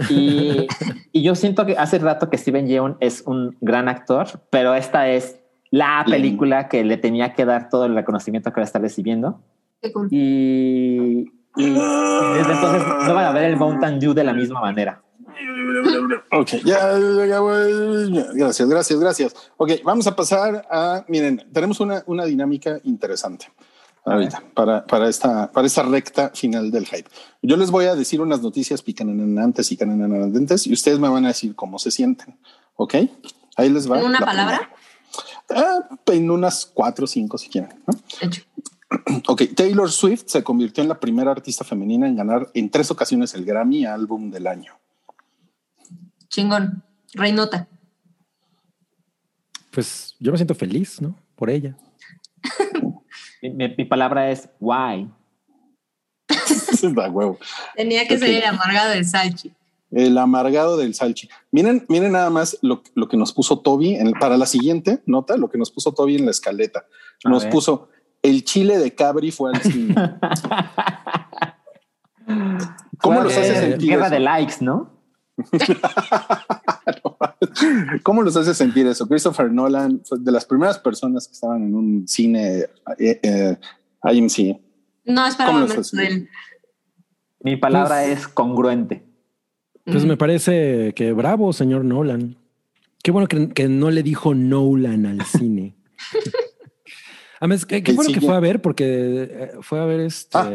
[0.10, 0.68] Y,
[1.12, 5.10] y yo siento que hace rato que Steven Yeun es un gran actor, pero esta
[5.10, 5.40] es
[5.72, 9.42] la película que le tenía que dar todo el reconocimiento que ahora está recibiendo.
[9.94, 10.10] Cool.
[11.56, 15.02] Y, y desde entonces no van a ver el Mountain Dew de la misma manera.
[16.32, 18.24] Ok, ya, ya, ya, voy.
[18.34, 19.36] gracias, gracias, gracias.
[19.58, 23.48] Ok, vamos a pasar a, miren, tenemos una, una dinámica interesante
[24.06, 27.10] ahorita para, para, esta, para esta recta final del hype.
[27.42, 31.30] Yo les voy a decir unas noticias picananantes y canananantes y ustedes me van a
[31.30, 32.38] decir cómo se sienten.
[32.76, 32.96] Ok,
[33.58, 34.00] ahí les va.
[34.00, 34.72] ¿En una la palabra?
[35.50, 37.82] Ah, en unas cuatro o cinco si quieren.
[37.86, 37.94] ¿no?
[39.28, 43.34] Ok, Taylor Swift se convirtió en la primera artista femenina en ganar en tres ocasiones
[43.34, 44.74] el Grammy Álbum del Año.
[46.28, 46.84] Chingón.
[47.14, 47.68] Reinota.
[49.72, 51.16] Pues yo me siento feliz, ¿no?
[51.36, 51.76] Por ella.
[53.42, 55.10] Mi, mi- mi palabra es why.
[56.94, 57.38] da huevo.
[57.76, 59.52] Tenía que ser el amargado de Salchi.
[59.90, 61.28] El amargado del salchi.
[61.52, 65.36] Miren, miren nada más lo, lo que nos puso Toby en- para la siguiente nota,
[65.36, 66.86] lo que nos puso Toby en la escaleta.
[67.26, 67.90] Nos puso
[68.22, 69.96] el chile de Cabri fue al cine.
[73.02, 74.14] ¿Cómo Fue los hace sentir Guerra eso?
[74.16, 74.92] de likes, ¿no?
[78.04, 79.08] ¿Cómo los hace sentir eso?
[79.08, 82.66] Christopher Nolan fue de las primeras personas que estaban en un cine
[83.00, 83.58] eh, eh,
[84.04, 84.60] IMC.
[85.06, 85.82] No, espera ¿Cómo un los momento.
[85.82, 86.00] haces?
[86.00, 86.30] del-
[87.42, 89.04] Mi palabra Pues- es congruente.
[89.84, 90.10] Pues Mm.
[90.10, 92.38] me parece que bravo, señor Nolan.
[93.04, 95.76] Qué bueno que, que no le dijo Nolan al cine.
[97.42, 98.86] Además, qué, bueno que fue a ver, porque
[99.30, 100.38] eh, fue a ver este.
[100.38, 100.50] Ah.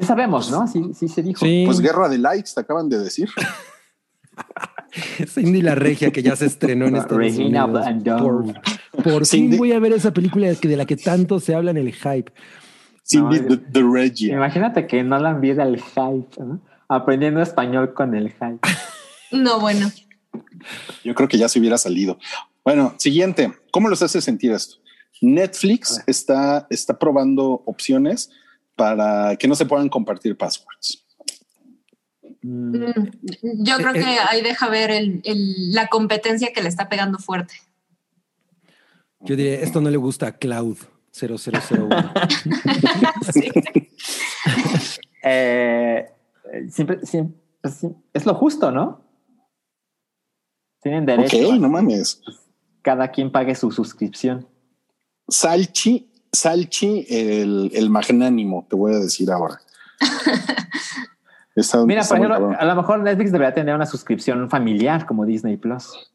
[0.00, 0.66] Sabemos, ¿no?
[0.66, 1.44] Sí, sí se dijo.
[1.44, 3.30] Sí, Pues guerra de likes, te acaban de decir.
[5.28, 8.20] Cindy la Regia, que ya se estrenó en Estados Regina Unidos.
[8.20, 11.54] Por, por fin Cindy- voy a ver esa película que- de la que tanto se
[11.54, 12.32] habla en el hype.
[13.04, 14.34] Cindy No, the, the Regia.
[14.34, 16.60] Imagínate que Nolan viera el hype, ¿no?
[16.88, 18.58] aprendiendo español con el hype.
[19.30, 19.88] No, bueno.
[21.04, 22.18] Yo creo que ya se hubiera salido.
[22.64, 23.52] Bueno, siguiente.
[23.70, 24.76] ¿Cómo los hace sentir esto?
[25.20, 28.30] Netflix está, está probando opciones
[28.76, 31.04] para que no se puedan compartir passwords.
[32.42, 33.10] Mm, Mm,
[33.64, 37.54] Yo creo que ahí deja ver el- el- la competencia que le está pegando fuerte.
[39.20, 40.78] Yo diría, esto no le gusta a Cloud
[41.12, 41.88] 0001.
[43.34, 43.50] Sí.
[45.22, 46.10] eh,
[46.70, 49.04] siempre, siempre, pues, es lo justo, ¿no?
[50.82, 51.36] Tienen derecho.
[51.36, 52.22] Ok, a- no mames.
[52.82, 54.48] Cada quien pague su suscripción.
[55.30, 59.60] Salchi, Salchi, el, el magnánimo, te voy a decir ahora.
[61.56, 65.26] Está- Mira, está por ejemplo, a lo mejor Netflix debería tener una suscripción familiar como
[65.26, 66.10] Disney Plus.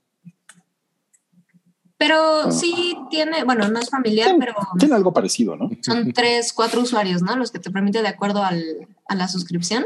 [1.97, 5.69] Pero sí tiene, bueno, no es familiar, pero Tiene algo parecido, ¿no?
[5.81, 7.35] son tres, cuatro usuarios, ¿no?
[7.37, 8.63] Los que te permite de acuerdo al,
[9.07, 9.85] a la suscripción.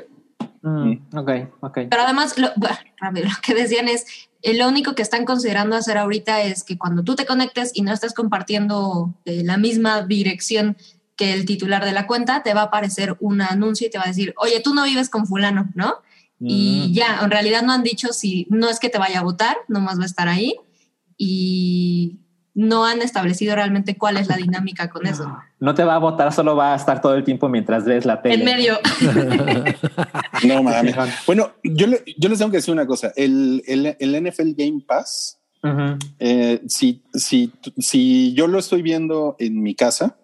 [0.62, 1.32] Mm, ok,
[1.62, 1.78] ok.
[1.90, 4.06] Pero además, lo, lo que decían es,
[4.42, 7.82] eh, lo único que están considerando hacer ahorita es que cuando tú te conectes y
[7.82, 10.78] no estás compartiendo eh, la misma dirección
[11.16, 14.06] que el titular de la cuenta, te va a aparecer un anuncio y te va
[14.06, 15.96] a decir, oye, tú no vives con fulano, ¿no?
[16.40, 16.94] Y Mm.
[16.94, 20.00] ya, en realidad no han dicho si no es que te vaya a votar, nomás
[20.00, 20.56] va a estar ahí.
[21.18, 22.20] Y
[22.60, 25.34] no han establecido realmente cuál es la dinámica con eso.
[25.62, 28.22] No te va a votar, solo va a estar todo el tiempo mientras ves la
[28.22, 28.36] tele.
[28.36, 28.78] En medio.
[30.44, 30.96] No, mames.
[31.26, 33.12] Bueno, yo, le- yo les tengo que decir una cosa.
[33.16, 35.38] El, el, el NFL Game Pass,
[36.20, 40.16] eh, si, si, si yo lo estoy viendo en mi casa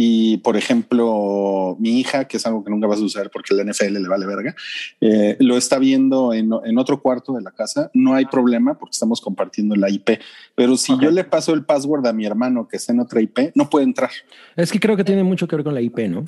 [0.00, 3.66] y, por ejemplo, mi hija, que es algo que nunca vas a usar porque el
[3.68, 4.54] NFL le vale verga,
[5.00, 8.92] eh, lo está viendo en, en otro cuarto de la casa, no hay problema porque
[8.92, 10.20] estamos compartiendo la IP.
[10.54, 11.02] Pero si Ok.
[11.02, 13.86] yo le paso el password a mi hermano que está en otra IP, no puede
[13.86, 14.10] entrar.
[14.56, 16.24] Es que creo que tiene mucho que ver con la IP, ¿no?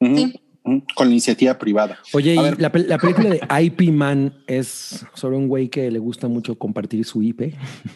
[0.00, 0.40] Sí.
[0.62, 1.98] Con la iniciativa privada.
[2.12, 5.90] Oye, A y la, pel- la película de IP Man es sobre un güey que
[5.90, 7.54] le gusta mucho compartir su IP.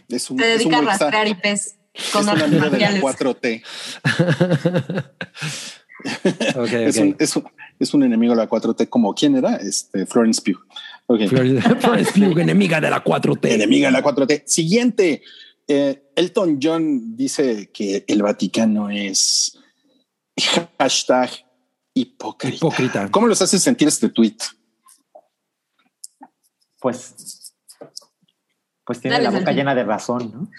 [0.09, 1.77] Es un, Se es un dedica a rastrear IPs
[2.13, 3.03] con es un artes amigo de la marciales.
[3.03, 3.63] 4T.
[6.57, 7.45] Ok, Es, un, es, un,
[7.79, 9.57] es un enemigo de la 4T, como quién era?
[9.57, 10.61] Este Florence Pugh.
[11.29, 13.51] Florence Florence Pugh, enemiga de la 4T.
[13.53, 14.43] Enemiga de la 4T.
[14.47, 15.23] Siguiente.
[15.67, 19.59] Eh, Elton John dice que el Vaticano es
[20.79, 21.31] hashtag
[21.95, 22.57] hipócrita.
[22.57, 23.11] Hipócrita.
[23.11, 24.37] ¿Cómo los hace sentir este tweet?
[26.81, 27.55] Pues,
[28.85, 29.57] pues tiene Dale, la boca Sergio.
[29.57, 30.51] llena de razón, ¿no?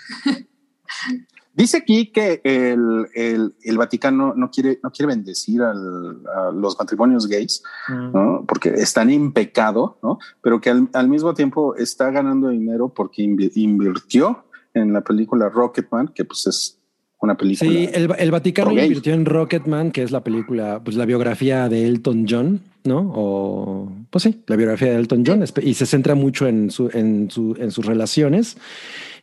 [1.53, 6.77] Dice aquí que el, el- el Vaticano no quiere, no quiere bendecir al- a los
[6.77, 8.11] matrimonios gays, Mm.
[8.13, 8.45] ¿no?
[8.47, 10.19] porque están en pecado, ¿no?
[10.41, 15.47] pero que al, al mismo tiempo está ganando dinero porque invi- invirtió en la película
[15.47, 16.77] Rocketman, que pues es
[17.21, 17.71] una película.
[17.71, 21.87] Sí, el, el Vaticano invirtió en Rocketman, que es la película, pues la biografía de
[21.87, 23.13] Elton John, ¿no?
[23.15, 27.31] O, pues sí, la biografía de Elton John, y se centra mucho en, su, en,
[27.31, 28.57] su, en sus relaciones.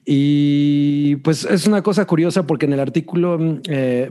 [0.04, 3.38] Y pues es una cosa curiosa porque en el artículo,
[3.68, 4.10] eh,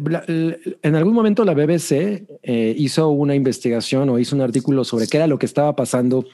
[0.81, 5.17] en algún momento la BBC eh, hizo una investigación o hizo un artículo sobre qué
[5.17, 6.25] era lo que estaba pasando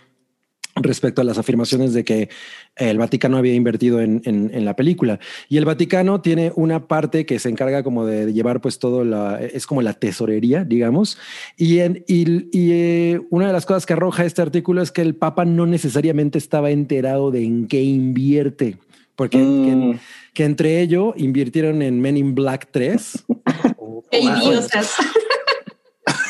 [0.80, 2.30] respecto a las afirmaciones de que
[2.76, 5.20] el Vaticano había invertido en, en- en la película.
[5.50, 9.42] Y el Vaticano tiene una parte que se encarga como de llevar pues todo la,
[9.42, 11.18] es como la tesorería, digamos.
[11.58, 15.02] Y, en, y, y, eh, una de las cosas que arroja este artículo es que
[15.02, 18.78] el Papa no necesariamente estaba enterado de en qué invierte,
[19.18, 19.92] porque Mm.
[19.94, 20.00] que,
[20.34, 23.26] que entre ello invirtieron en Men in Black 3
[24.12, 24.96] Qué idiotas.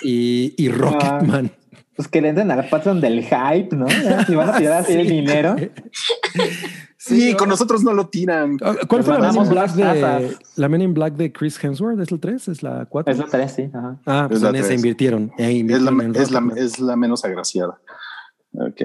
[0.01, 1.51] y, y Rocketman.
[1.95, 3.87] Pues que le entren al patrón del hype, ¿no?
[4.27, 5.55] Si van a tirar así el dinero.
[6.97, 7.37] Sí, ¿no?
[7.37, 8.57] con nosotros no lo tiran.
[8.63, 11.99] Ah, ¿Cuál fue la Men in Black de la Men in Black de Chris Hemsworth?
[11.99, 12.47] ¿Es la 3?
[12.49, 13.11] ¿Es la 4?
[13.13, 13.69] Es lo tres, sí.
[13.73, 13.97] Ajá.
[14.05, 15.31] Ah, pues Es la en esa invirtieron.
[15.37, 17.79] Eh, Es la, en es, la, es la menos agraciada.
[18.59, 18.81] Ok,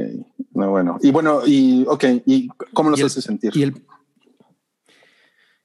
[0.52, 0.98] no, bueno.
[1.00, 3.52] Y bueno, y ok, ¿y cómo los Y el- hace sentir?
[3.56, 3.74] Y el.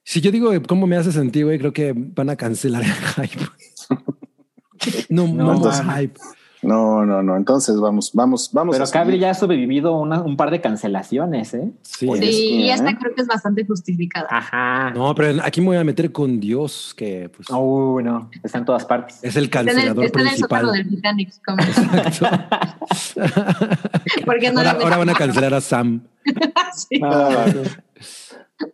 [0.02, 2.90] Si yo digo cómo me hace sentir, güey, creo que van a cancelar el
[3.28, 3.44] hype.
[5.10, 6.18] no, no, hype.
[6.62, 7.36] No, no, no.
[7.36, 8.76] Entonces vamos, vamos, vamos.
[8.76, 8.90] Pero.
[8.90, 11.70] Cabri ya ha sobrevivido una- un par de cancelaciones, ¿eh?
[11.82, 12.08] Sí.
[12.18, 12.24] Sí,
[12.64, 12.72] y ¿eh?
[12.74, 14.26] esta creo que es bastante justificada.
[14.30, 14.90] Ajá.
[14.90, 18.28] No, pero aquí me voy a meter con Dios, que pues, Uy, no.
[18.42, 19.18] Está en todas partes.
[19.22, 20.72] es el Está en el, cancelador está en el principal.
[20.72, 21.32] del Titanic.
[21.44, 21.58] Como,
[24.24, 26.02] porque no ahora, ahora van a cancelar a Sam.
[26.74, 27.00] Sí.
[27.02, 27.46] Ah,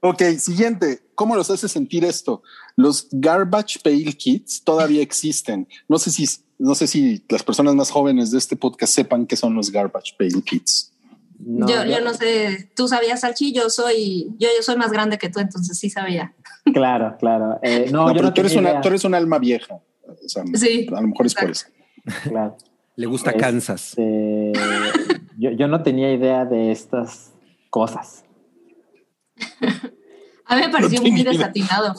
[0.01, 1.01] Ok, siguiente.
[1.15, 2.43] ¿Cómo los hace sentir esto?
[2.75, 5.69] Los Garbage Pail Kids todavía existen.
[5.89, 6.27] No sé si,
[6.59, 10.15] no sé si las personas más jóvenes de este podcast sepan qué son los Garbage
[10.19, 10.93] Pail Kids.
[11.39, 15.19] No, yo, yo no sé, tú sabías, Salchi, yo soy, yo, yo soy más grande
[15.19, 16.33] que tú, entonces sí sabía.
[16.73, 17.59] Claro, claro.
[17.63, 19.75] Eh, no, No, yo pero no tú, eres una, tú eres un alma vieja.
[20.07, 21.67] O sea, Sí, a lo mejor es por eso.
[22.23, 22.57] Claro.
[22.97, 23.95] Le gusta Este, Kansas.
[25.37, 27.33] yo, yo no tenía idea de estas
[27.69, 28.25] cosas.
[30.47, 31.95] A mí me pareció muy desatinado.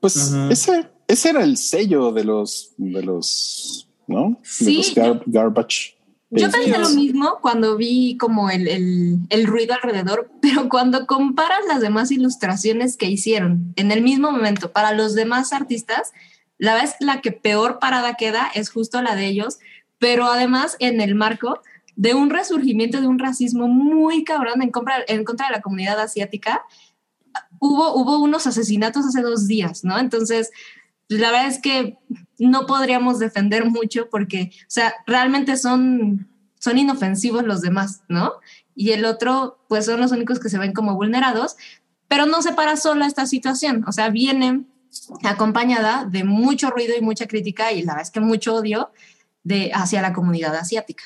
[0.00, 0.50] Pues Ujú.
[0.50, 4.38] ese, ese era el sello de los, de los, ¿no?
[4.42, 5.94] Sí, de los gar- Garbage.
[6.30, 11.60] Yo pensé lo mismo cuando vi como el, el, el ruido alrededor, pero cuando comparas
[11.68, 16.12] las demás ilustraciones que hicieron en el mismo momento para los demás artistas,
[16.58, 19.58] la vez la que peor parada queda es justo la de ellos,
[19.98, 21.60] pero además en el marco
[21.96, 26.00] de un resurgimiento de un racismo muy cabrón en contra, en contra de la comunidad
[26.00, 26.62] asiática.
[27.60, 29.98] Hubo, hubo unos asesinatos hace dos días, ¿no?
[29.98, 30.50] Entonces,
[31.08, 31.98] la verdad es que
[32.38, 36.28] no podríamos defender mucho porque, o sea, realmente son,
[36.58, 38.32] son inofensivos los demás, ¿no?
[38.74, 41.56] Y el otro, pues son los únicos que se ven como vulnerados,
[42.08, 44.64] pero no se para sola esta situación, o sea, viene
[45.24, 48.90] acompañada de mucho ruido y mucha crítica y la verdad es que mucho odio
[49.42, 51.04] de, hacia la comunidad asiática.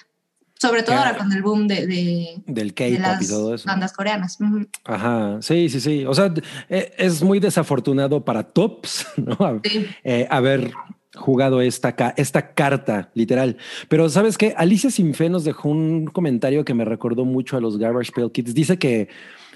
[0.60, 1.10] Sobre todo Claro.
[1.10, 3.66] ahora con el boom de, de, Del de K-pop y todo eso.
[3.66, 4.38] bandas coreanas.
[4.84, 6.04] Ajá, sí, sí, sí.
[6.04, 6.32] O sea,
[6.68, 9.60] eh, es muy desafortunado para Tops, ¿no?
[9.64, 9.86] Sí.
[10.02, 10.72] Eh, haber
[11.14, 13.56] jugado esta, esta carta, literal.
[13.88, 14.54] Pero sabes qué?
[14.56, 18.52] Alicia Sinfe nos dejó un comentario que me recordó mucho a los Garbage Pail Kids.
[18.54, 19.08] Dice que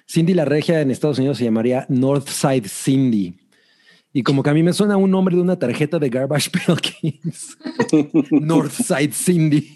[0.09, 3.39] Cindy la Regia en Estados Unidos se llamaría Northside Cindy.
[4.12, 6.80] Y como que a mí me suena un nombre de una tarjeta de Garbage Pail
[6.80, 7.59] Kids.
[8.30, 9.74] Northside Cindy.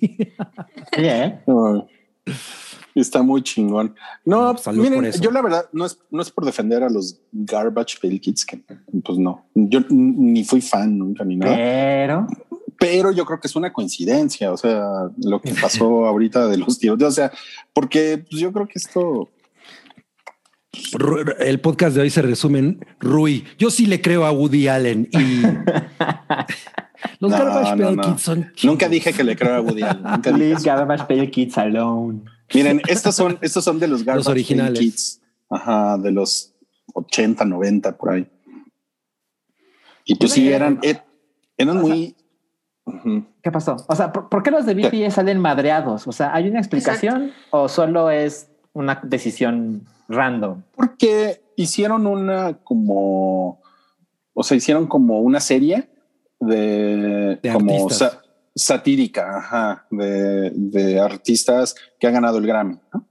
[0.93, 1.41] Ay,
[2.95, 3.95] Está muy chingón.
[4.25, 5.23] No, pues, Salud miren, por eso.
[5.23, 8.63] yo la verdad no es, no es por defender a los Garbage Pail Kids, que
[9.05, 12.27] pues no, yo ni fui fan nunca ni nada, Pero
[12.79, 16.79] pero yo creo que es una coincidencia, o sea, lo que pasó ahorita de los
[16.79, 17.33] tiros, o sea,
[17.73, 19.29] porque pues, yo creo que esto,
[21.41, 23.45] El podcast de hoy se resume en Rui.
[23.59, 25.43] Yo sí le creo a Woody Allen y
[27.21, 28.03] los No, Garbage no, Pail no.
[28.03, 28.91] Kids son nunca chingos.
[28.91, 30.61] dije que le creo a Woody Allen, nunca leave.
[30.63, 32.21] Garbage Pail Kids alone.
[32.55, 34.79] Miren, estos son, estos son de los Garbage originales.
[34.79, 35.21] Kids,
[35.51, 36.55] ajá, de los
[36.95, 38.27] 80, 90 por ahí.
[40.05, 41.03] Y pues sí, eran, er-
[41.57, 42.15] eran muy...
[43.43, 43.77] ¿Qué pasó?
[43.89, 46.07] O sea, ¿por, por qué los de BTS salen madreados?
[46.07, 50.63] O sea, ¿hay una explicación o solo es una decisión random?
[50.75, 53.61] Porque hicieron una como,
[54.35, 55.89] o sea, hicieron como una serie
[56.39, 58.21] de, De como sa-
[58.55, 62.79] satírica, ajá, de, de artistas que han ganado el Grammy.
[62.93, 63.07] ¿no?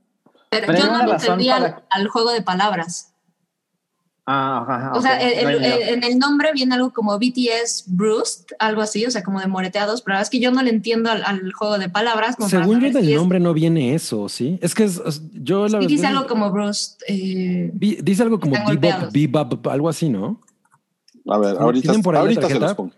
[0.49, 3.14] Pero, Pero yo no lo razón entendí al, para- al juego de palabras.
[4.27, 5.21] Ah, ajá, ajá, O sea, ok.
[5.21, 9.21] el- el- el- en el nombre viene algo como BTS Bruised, algo así, o sea,
[9.23, 11.77] como de moreteados, pero la verdad es que yo no le entiendo al, al juego
[11.77, 12.35] de palabras.
[12.47, 14.57] Según yo del si es- nombre no viene eso, ¿sí?
[14.63, 16.97] Es que es, es- yo la sí dice verdad- algo como Bruised.
[17.07, 20.41] eh, dice algo como bebop, bebop, algo así, ¿no?
[21.27, 22.93] A ver, ahorita, ¿Tienen por ahí la ahorita se los pongo.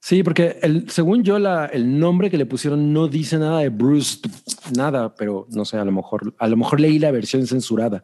[0.00, 3.68] Sí, porque el, según yo la, el nombre que le pusieron no dice nada de
[3.68, 4.20] Bruce,
[4.74, 8.02] nada, pero no sé, a lo mejor, a lo mejor leí la versión censurada.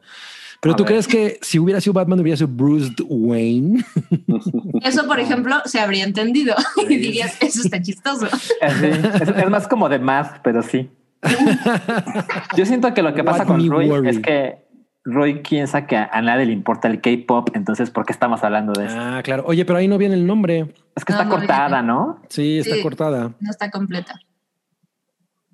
[0.64, 0.92] Pero A tú ver.
[0.92, 3.84] crees que si hubiera sido Batman hubiera sido Bruce Wayne?
[4.82, 6.54] Eso, por ejemplo, se habría entendido
[6.88, 8.26] y dirías, eso está chistoso.
[8.26, 10.90] Así, es, es más como de math, pero sí.
[12.56, 14.08] Yo siento que lo que pasa What con Roy worry.
[14.08, 14.64] es que
[15.04, 18.86] Roy piensa que a, nadie le importa el K-pop, entonces ¿por qué estamos hablando de
[18.86, 18.98] esto?
[18.98, 19.44] Ah, claro.
[19.46, 20.74] Oye, pero ahí no viene el nombre.
[20.96, 21.86] Es que No, está no cortada, viene.
[21.88, 22.20] ¿no?
[22.28, 22.82] Sí, está Sí.
[22.82, 23.32] cortada.
[23.40, 24.18] No está completa.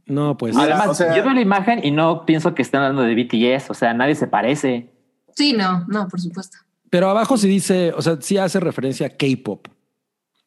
[0.06, 0.56] No, pues.
[0.56, 3.70] Además, o sea- yo veo la imagen y no pienso que estén hablando de BTS,
[3.70, 4.90] o sea, nadie se parece.
[5.36, 6.58] Sí, no, no, por supuesto.
[6.90, 9.68] Pero abajo sí dice, o sea, sí hace referencia a K-pop.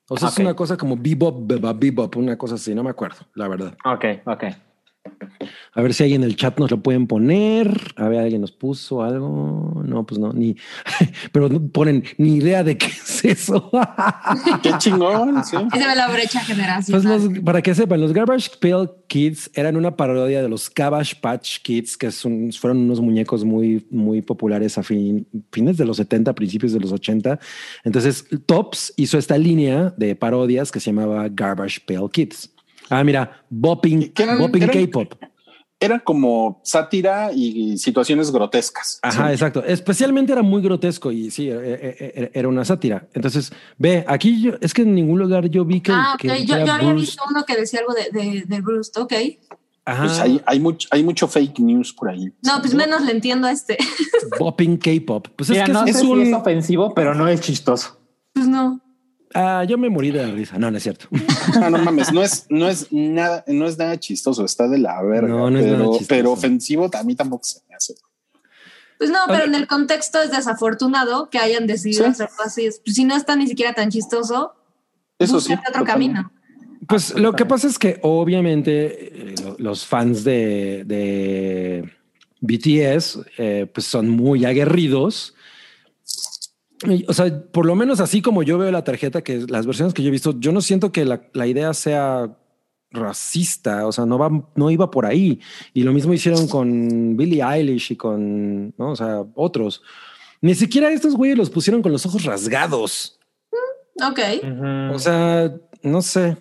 [0.09, 3.25] O sea, es una cosa como bebop, bebop, bebop, una cosa así, no me acuerdo,
[3.35, 3.77] la verdad.
[3.85, 4.43] Ok, ok.
[5.75, 7.93] A ver si alguien en el chat nos lo pueden poner.
[7.97, 9.81] A ver, alguien nos puso algo.
[9.85, 10.55] No, pues no, ni,
[11.31, 13.71] pero no ponen ni idea de qué es eso.
[14.61, 15.57] Qué chingón, sí.
[15.73, 17.23] Se ve la brecha Pues generacional.
[17.33, 21.59] los- para que sepan, los Garbage Pail Kids eran una parodia de los Cabbage Patch
[21.63, 26.33] Kids, que son, fueron unos muñecos muy, muy populares a fin- fines de los 70,
[26.33, 27.39] principios de los 80.
[27.83, 32.51] Entonces, Tops hizo esta línea de parodias que se llamaba Garbage Pail Kids.
[32.93, 35.13] Ah, mira, Bopping, eran- bopping eran- K-pop.
[35.79, 38.99] Era como sátira y situaciones grotescas.
[39.01, 39.33] Ajá, Sí.
[39.33, 39.63] exacto.
[39.65, 43.05] Especialmente era muy grotesco y sí, e- e- e- era una sátira.
[43.13, 45.91] Entonces, ve, aquí yo, es que en ningún lugar yo vi que.
[45.91, 46.21] ah, ok.
[46.21, 49.13] que Yo, yo había visto uno que decía algo de, de, de Bruce, ok.
[49.85, 52.31] Ajá, Pues hay, hay, mucho, hay mucho fake news por ahí.
[52.45, 53.77] No, pues menos le entiendo a este.
[54.39, 55.27] Bopping K-pop.
[55.35, 56.23] Pues Mira, es que no es, sé es un.
[56.23, 57.99] si es ofensivo, pero no es chistoso.
[58.31, 58.79] Pues no.
[59.33, 60.57] Ah, yo me morí de la risa.
[60.59, 61.07] No, no es cierto.
[61.61, 65.01] Ah, no mames, no es, no es nada, no es nada chistoso, está de la
[65.03, 65.27] verga.
[65.27, 66.07] No, no es pero, nada chistoso.
[66.09, 67.95] pero ofensivo a mí tampoco se me hace.
[68.97, 72.11] Pues no, pero en el contexto es desafortunado que hayan decidido Sí.
[72.11, 72.69] hacerlo así.
[72.85, 74.53] Pues si no está ni siquiera tan chistoso,
[75.19, 75.53] Eso sí.
[75.53, 75.91] otro totalmente.
[75.91, 76.31] camino.
[76.87, 81.89] Pues lo que pasa es que obviamente eh, lo- los fans de, de
[82.41, 85.35] BTS eh, pues son muy aguerridos.
[86.87, 89.93] Y, o sea, por lo menos así como yo veo la tarjeta, que las versiones
[89.93, 92.35] que yo he visto, yo no siento que la, la idea sea
[92.91, 95.39] racista, o sea, no va, no iba por ahí.
[95.73, 98.91] Y lo mismo hicieron con Billie Eilish y con, ¿no?
[98.91, 99.81] o sea, otros.
[100.41, 103.19] Ni siquiera estos güeyes los pusieron con los ojos rasgados.
[104.05, 104.19] Ok.
[104.93, 105.53] O sea,
[105.83, 106.37] no sé.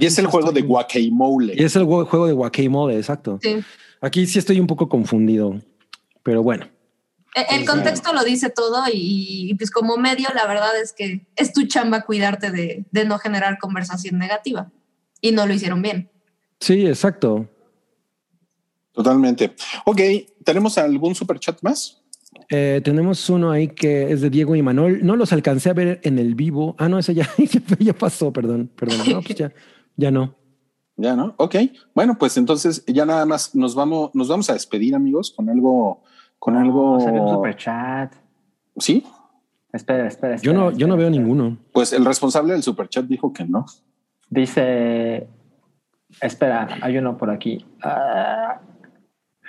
[0.00, 1.62] Y es el juego de Y guacamole.
[1.62, 3.38] es el jue- juego de Guacamole, exacto.
[3.42, 3.56] Sí.
[4.00, 5.54] Aquí sí estoy un poco confundido,
[6.22, 6.66] pero bueno.
[7.34, 11.26] E- El contexto lo dice todo y, y, pues como medio la verdad es que
[11.36, 14.70] es tu chamba cuidarte de, de no generar conversación negativa
[15.20, 16.10] y no lo hicieron bien.
[16.60, 17.48] Sí, exacto.
[18.92, 19.54] Totalmente.
[19.86, 20.00] Ok,
[20.44, 22.02] ¿tenemos algún super chat más?
[22.50, 25.04] Eh, tenemos uno ahí que es de Diego y Manuel.
[25.04, 26.76] No los alcancé a ver en el vivo.
[26.78, 27.28] Ah, no, ese ya,
[27.78, 28.98] ya pasó, perdón, perdón.
[29.08, 29.52] No, pues ya,
[29.96, 30.36] ya no.
[30.96, 31.34] Ya, ¿no?
[31.38, 31.56] Ok.
[31.94, 36.02] Bueno, pues entonces ya nada más nos vamos, nos vamos a despedir, amigos, con algo,
[36.44, 36.98] con algo.
[36.98, 38.12] Salió un super chat.
[38.76, 39.06] Sí.
[39.72, 40.36] Espera, espera.
[40.38, 41.56] Yo no, yo no veo ninguno.
[41.72, 43.64] Pues el responsable del super chat dijo que no.
[44.28, 45.28] Dice.
[46.20, 47.64] Espera, hay uno por aquí.
[47.80, 48.60] Ah,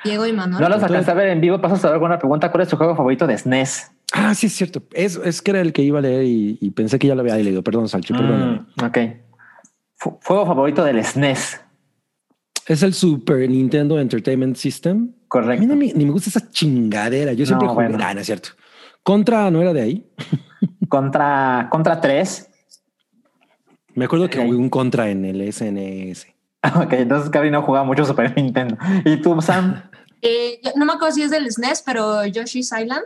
[0.03, 0.61] Diego y Manuel.
[0.61, 1.59] no los alcancé a ver en vivo.
[1.59, 2.51] ¿Pasas a ver alguna pregunta?
[2.51, 3.91] ¿Cuál es tu juego favorito de E SNES?
[4.13, 4.83] Ah, sí, es cierto.
[4.93, 7.21] Es, es que era el que iba a leer y, y pensé que ya lo
[7.21, 7.63] había leído.
[7.63, 8.67] Perdón, Salchi, perdón.
[8.79, 8.97] Mm, ok.
[9.95, 11.59] Fu- Juego favorito del SNES.
[12.67, 15.11] Es el Super Nintendo Entertainment System.
[15.33, 15.67] A mí Correcto.
[15.67, 17.33] no me- ni me gusta esa chingadera.
[17.33, 17.87] Yo siempre No, jugué.
[17.89, 18.03] bueno.
[18.05, 18.49] Ah, no es cierto.
[19.03, 20.07] Contra no era de ahí.
[20.89, 22.49] Contra, contra 3.
[23.95, 26.27] Me acuerdo que jugué un contra en el SNS.
[26.75, 28.77] Ok, entonces Gaby no jugaba mucho Super Nintendo.
[29.05, 29.81] ¿Y tú, Sam?
[30.25, 33.03] Eh, yo- no me acuerdo si es del SNES, pero Yoshi's Island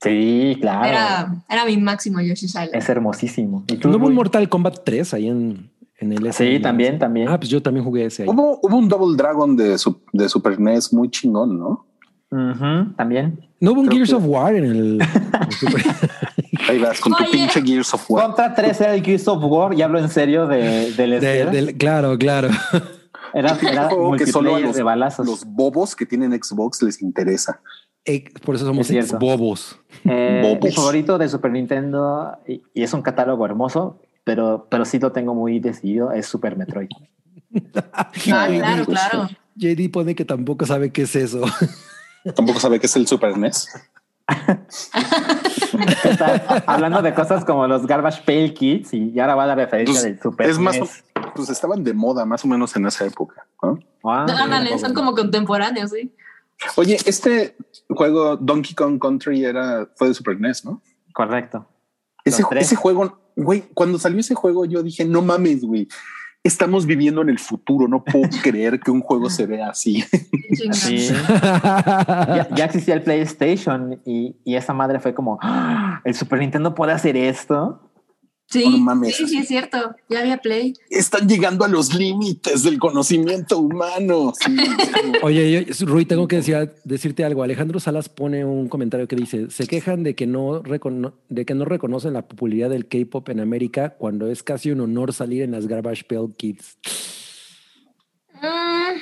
[0.00, 0.86] Sí, claro.
[0.86, 2.70] era, era mi máximo Yoshi's Island.
[2.74, 3.64] Es hermosísimo.
[3.68, 4.14] ¿Y tú, ¿No hubo un?
[4.14, 7.28] Mortal Kombat 3 ahí en, en el Sí, también, también.
[7.28, 8.28] Ah, pues yo también jugué ese ahí.
[8.28, 11.86] Hubo, hubo un Double Dragon de, su- de Super NES muy chingón, ¿no?
[12.96, 13.40] También.
[13.60, 14.98] No hubo un creo Gears que- of War en el.
[15.58, 15.82] Super-
[16.68, 17.32] Ahí vas con tu Oye.
[17.32, 18.26] pinche Gears of War.
[18.26, 21.76] Contra 3 era el Gears of War, y hablo en serio de, del de- del-
[21.78, 22.48] claro, claro.
[23.32, 25.26] Era, era que solo a los, de balazos.
[25.26, 27.60] los bobos que tienen Xbox les interesa.
[28.04, 29.78] Eh, Por eso somos Es bobos.
[30.04, 30.64] Eh, Bobos.
[30.64, 35.12] mi favorito de Super Nintendo, y, y es un catálogo hermoso, pero, pero sí lo
[35.12, 36.88] tengo muy decidido, es Super Metroid.
[37.94, 39.28] Ah, claro, pues, claro.
[39.54, 41.42] JD pone que tampoco sabe qué es eso.
[42.34, 43.68] Tampoco sabe que es el Super NES.
[46.04, 49.94] Está hablando de cosas como los Garbage Pail Kids y, y ahora va la referencia
[49.94, 51.04] Pues, del Super es más, NES.
[51.34, 53.46] pues estaban de moda más o menos en esa época.
[53.62, 53.78] ¿no?
[54.04, 56.12] Ah, No, ándale, son como contemporáneos, sí.
[56.74, 57.56] Oye, este
[57.88, 60.82] juego Donkey Kong Country era fue de Super NES, ¿no?
[61.14, 61.66] Correcto.
[62.24, 62.42] Ese
[62.76, 65.86] juego, güey, cuando salió ese juego, yo dije, no mames, güey.
[66.42, 67.88] Estamos viviendo en el futuro.
[67.88, 70.04] No puedo creer que un juego se vea así.
[70.72, 71.08] Sí.
[71.28, 76.74] ya, ya existía el PlayStation y, y esa madre fue como, "Ah, el Super Nintendo
[76.74, 77.85] puede hacer esto.
[78.48, 79.16] Sí, No mames.
[79.16, 79.96] sí, sí, es cierto.
[80.08, 80.74] Ya había Play.
[80.88, 84.32] Están llegando a los límites del conocimiento humano.
[84.40, 84.56] Sí,
[85.22, 87.42] Oye, yo- Rui, tengo que decir, decirte algo.
[87.42, 91.54] Alejandro Salas pone un comentario que dice: se quejan de que no recono- de que
[91.54, 95.50] no reconocen la popularidad del K-pop en América cuando es casi un honor salir en
[95.50, 96.78] las Garbage Pail Kids.
[98.34, 99.00] Mm,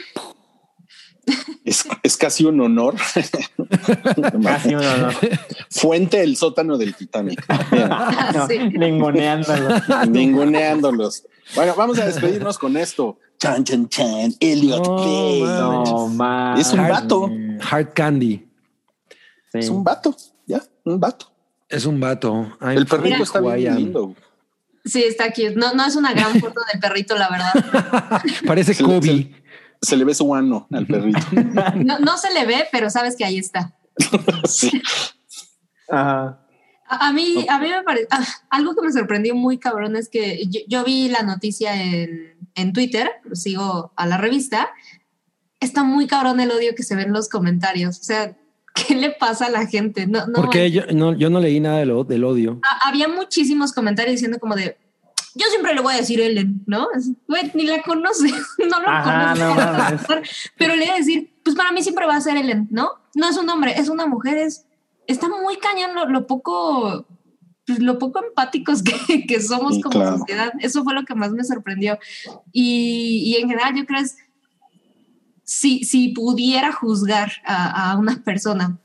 [1.64, 2.94] es, es casi un honor.
[4.42, 5.08] Casi uno, ¿no?
[5.84, 7.44] Fuente el sótano del Titanic.
[8.34, 8.58] No, Sí.
[8.58, 9.68] ninguneándolo.
[10.08, 11.24] Ninguneándolos.
[11.54, 13.18] Bueno, vamos a despedirnos con esto.
[13.38, 14.34] Chan, chan, chan.
[14.40, 15.40] Elliot No, Page.
[15.42, 15.90] mames.
[15.90, 16.58] No, man.
[16.58, 17.30] Es un vato.
[17.70, 18.48] Hard Candy.
[19.52, 19.58] Sí.
[19.58, 20.16] Es un vato.
[20.46, 21.30] Ya, un vato.
[21.68, 22.56] Es un vato.
[22.62, 24.14] I'm El perrito está bien lindo.
[24.86, 25.54] sí, está cute.
[25.56, 28.22] No, no es una gran foto del perrito, la verdad.
[28.46, 29.06] Parece Se le- Kobe.
[29.06, 29.30] se-
[29.82, 31.18] Se le ve su ano al perrito.
[31.84, 33.74] No, no se le ve, pero sabes que ahí está.
[34.48, 34.80] Sí.
[35.88, 36.40] Ajá.
[36.86, 38.06] A, a mí, a mí me parece
[38.50, 42.72] algo que me sorprendió muy cabrón es que yo, yo vi la noticia en, en
[42.72, 44.70] Twitter, sigo a la revista.
[45.60, 47.98] Está muy cabrón el odio que se ve en los comentarios.
[48.00, 48.36] O sea,
[48.74, 50.06] ¿qué le pasa a la gente?
[50.06, 52.60] No, no, Porque yo no, yo no leí nada de lo- del odio.
[52.62, 54.76] a- había muchísimos comentarios diciendo como de
[55.36, 56.86] yo siempre le voy a decir Ellen, ¿no?
[57.26, 58.28] Güey, ni la conoce,
[58.70, 60.14] no lo Ajá, conoce.
[60.14, 60.22] no
[60.58, 62.90] pero le voy a decir, pues para mí siempre va a ser Ellen, ¿no?
[63.16, 64.64] No es un hombre, es una mujer, es,
[65.06, 67.06] está muy cañón lo, lo poco,
[67.66, 70.18] pues, lo poco empáticos que, que somos Sí, como claro.
[70.18, 70.52] sociedad.
[70.60, 71.98] Eso fue lo que más me sorprendió.
[72.52, 74.16] Y, y en general yo creo es,
[75.44, 78.78] si, si pudiera juzgar a, a una persona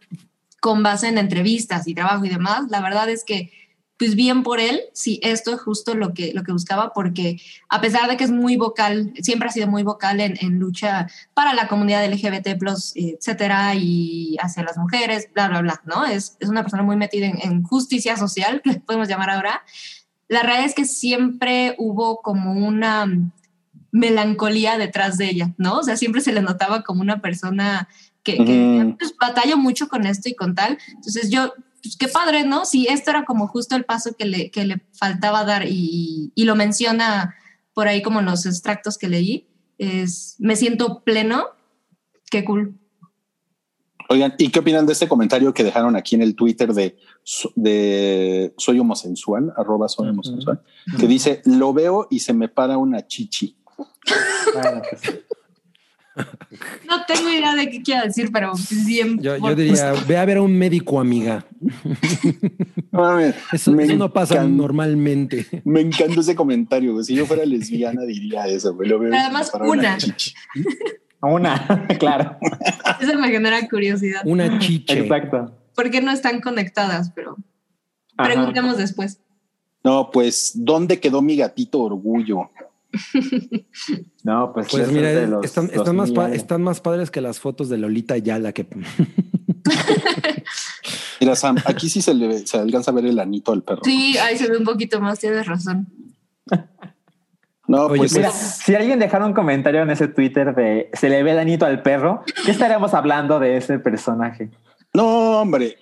[0.59, 3.51] con base en entrevistas y trabajo y demás, la verdad es que
[3.99, 7.81] pues bien por él, sí, esto es justo lo que, lo que buscaba, porque a
[7.81, 11.53] pesar de que es muy vocal, siempre ha sido muy vocal en, en lucha para
[11.53, 12.57] la comunidad LGBT,
[12.95, 16.05] etcétera, y hacia las mujeres, bla, bla, bla, ¿no?
[16.05, 19.63] Es, es una persona muy metida en, en justicia social, que podemos llamar ahora.
[20.29, 23.05] La realidad es que siempre hubo como una
[23.91, 25.79] melancolía detrás de ella, ¿no?
[25.79, 27.89] O sea, siempre se le notaba como una persona
[28.23, 30.77] que, que pues, batalla mucho con esto y con tal.
[30.87, 32.65] Entonces yo, pues qué padre, ¿no?
[32.65, 36.43] Si esto era como justo el paso que le, que le faltaba dar y, y
[36.45, 37.35] lo menciona
[37.73, 41.45] por ahí como en los extractos que leí, es, me siento pleno,
[42.29, 42.77] qué cool.
[44.11, 46.97] Oigan, ¿y qué opinan de este comentario que dejaron aquí en el Twitter de,
[47.55, 50.61] de soy homosensual, arroba soy homosexual,
[50.99, 53.55] que dice, lo veo y se me para una chichi.
[54.53, 55.19] Bueno, pues,
[56.87, 58.53] No tengo idea de qué quiero decir, pero
[58.85, 59.19] bien.
[59.21, 61.45] Yo, yo diría, ve a ver a un médico, amiga.
[62.91, 65.45] No mames, Eso, no pasa normalmente.
[65.63, 66.93] Me encanta ese comentario.
[66.93, 67.05] güey.
[67.05, 68.73] Si yo fuera lesbiana diría eso.
[68.73, 68.89] güey.
[68.89, 69.97] Lo veo además, una.
[69.97, 70.33] chichi.
[71.21, 72.37] una, claro.
[72.99, 74.21] Eso me genera curiosidad.
[74.25, 74.99] Una chiche.
[74.99, 75.55] Exacto.
[75.75, 77.11] ¿Por qué no están conectadas?
[77.15, 77.37] Pero
[78.17, 78.29] Ajá.
[78.29, 79.19] preguntemos después.
[79.83, 82.49] No, pues, ¿dónde quedó mi gatito orgullo?
[84.23, 86.13] No, pues, Pues mira, es de los están, están más 2000.
[86.15, 88.65] pa- están más padres que las fotos de Lolita Yala que
[91.21, 93.81] Mira, Sam, aquí sí se le se alcanza a ver el anito al perro.
[93.83, 95.87] Sí, ahí se ve un poquito más, tienes razón.
[97.67, 101.09] No, Oye, pues, Mira, es- si alguien dejara un comentario en ese Twitter de se
[101.09, 104.49] le ve danito al perro, ¿qué estaríamos hablando de ese personaje?
[104.93, 105.77] No, hombre,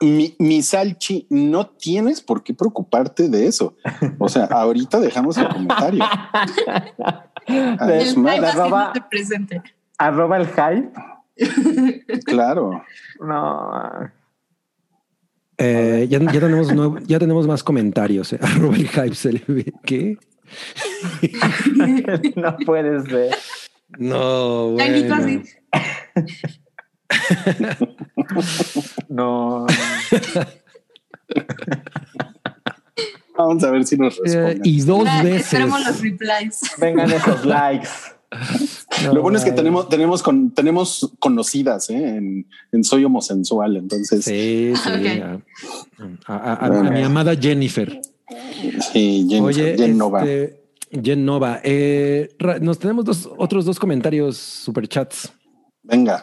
[0.00, 3.76] mi, mi salchi, no tienes por qué preocuparte de eso.
[4.18, 6.04] O sea, ahorita dejamos el comentario.
[7.46, 9.62] El más, arroba- presente.
[9.98, 10.92] Arroba el hype.
[12.24, 12.82] claro.
[13.20, 14.10] No.
[15.58, 18.32] Eh, ya, ya tenemos nuevo- ya tenemos más comentarios.
[18.32, 18.38] eh.
[18.42, 19.72] Arroba el hype se le ve.
[19.84, 20.16] ¿Qué?
[22.36, 23.36] no puede ser.
[23.98, 25.42] No, bueno.
[29.08, 29.66] No.
[33.36, 34.60] Vamos a ver si nos Eh, responden.
[34.64, 35.42] y dos Ah, veces.
[35.46, 36.60] Esperemos los replies.
[36.78, 37.88] Vengan esos likes.
[39.04, 41.94] No, Lo bueno es que tenemos, tenemos, con, tenemos conocidas ¿eh?
[42.16, 43.76] en, en Soy Homosensual.
[43.76, 45.20] Entonces, Sí, sí.
[45.20, 45.38] A,
[46.26, 48.00] a- a- a mi amada Jennifer.
[48.92, 50.20] sí, Jen, Oye, Jen Nova.
[50.20, 50.60] este,
[51.02, 51.60] Jen Nova.
[51.64, 55.32] eh, Ra- nos tenemos dos, otros dos comentarios superchats.
[55.82, 56.20] Venga.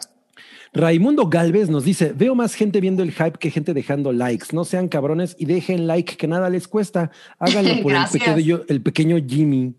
[0.72, 4.48] Raimundo Galvez nos dice: Veo más gente viendo el hype que gente dejando likes.
[4.52, 7.10] No sean cabrones y dejen like que nada les cuesta.
[7.38, 9.74] Háganlo por el pequeño, el pequeño Jimmy.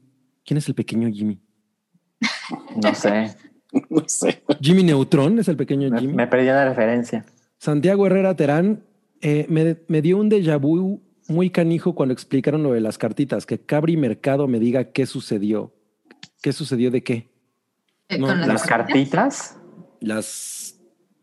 [0.46, 1.40] ¿Quién es el pequeño Jimmy?
[2.84, 3.36] No sé.
[3.90, 4.42] No sé.
[4.62, 6.14] Jimmy Neutron es el pequeño Me, Jimmy.
[6.14, 7.24] me perdí la referencia.
[7.60, 8.84] Santiago Herrera Terán
[9.22, 13.46] eh, me, me dio un déjà vu muy canijo cuando explicaron lo de las cartitas.
[13.46, 15.72] Que Cabri Mercado me diga qué sucedió.
[16.42, 17.30] ¿Qué sucedió de qué?
[18.08, 19.56] Eh, No, con Las cartitas.
[20.00, 20.26] Las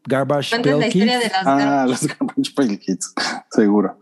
[0.07, 1.25] Garbage Cuentas la Pail historia Kids.
[1.25, 3.15] de las Ah, los Garbage Pail Kids.
[3.51, 3.99] Seguro.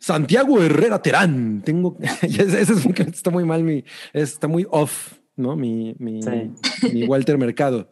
[0.00, 1.62] Santiago Herrera Terán.
[1.64, 1.96] Tengo.
[2.22, 5.56] ese es un- está muy mal, mi, está muy off, ¿no?
[5.56, 6.88] Mi, mi, Sí.
[6.92, 7.90] mi Walter Mercado.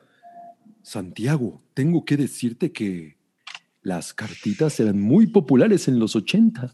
[0.82, 3.16] Santiago, tengo que decirte que
[3.82, 6.70] las cartitas eran muy populares en los 80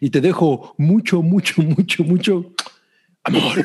[0.00, 2.52] y te dejo mucho, mucho, mucho, mucho
[3.24, 3.64] amor.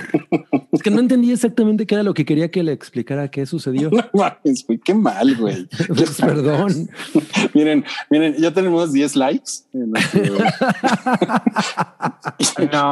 [0.72, 3.90] es que no entendí exactamente qué era lo que quería que le explicara qué sucedió.
[3.96, 5.68] No mames, güey, qué mal, güey.
[5.88, 6.90] Pues, perdón.
[7.54, 9.52] miren, miren, ya tenemos 10 likes.
[9.74, 10.00] No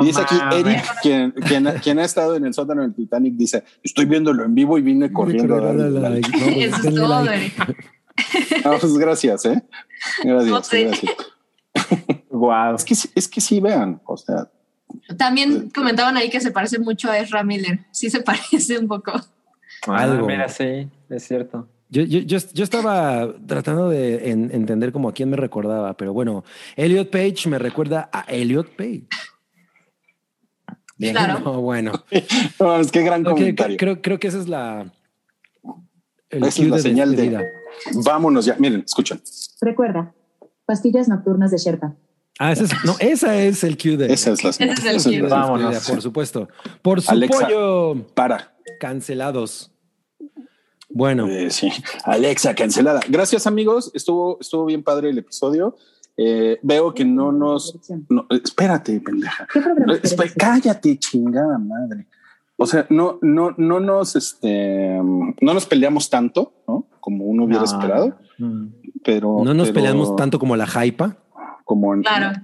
[0.01, 0.35] y dice aquí.
[0.53, 4.55] Eric, quien, quien, quien ha estado en el sótano del Titanic, dice: Estoy viéndolo en
[4.55, 6.29] vivo y vine corriendo a darle like.
[6.29, 7.35] No, Eso es todo, like.
[7.35, 7.91] Eric.
[8.65, 9.63] Ah, pues gracias, ¿eh?
[10.23, 10.71] Gracias.
[12.29, 12.75] Wow.
[12.75, 14.49] Es que, es que sí, vean, o sea,
[15.17, 17.79] También comentaban ahí que se parece mucho a Ezra Miller.
[17.91, 19.11] Sí se parece un poco.
[19.87, 20.25] Algo.
[20.25, 21.67] Ah, mira, sí, es cierto.
[21.89, 26.11] Yo, yo, yo, yo estaba tratando de en- entender como a quién me recordaba, pero
[26.13, 26.43] bueno,
[26.75, 29.03] Elliot Page me recuerda a Elliot Page.
[30.97, 31.13] Bien.
[31.13, 31.39] Claro.
[31.43, 31.91] No, bueno.
[32.59, 33.77] no, es que gran comentario.
[33.77, 34.91] creo, creo que esa es la.
[36.29, 37.43] El Esa es la de señal de- despedida.
[38.05, 39.21] Vámonos ya, miren, escuchen.
[39.61, 40.13] Recuerda,
[40.65, 41.95] pastillas nocturnas de Sherpa.
[42.39, 44.11] Ah, esa es, no, esa es el cue de.
[44.11, 44.75] Esa es la señal.
[44.77, 45.29] Ese es el cue.
[45.29, 45.87] Vámonos.
[45.89, 46.47] por supuesto.
[46.81, 47.47] Por su Alexa.
[47.47, 48.55] pollo, Para.
[48.79, 49.71] cancelados.
[50.89, 51.69] Bueno, Eh, sí.
[52.05, 52.99] Alexa, cancelada.
[53.09, 53.91] Gracias, amigos.
[53.93, 55.75] Estuvo, estuvo bien padre el episodio.
[56.17, 57.79] Eh, veo que no nos.
[58.09, 59.47] no, espérate, pendeja.
[59.51, 62.07] ¿Qué programa Eh, cállate, chingada madre.
[62.57, 66.85] O sea, no, no, no nos, este, no nos peleamos tanto, ¿no?
[66.99, 67.65] Como uno hubiera No.
[67.65, 68.67] esperado, Mm.
[69.03, 71.17] pero no nos pero peleamos tanto como la hypa,
[71.63, 72.39] como en, Claro.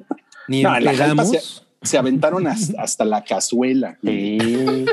[0.48, 0.93] ni No, en la
[1.81, 3.98] se aventaron hasta, hasta la cazuela.
[4.03, 4.85] Sí.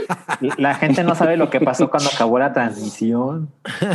[0.59, 3.51] La gente no sabe lo que pasó cuando acabó la transmisión.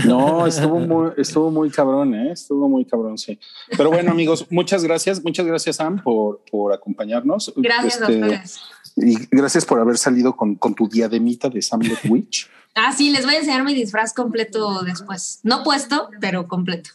[0.06, 2.32] No, estuvo muy, estuvo muy cabrón, ¿eh?
[2.34, 3.40] estuvo muy cabrón, sí.
[3.78, 7.54] Pero bueno, amigos, muchas gracias, muchas gracias, Sam, por, por acompañarnos.
[7.56, 8.60] Gracias Este, ustedes.
[8.98, 12.50] Y gracias por haber salido con, con tu diademita de Samlet Witch.
[12.76, 15.40] Ah, sí, les voy a enseñar mi disfraz completo después.
[15.44, 16.90] No puesto, pero completo.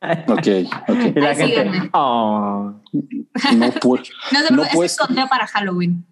[0.00, 0.48] Ok,
[0.88, 0.98] ok.
[1.16, 1.90] Y la gente.
[1.92, 2.72] Oh.
[2.92, 5.04] No, pu- No se No puesto.
[5.10, 6.04] es para Halloween.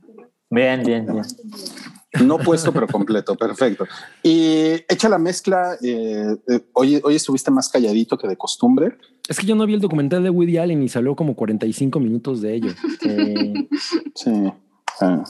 [0.50, 1.24] Bien, bien, bien.
[2.24, 3.34] No puesto, pero completo.
[3.36, 3.84] Perfecto.
[4.23, 5.76] Y echa la mezcla.
[5.82, 8.97] eh, eh, hoy, hoy estuviste más calladito que de costumbre.
[9.28, 12.40] Es que yo no vi el documental de Woody Allen y salió como 45 minutos
[12.40, 12.70] de ello.
[13.00, 13.68] Sí.
[14.15, 14.31] Sí.
[15.00, 15.23] Ah.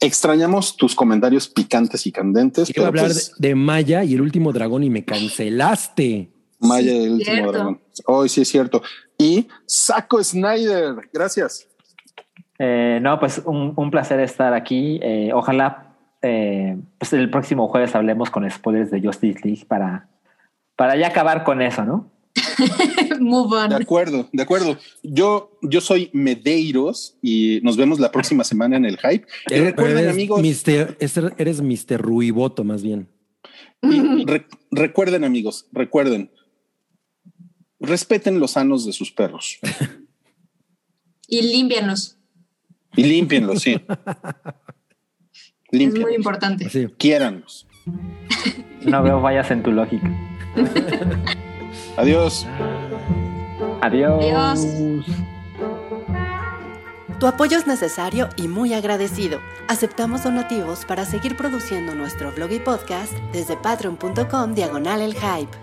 [0.00, 2.68] Extrañamos tus comentarios picantes y candentes.
[2.68, 6.32] Quiero hablar pues, de Maya y el último dragón y me cancelaste.
[6.60, 7.52] Maya Sí, el último cierto.
[7.52, 7.80] dragón.
[8.06, 8.82] Hoy sí es cierto.
[9.18, 10.94] Y Saco Snyder.
[11.12, 11.68] Gracias.
[12.58, 14.98] Eh, no, pues un, un placer estar aquí.
[15.02, 20.08] Eh, ojalá eh, pues el próximo jueves hablemos con spoilers de Justice League para,
[20.76, 22.10] para ya acabar con eso, ¿no?
[23.20, 23.82] Move De on.
[23.82, 24.76] acuerdo, de acuerdo.
[25.02, 29.26] Yo, yo soy Medeiros y nos vemos la próxima semana en el hype.
[29.50, 30.96] Y recuerden, eres amigos, Mr.
[30.98, 32.00] eres- eres Mr.
[32.00, 33.08] Ruiboto, más bien.
[33.82, 36.30] y re- recuerden, amigos, recuerden.
[37.84, 39.58] Respeten los sanos de sus perros
[41.28, 42.16] Y límpianos.
[42.96, 43.74] y límpienlos, sí.
[43.74, 43.82] Es
[45.70, 46.08] Límpienlos.
[46.10, 46.90] muy importante.
[46.98, 47.66] Quiéranlos.
[48.82, 50.08] No veo fallas en tu lógica.
[51.96, 52.46] Adiós.
[53.80, 54.24] Adiós.
[54.24, 54.66] Adiós.
[57.18, 59.40] Tu apoyo es necesario y muy agradecido.
[59.68, 65.56] Aceptamos donativos para seguir produciendo nuestro blog y podcast desde patreon.com diagonal el hype.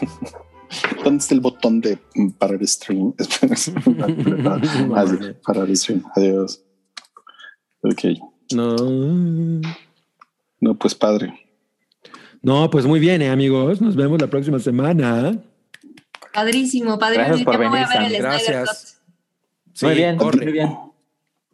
[1.04, 1.98] ¿Dónde está el botón de
[2.38, 3.14] parar stream?
[3.56, 3.72] Sí,
[5.46, 6.02] parar stream.
[6.14, 6.62] Adiós.
[7.82, 8.04] Ok.
[8.54, 8.76] No.
[10.60, 11.32] No, pues padre.
[12.42, 13.80] No, pues muy bien, eh, amigos.
[13.80, 15.38] Nos vemos la próxima semana.
[16.32, 17.26] Padrísimo, padrísimo.
[17.28, 18.68] Gracias por me voy a venir, ver el Gracias.
[18.68, 19.82] Cut.
[19.82, 20.44] muy Sí, bien, corre.
[20.44, 20.76] muy bien.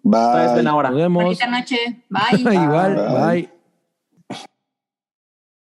[0.02, 0.52] Bye.
[0.52, 0.90] buena hora.
[0.90, 1.24] Nos vemos.
[1.24, 1.76] Bonita noche.
[2.08, 2.40] Bye.
[2.54, 3.42] Igual, Bye.
[3.42, 3.53] bye.